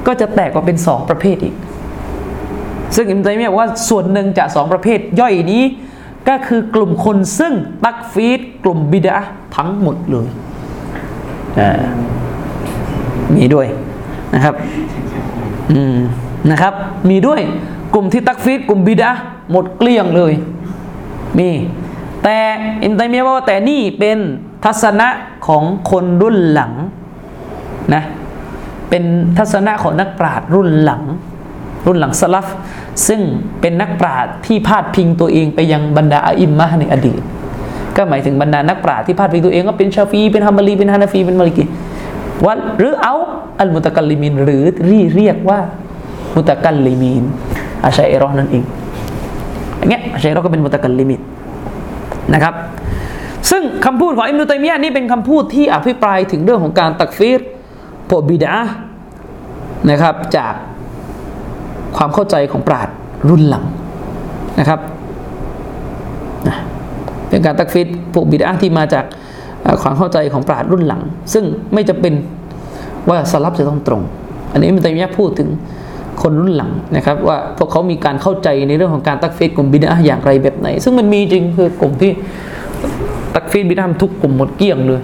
[0.08, 1.56] ก็จะแตกออกเป็นสองประเภทอีก
[2.96, 5.64] ซึ่งอิมตัยมียะห์บอกว่าส่วนหนึ่งจากสองประเภทย่อยนี้
[6.30, 7.54] ก็คือกลุ่มคนซึ่ง
[7.86, 9.18] ตักฟีดกลุ่มบิดา
[9.56, 10.28] ทั้งหมดเลย
[13.36, 13.68] มีด้วย
[14.34, 14.56] นะครับ
[15.72, 15.98] อืม
[16.52, 16.74] นะครับ
[17.10, 17.42] มีด้วย
[17.94, 19.12] กลุ่มที่ตักฟีดกลุ่มบิดา
[19.52, 20.34] หมดเกลี้ยงเลย
[21.38, 21.50] มี
[22.24, 22.38] แต่
[22.84, 24.18] อิมตัยมียะบอกว่าแต่นี่เป็น
[24.66, 25.08] ทัศนะ
[25.48, 26.74] ของคนรุ่นหลัง
[27.94, 28.04] นะ
[28.90, 29.04] เป็น
[29.38, 31.04] ทัศนะของนักปราชญ์รุ่นหลัง
[31.86, 32.48] รุ่นหลังสลัฟ
[33.08, 33.22] ซึ่ง
[33.62, 37.22] เป็นนักปราชญ์ที่พาดพิงตัวเองไปยังบรรดาอาอิมมะในอดีต
[37.96, 41.66] ก็หมายถึงบรรดานักปราชญ์ที่พาดพิงตัวเองก็เป็นชาฟีเป็นฮัมบารีเป็นฮานาฟีเป็นมาลิกี
[42.46, 43.16] ว่าหรือเอา
[43.60, 45.60] المتكلمين หรือที่เรียกว่า
[46.36, 47.24] มุตะกัลลิมิน
[47.86, 48.64] อาชัยเอรอห์นั่นเอง
[49.80, 51.22] อย่างเงี้ยชัยเรอห์ก็เป็นมุตะกัลลิมิน
[52.34, 52.54] นะครับ
[53.50, 57.40] ซึ่งคำพูดของอิบนุตัยมียะนี่เป็นคำพูดที่อภิปรายถึงเรื่องของการتكفير
[58.10, 58.54] พวกบิดอะฮ์
[59.90, 60.54] นะครับ จาก
[61.98, 62.90] ความเข้าใจของปราชญ์
[63.30, 63.66] รุ่นหลัง
[64.60, 64.80] นะครับ
[67.30, 69.06] เป็นการ تكفيرพวกบิดาที่มาจาก
[69.82, 71.02] ความเข้าใจของปราดรุ่นหลัง
[71.34, 71.44] ซึ่ง
[71.74, 72.14] ไม่จะเป็น
[73.10, 74.02] ว่าสลับจะต้องตรง
[74.52, 75.50] อันนี้มันแต่ยะพูดถึง
[76.22, 82.12] คนรุ่นหลังนะครับ ว่าพวกเขามีการเข้าใจในเรื่องของการตักฟีดกลุ่มบิดาอย่างไรแบบไหน ซึ่งมันมีจริงคือกลุ่มที่
[83.36, 85.02] ตักฟีดบิดาทุกกลุ่มหมดเกลี้ยงเลย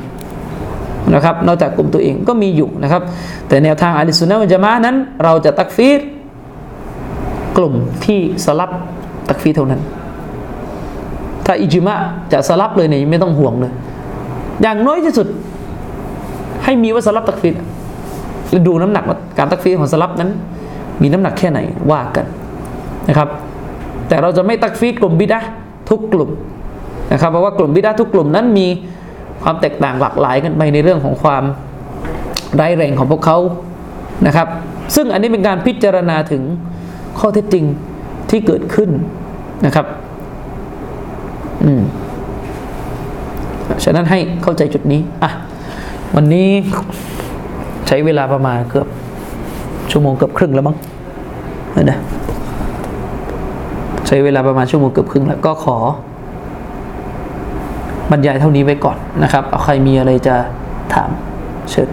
[1.13, 3.01] นะครับนอกจากกลุ่มตัวเองก็มีอยู่นะครับ
[3.47, 6.01] แต่แนวทางอะลิสุนนะวันจะมานั้น เราจะตักฟีด
[7.57, 7.73] กลุ่ม
[8.05, 8.71] ที่สลับ
[9.29, 9.81] ตักฟีดเท่านั้น
[11.45, 11.95] ถ้าอิจิมะ
[12.31, 13.71] จะสลับเลยเนี่ยไม่ต้องห่วงเลย
[14.61, 15.27] อย่างน้อยที่สุด
[16.63, 17.55] ให้มีว่าสลับตักฟีด
[18.51, 20.31] แล้วดูน้ำหนักว่าการตักฟีดของสลับนั้น
[21.01, 21.59] มีน้ำหนักแค่ไหน
[21.91, 22.25] ว่ากัน
[23.09, 23.29] นะครับ
[24.07, 25.39] แต่เราจะไม่ตักฟีดกลุ่มบิดะ
[25.89, 26.29] ทุกกลุ่ม
[27.13, 28.67] นะครับ เพราะว่ากลุ่มบิดะทุกกลุ่มนั้นมี
[29.43, 31.43] ความแตกต่างหลากหลายกันไปในเรื่องของความ
[32.59, 33.37] ร้ายแรงของพวกเขา
[34.27, 34.47] นะครับ
[34.95, 36.43] ซึ่งอันนี้เป็นการพิจารณาถึง
[37.19, 37.65] ข้อเท็จจริง
[38.29, 38.89] ที่เกิดขึ้น
[39.65, 39.85] นะครับ
[41.63, 41.81] อืม
[43.83, 45.31] ฉะนั้นให้เข้าใจจุดนี้อะ
[46.15, 46.49] วันนี้
[47.87, 48.87] ใช้เวลาประมาณเกือบ
[49.91, 50.75] ชั่วโมงเกือบครึ่งแล้วมั้ง
[51.71, 51.97] เออนะ
[54.07, 55.77] ใช้เวลาประมาณชั่วโมงเกือบครึ่งแล้วก็ขอ
[58.11, 60.35] บรรยายเท่านี้ไว้ก่อนนะครับ เอาใครมีอะไรจะ
[60.93, 61.09] ถาม
[61.71, 61.89] เชิญ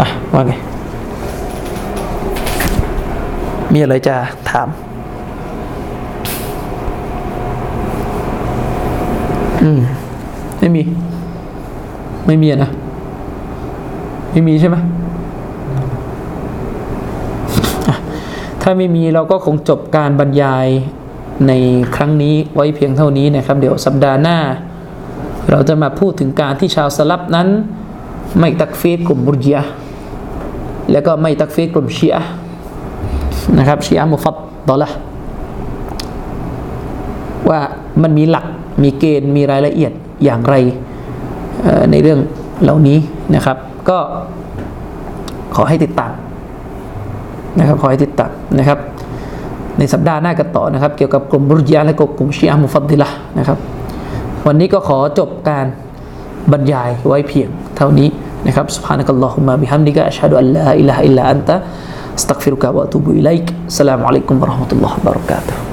[0.00, 0.52] อะว่าไง
[3.72, 4.16] มีอะไรจะ
[4.50, 4.68] ถาม
[9.62, 9.80] อืม
[10.58, 10.82] ไม่มี
[12.26, 12.70] ไม่มีนะ
[14.36, 14.76] ไม่มีใช่ไหม
[18.62, 20.66] ถ้าไม่มีเราก็คงจบการบรรยาย
[21.48, 21.52] ใน
[21.96, 24.38] ครั้งนี้ไว้เพียงเท่านี้นะครับ เดี๋ยวสัปดาห์หน้า
[25.50, 27.48] เราจะมาพูดถึงการที่ชาวสลับนั้น
[28.38, 29.62] ไม่ตักฟีดกลุ่มมุรจิยะ
[30.92, 32.22] แล้วก็ไม่ตักฟีดกลุ่มชีอะ
[33.58, 34.36] นะครับชีอะมุฟัด
[34.68, 34.90] ดอละ
[37.48, 37.60] ว่า
[38.02, 38.46] มันมีหลัก
[38.82, 39.92] มีเกณฑ์มีรายละเอียด
[40.24, 40.54] อย่างไร
[41.90, 42.18] ในเรื่อง
[42.62, 42.98] เหล่านี้
[43.36, 43.58] นะครับ
[43.89, 43.97] ก็
[45.55, 46.11] ขอให้ติดตาม
[47.59, 48.79] นะครับขอให้ติดตามนะครับ
[49.77, 53.57] ในสัปดาห์หน้ากันต่อนะครับ เกี่ยวกับกลุ่มบุรยาและกลุ่มชีอะห์มุฟัดดิละห์นะครับ
[54.47, 55.65] วันนี้ก็ขอจบการ
[56.51, 58.09] บรรยายไว้เพียงเท่านี้
[58.47, 61.49] นะครับ سبحانك اللهم بحمدك أشهد أن لا إله إلا أنت
[62.17, 65.64] أستغفرك وأتوب إليك السلام عليكم ورحمة الله وبركاته